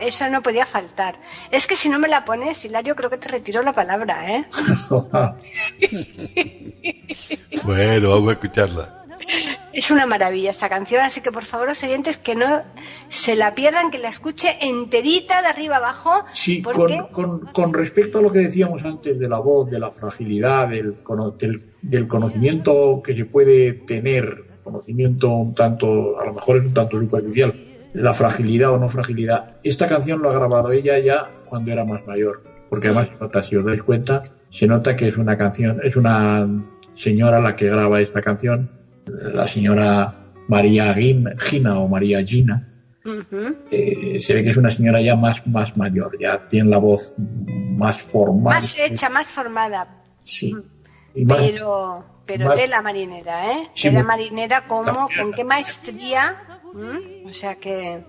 Eso 0.01 0.29
no 0.29 0.43
podía 0.43 0.67
faltar. 0.67 1.15
Es 1.53 1.69
que 1.69 1.77
si 1.77 1.89
no 1.89 2.01
me 2.01 2.09
la 2.09 2.25
pones, 2.25 2.63
Hilario, 2.65 2.97
creo 2.97 3.09
que 3.09 3.17
te 3.17 3.29
retiro 3.29 3.63
la 3.63 3.73
palabra, 3.73 4.37
¿eh? 4.37 4.45
Bueno, 7.65 8.11
vamos 8.11 8.31
a 8.31 8.33
escucharla. 8.33 9.04
Es 9.73 9.91
una 9.91 10.07
maravilla 10.07 10.51
esta 10.51 10.69
canción, 10.69 11.03
así 11.03 11.21
que 11.21 11.33
por 11.33 11.45
favor 11.45 11.67
los 11.69 11.83
oyentes 11.83 12.17
que 12.17 12.35
no 12.37 12.61
se 13.09 13.35
la 13.35 13.55
pierdan, 13.55 13.91
que 13.91 13.99
la 13.99 14.09
escuche 14.09 14.57
enterita 14.61 15.43
de 15.43 15.49
arriba 15.49 15.77
abajo. 15.79 16.25
Sí, 16.33 16.61
porque 16.63 16.99
con, 17.11 17.39
con- 17.41 17.53
con 17.53 17.75
respecto 17.75 18.19
a 18.19 18.23
lo 18.23 18.31
que 18.31 18.39
decíamos 18.41 18.85
antes 18.85 19.19
de 19.19 19.29
la 19.29 19.39
voz, 19.41 19.69
de 19.71 19.79
la 19.81 19.91
fragilidad, 19.91 20.69
del, 20.69 20.95
del, 21.39 21.63
del 21.83 22.07
conocimiento 22.07 23.01
que 23.05 23.17
se 23.17 23.25
puede 23.25 23.73
tener, 23.73 24.45
conocimiento 24.63 25.31
un 25.31 25.55
tanto, 25.55 26.19
a 26.21 26.25
lo 26.25 26.35
mejor 26.35 26.59
es 26.59 26.69
un 26.69 26.75
tanto 26.75 26.99
superficial, 26.99 27.55
la 27.95 28.15
fragilidad 28.15 28.73
o 28.73 28.79
no 28.79 28.89
fragilidad, 28.89 29.47
esta 29.63 29.87
canción 29.89 30.21
lo 30.23 30.31
ha 30.31 30.35
grabado 30.35 30.71
ella 30.73 30.99
ya 30.99 31.31
cuando 31.49 31.71
era 31.73 31.85
más 31.85 32.05
mayor, 32.07 32.41
porque 32.71 32.89
además 32.89 33.09
se 33.09 33.15
nota, 33.25 33.43
si 33.43 33.57
os 33.57 33.65
dais 33.65 33.83
cuenta, 33.83 34.23
se 34.51 34.67
nota 34.67 34.95
que 34.97 35.09
es 35.09 35.17
una 35.17 35.37
canción, 35.37 35.81
es 35.85 35.97
una 35.97 36.47
señora 36.95 37.41
la 37.41 37.57
que 37.57 37.67
graba 37.69 38.01
esta 38.01 38.23
canción, 38.23 38.71
la 39.07 39.47
señora 39.47 40.15
María 40.49 40.95
Gina 41.39 41.79
o 41.79 41.89
María 41.89 42.25
Gina, 42.25 42.69
eh, 43.71 44.19
se 44.21 44.35
ve 44.35 44.43
que 44.43 44.51
es 44.51 44.57
una 44.57 44.71
señora 44.71 45.01
ya 45.01 45.15
más, 45.17 45.47
más 45.47 45.77
mayor, 45.77 46.19
ya 46.19 46.49
tiene 46.49 46.71
la 46.71 46.79
voz 46.79 47.15
más 47.19 48.01
formal. 48.01 48.55
más 48.55 48.79
hecha, 48.79 49.09
más 49.09 49.29
formada, 49.29 50.03
Sí. 50.23 50.55
Y 51.15 51.25
más- 51.27 51.39
pero 51.39 52.05
pero 52.27 52.47
más- 52.49 52.57
de 52.57 52.67
la 52.69 52.81
marinera, 52.81 53.53
¿eh? 53.53 53.69
Sí, 53.75 53.89
de 53.89 53.95
la 53.95 53.99
muy- 54.01 54.07
marinera, 54.09 54.67
como, 54.67 54.85
También. 54.85 55.21
con 55.21 55.33
qué 55.35 55.45
maestría. 55.45 56.37
O 57.27 57.33
sea 57.33 57.55
que. 57.57 58.05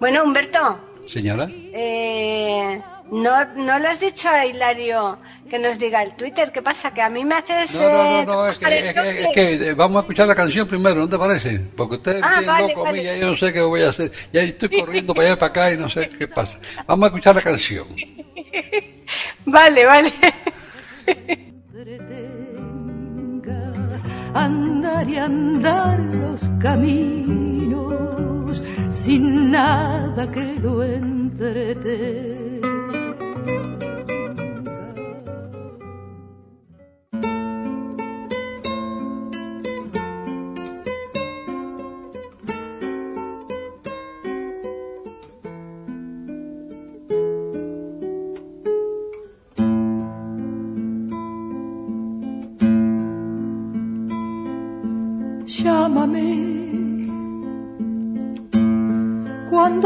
Bueno, 0.00 0.24
Humberto, 0.24 0.78
Señora. 1.06 1.48
Eh, 1.50 2.82
no, 3.10 3.44
no 3.56 3.78
le 3.78 3.88
has 3.88 4.00
dicho 4.00 4.28
a 4.28 4.46
Hilario 4.46 5.18
que 5.48 5.58
nos 5.58 5.78
diga 5.78 6.02
el 6.02 6.14
Twitter. 6.16 6.50
¿Qué 6.52 6.60
pasa? 6.62 6.92
Que 6.92 7.02
a 7.02 7.08
mí 7.08 7.24
me 7.24 7.36
haces. 7.36 7.80
No, 7.80 7.82
no, 7.82 7.92
no, 7.92 8.04
eh, 8.04 8.24
no, 8.26 8.48
es 8.48 8.58
que, 8.58 8.78
es 8.78 8.96
es 8.96 9.34
que, 9.34 9.68
eh, 9.70 9.74
vamos 9.74 9.98
a 9.98 10.00
escuchar 10.00 10.26
la 10.26 10.34
canción 10.34 10.66
primero, 10.66 10.96
¿no 10.96 11.08
te 11.08 11.18
parece? 11.18 11.60
Porque 11.76 11.96
ustedes 11.96 12.20
me 12.20 12.26
Ah, 12.26 12.30
tienen 12.38 12.46
vale, 12.48 12.68
loco 12.68 12.86
a 12.86 12.92
mí, 12.92 12.98
vale. 12.98 13.04
ya 13.04 13.16
yo 13.16 13.30
no 13.30 13.36
sé 13.36 13.52
qué 13.52 13.60
voy 13.60 13.82
a 13.82 13.90
hacer. 13.90 14.10
Ya 14.32 14.42
estoy 14.42 14.68
corriendo 14.70 15.14
para 15.14 15.28
allá 15.28 15.36
y 15.36 15.38
para 15.38 15.50
acá 15.50 15.72
y 15.72 15.76
no 15.76 15.88
sé 15.88 16.08
qué 16.08 16.26
pasa. 16.28 16.58
Vamos 16.86 17.04
a 17.04 17.06
escuchar 17.08 17.34
la 17.36 17.42
canción. 17.42 17.86
Vale, 19.46 19.84
vale. 19.86 20.12
andar 24.34 25.08
y 25.08 25.16
andar 25.16 25.98
los 26.00 26.50
caminos 26.60 28.62
sin 28.90 29.50
nada 29.50 30.30
que 30.30 30.54
lo 30.60 30.82
entretenga. 30.82 32.75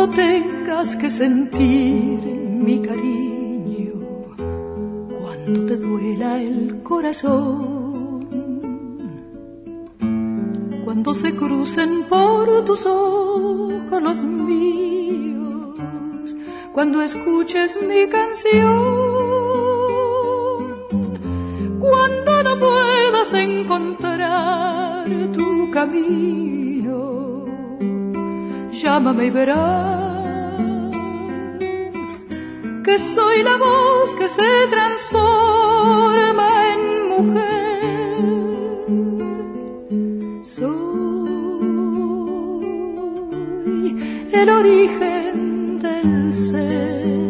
Cuando 0.00 0.16
tengas 0.16 0.96
que 0.96 1.10
sentir 1.10 2.22
mi 2.64 2.80
cariño, 2.80 3.92
cuando 5.20 5.66
te 5.66 5.76
duela 5.76 6.40
el 6.40 6.82
corazón, 6.82 8.26
cuando 10.84 11.12
se 11.12 11.36
crucen 11.36 12.04
por 12.08 12.64
tus 12.64 12.86
ojos 12.86 14.02
los 14.02 14.24
míos, 14.24 15.76
cuando 16.72 17.02
escuches 17.02 17.76
mi 17.82 18.08
canción 18.08 19.20
cuando 21.78 22.42
no 22.42 22.58
puedas 22.58 23.34
encontrar 23.34 25.04
tu 25.32 25.70
camino, 25.70 26.79
llámame 28.82 29.26
y 29.26 29.30
verás 29.30 30.20
que 32.84 32.98
soy 32.98 33.42
la 33.42 33.56
voz 33.56 34.10
que 34.16 34.28
se 34.28 34.66
transforma 34.70 36.48
en 36.72 37.08
mujer. 37.08 37.60
Soy 40.44 40.70
el 44.32 44.50
origen 44.50 45.78
del 45.80 46.32
ser 46.50 47.20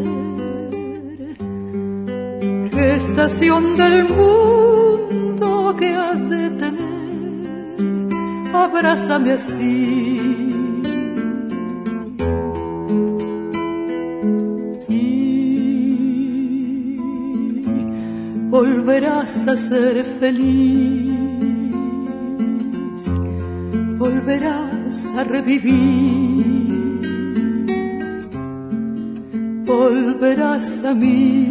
estación 3.02 3.76
del 3.76 4.04
mundo 4.04 5.76
que 5.78 5.94
has 5.94 6.30
de 6.30 6.50
tener, 6.50 7.74
abrázame 8.54 9.32
así. 9.32 10.19
Volverás 18.90 19.46
a 19.46 19.56
ser 19.56 20.04
feliz, 20.18 21.14
volverás 23.96 25.06
a 25.16 25.22
revivir, 25.22 27.00
volverás 29.64 30.84
a 30.84 30.92
mí 30.92 31.49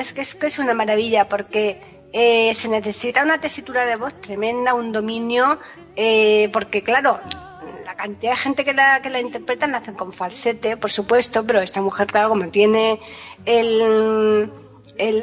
es 0.00 0.12
que 0.12 0.46
es, 0.46 0.58
una 0.58 0.74
maravilla 0.74 1.28
porque 1.28 1.80
eh, 2.12 2.52
se 2.54 2.68
necesita 2.68 3.22
una 3.22 3.40
tesitura 3.40 3.84
de 3.84 3.96
voz 3.96 4.14
tremenda, 4.20 4.74
un 4.74 4.92
dominio, 4.92 5.58
eh, 5.96 6.48
porque 6.52 6.82
claro, 6.82 7.20
la 7.84 7.94
cantidad 7.96 8.32
de 8.32 8.38
gente 8.38 8.64
que 8.64 8.72
la, 8.74 9.00
que 9.02 9.10
la 9.10 9.20
interpreta 9.20 9.66
la 9.66 9.78
hacen 9.78 9.94
con 9.94 10.12
falsete, 10.12 10.76
por 10.76 10.90
supuesto, 10.90 11.44
pero 11.46 11.60
esta 11.60 11.80
mujer, 11.80 12.06
claro, 12.06 12.28
como 12.30 12.48
tiene 12.48 13.00
el- 13.46 14.50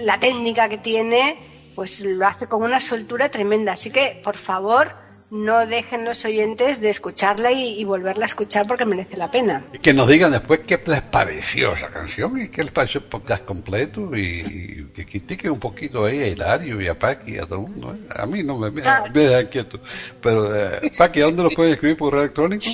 la 0.05 0.20
técnica 0.20 0.67
que 0.70 0.78
tiene, 0.78 1.38
pues 1.76 2.01
lo 2.03 2.28
hace 2.28 2.47
con 2.47 2.63
una 2.63 2.80
soltura 2.80 3.30
tremenda. 3.30 3.74
Así 3.74 3.91
que, 3.91 4.20
por 4.24 4.36
favor, 4.38 4.93
no 5.32 5.65
dejen 5.65 6.05
los 6.05 6.25
oyentes 6.25 6.82
de 6.82 6.89
escucharla 6.89 7.51
y, 7.51 7.84
volverla 7.84 8.25
a 8.25 8.27
escuchar 8.27 8.67
porque 8.67 8.86
merece 8.86 9.17
la 9.17 9.30
pena. 9.30 9.65
Y 9.73 9.80
que 9.80 9.93
nos 9.93 10.07
digan 10.07 10.32
después 10.32 10.61
qué 10.61 10.82
les 10.86 11.01
pareció 11.01 11.73
esa 11.73 11.89
canción 11.89 12.39
y 12.39 12.49
qué 12.49 12.63
les 12.63 12.71
pareció 12.71 13.01
el 13.01 13.07
podcast 13.07 13.45
completo 13.45 14.15
y, 14.15 14.89
que 14.95 15.05
critiquen 15.05 15.51
un 15.51 15.59
poquito 15.59 16.05
ahí 16.05 16.19
a 16.19 16.27
Hilario 16.27 16.82
y 16.82 16.88
a 16.88 16.97
Paqui 16.97 17.34
y 17.34 17.38
a 17.38 17.45
todo 17.45 17.55
el 17.55 17.67
mundo. 17.67 17.95
¿eh? 17.95 18.07
A 18.15 18.25
mí 18.25 18.43
no 18.43 18.57
me, 18.57 18.71
me, 18.71 18.82
dejan 18.82 19.47
quieto. 19.47 19.80
Pero, 20.21 20.55
eh, 20.55 20.91
Paqui, 20.97 21.19
dónde 21.19 21.43
lo 21.43 21.49
pueden 21.51 21.73
escribir 21.73 21.97
por 21.97 22.09
correo 22.09 22.23
electrónico? 22.23 22.65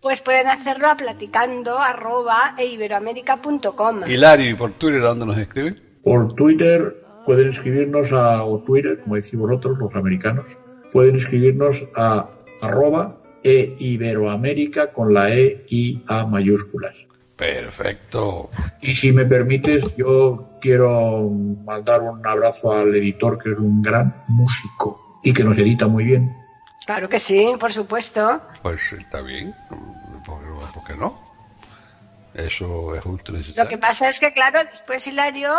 Pues 0.00 0.20
pueden 0.20 0.46
hacerlo 0.46 0.88
a 0.88 0.96
platicando 0.96 1.78
arroba 1.78 2.54
e 2.56 2.66
iberoamérica.com. 2.66 4.06
Hilario, 4.06 4.50
¿y 4.50 4.54
por 4.54 4.72
Twitter 4.72 5.00
dónde 5.00 5.26
nos 5.26 5.38
escriben? 5.38 5.80
Por 6.04 6.32
Twitter 6.34 6.96
pueden 7.24 7.48
escribirnos 7.48 8.12
a, 8.12 8.44
o 8.44 8.62
Twitter, 8.62 9.00
como 9.00 9.16
decís 9.16 9.36
vosotros, 9.36 9.76
los 9.78 9.94
americanos, 9.94 10.56
pueden 10.92 11.16
escribirnos 11.16 11.84
a 11.94 12.28
arroba 12.60 13.16
e 13.44 13.74
iberoamérica 13.78 14.92
con 14.92 15.14
la 15.14 15.30
E 15.30 15.64
y 15.68 16.02
A 16.08 16.26
mayúsculas. 16.26 17.06
Perfecto. 17.36 18.50
Y 18.80 18.94
si 18.94 19.12
me 19.12 19.24
permites, 19.24 19.96
yo 19.96 20.58
quiero 20.60 21.30
mandar 21.64 22.02
un 22.02 22.26
abrazo 22.26 22.72
al 22.72 22.94
editor, 22.96 23.38
que 23.38 23.52
es 23.52 23.58
un 23.58 23.80
gran 23.80 24.24
músico 24.28 25.20
y 25.22 25.32
que 25.32 25.44
nos 25.44 25.56
edita 25.58 25.86
muy 25.86 26.04
bien. 26.04 26.36
Claro 26.84 27.08
que 27.08 27.20
sí, 27.20 27.52
por 27.60 27.72
supuesto. 27.72 28.42
Pues 28.62 28.80
está 28.92 29.20
bien, 29.20 29.54
¿por 30.26 30.40
qué 30.86 30.96
no? 30.96 31.28
Eso 32.34 32.94
es 32.94 33.02
justo 33.02 33.32
necesario. 33.32 33.64
Lo 33.64 33.68
que 33.68 33.78
pasa 33.78 34.08
es 34.08 34.20
que, 34.20 34.32
claro, 34.32 34.62
después, 34.62 35.06
Hilario, 35.06 35.52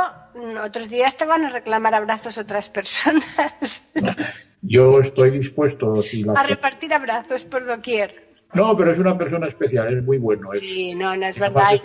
otros 0.64 0.90
días 0.90 1.18
te 1.18 1.26
van 1.26 1.46
a 1.46 1.50
reclamar 1.50 1.94
abrazos 1.94 2.38
otras 2.38 2.70
personas. 2.70 3.84
Yo 4.62 4.99
estoy 4.99 5.32
dispuesto 5.32 6.01
a 6.36 6.43
repartir 6.43 6.93
abrazos 6.93 7.45
por 7.45 7.66
doquier. 7.66 8.30
No, 8.53 8.76
pero 8.76 8.91
es 8.91 8.99
una 8.99 9.18
persona 9.18 9.47
especial, 9.47 9.97
es 9.97 10.03
muy 10.03 10.18
bueno. 10.18 10.49
sí, 10.53 10.95
no, 10.95 11.16
no 11.16 11.26
es 11.26 11.39
verdad. 11.39 11.80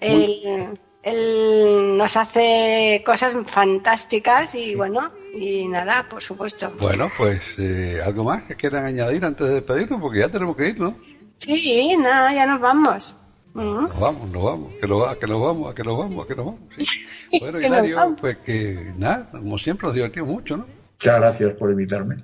Él, 0.00 1.96
nos 1.96 2.16
hace 2.16 3.02
cosas 3.04 3.36
fantásticas 3.46 4.54
y 4.54 4.74
bueno, 4.74 5.12
y 5.34 5.66
nada, 5.68 6.06
por 6.08 6.22
supuesto. 6.22 6.72
Bueno, 6.80 7.10
pues 7.16 7.40
eh, 7.58 8.00
algo 8.04 8.24
más 8.24 8.42
que 8.42 8.54
quieran 8.54 8.84
añadir 8.84 9.24
antes 9.24 9.46
de 9.46 9.54
despedirnos, 9.54 10.00
porque 10.00 10.20
ya 10.20 10.28
tenemos 10.28 10.56
que 10.56 10.68
ir, 10.68 10.80
¿no? 10.80 10.94
Sí, 11.38 11.96
nada, 11.96 12.34
ya 12.34 12.46
nos 12.46 12.60
vamos. 12.60 13.14
Nos 13.54 13.98
vamos, 13.98 14.30
nos 14.30 14.42
vamos, 14.42 14.72
que, 14.80 14.86
lo, 14.86 15.18
que 15.18 15.26
nos 15.26 15.40
vamos, 15.40 15.74
que 15.74 15.82
nos 15.82 15.98
vamos, 15.98 16.26
que 16.26 16.34
nos 16.34 16.46
vamos. 16.46 16.60
Bueno, 17.40 17.60
Hilario, 17.60 18.16
pues 18.20 18.38
que 18.38 18.92
nada, 18.96 19.28
como 19.30 19.58
siempre 19.58 19.86
nos 19.86 19.94
divertimos 19.94 20.30
mucho, 20.30 20.56
¿no? 20.58 20.77
Muchas 21.00 21.20
gracias 21.20 21.54
por 21.54 21.70
invitarme. 21.70 22.16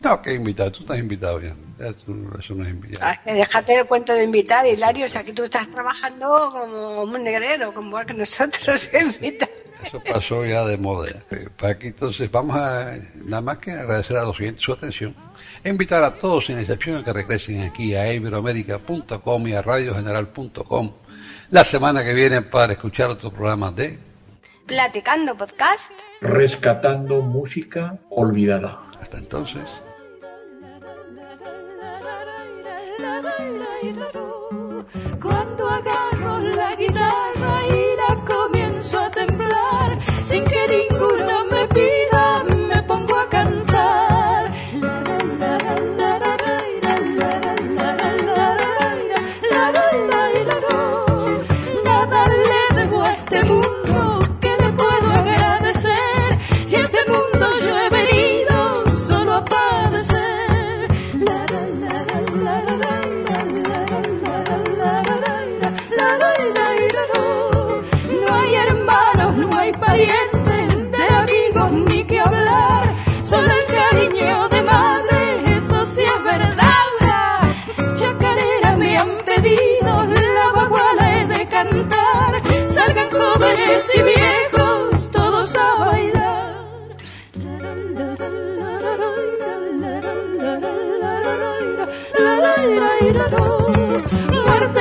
No, 0.00 0.22
que 0.22 0.32
invitar, 0.34 0.70
tú 0.70 0.80
estás 0.80 0.98
invitado 0.98 1.40
ya. 1.40 1.54
Eso, 1.78 2.54
no 2.54 2.64
es 2.64 2.70
invitar. 2.70 3.20
Ah, 3.24 3.32
déjate 3.32 3.80
el 3.80 3.86
cuento 3.86 4.14
de 4.14 4.22
invitar, 4.22 4.66
Hilario. 4.66 5.06
O 5.06 5.08
sea, 5.08 5.24
que 5.24 5.32
tú 5.32 5.44
estás 5.44 5.68
trabajando 5.68 6.48
como 6.52 7.02
un 7.02 7.24
negrero, 7.24 7.74
como 7.74 7.98
que 8.06 8.14
nosotros, 8.14 8.88
Eso 9.84 10.02
pasó 10.04 10.44
ya 10.44 10.64
de 10.64 10.78
moda. 10.78 11.10
Para 11.58 11.72
aquí, 11.72 11.88
entonces, 11.88 12.30
vamos 12.30 12.56
a 12.56 12.96
nada 13.24 13.40
más 13.40 13.58
que 13.58 13.72
agradecer 13.72 14.16
a 14.16 14.24
los 14.24 14.38
oyentes 14.38 14.62
su 14.62 14.72
atención. 14.72 15.14
E 15.64 15.68
invitar 15.68 16.04
a 16.04 16.14
todos, 16.14 16.46
sin 16.46 16.58
excepción, 16.58 16.96
a 16.96 17.04
que 17.04 17.12
regresen 17.12 17.62
aquí 17.62 17.94
a 17.94 18.12
iberoamérica.com 18.12 19.48
y 19.48 19.54
a 19.54 19.62
radiogeneral.com 19.62 20.92
la 21.50 21.64
semana 21.64 22.04
que 22.04 22.14
viene 22.14 22.42
para 22.42 22.74
escuchar 22.74 23.10
otro 23.10 23.32
programa 23.32 23.72
de 23.72 23.98
Platicando 24.70 25.36
Podcast. 25.36 25.90
Rescatando 26.20 27.22
música 27.22 27.98
olvidada. 28.08 28.80
Hasta 29.00 29.18
entonces. 29.18 29.64
Cuando 35.20 35.68
agarro 35.68 36.38
la 36.38 36.76
guitarra 36.76 37.66
y 37.66 37.96
la 37.96 38.24
comienzo 38.24 39.00
a 39.00 39.10
temblar, 39.10 39.98
sin 40.22 40.44
que 40.44 40.68
ninguno 40.68 41.29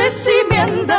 Muerte 0.09 0.23
si 0.23 0.31
me 0.49 0.98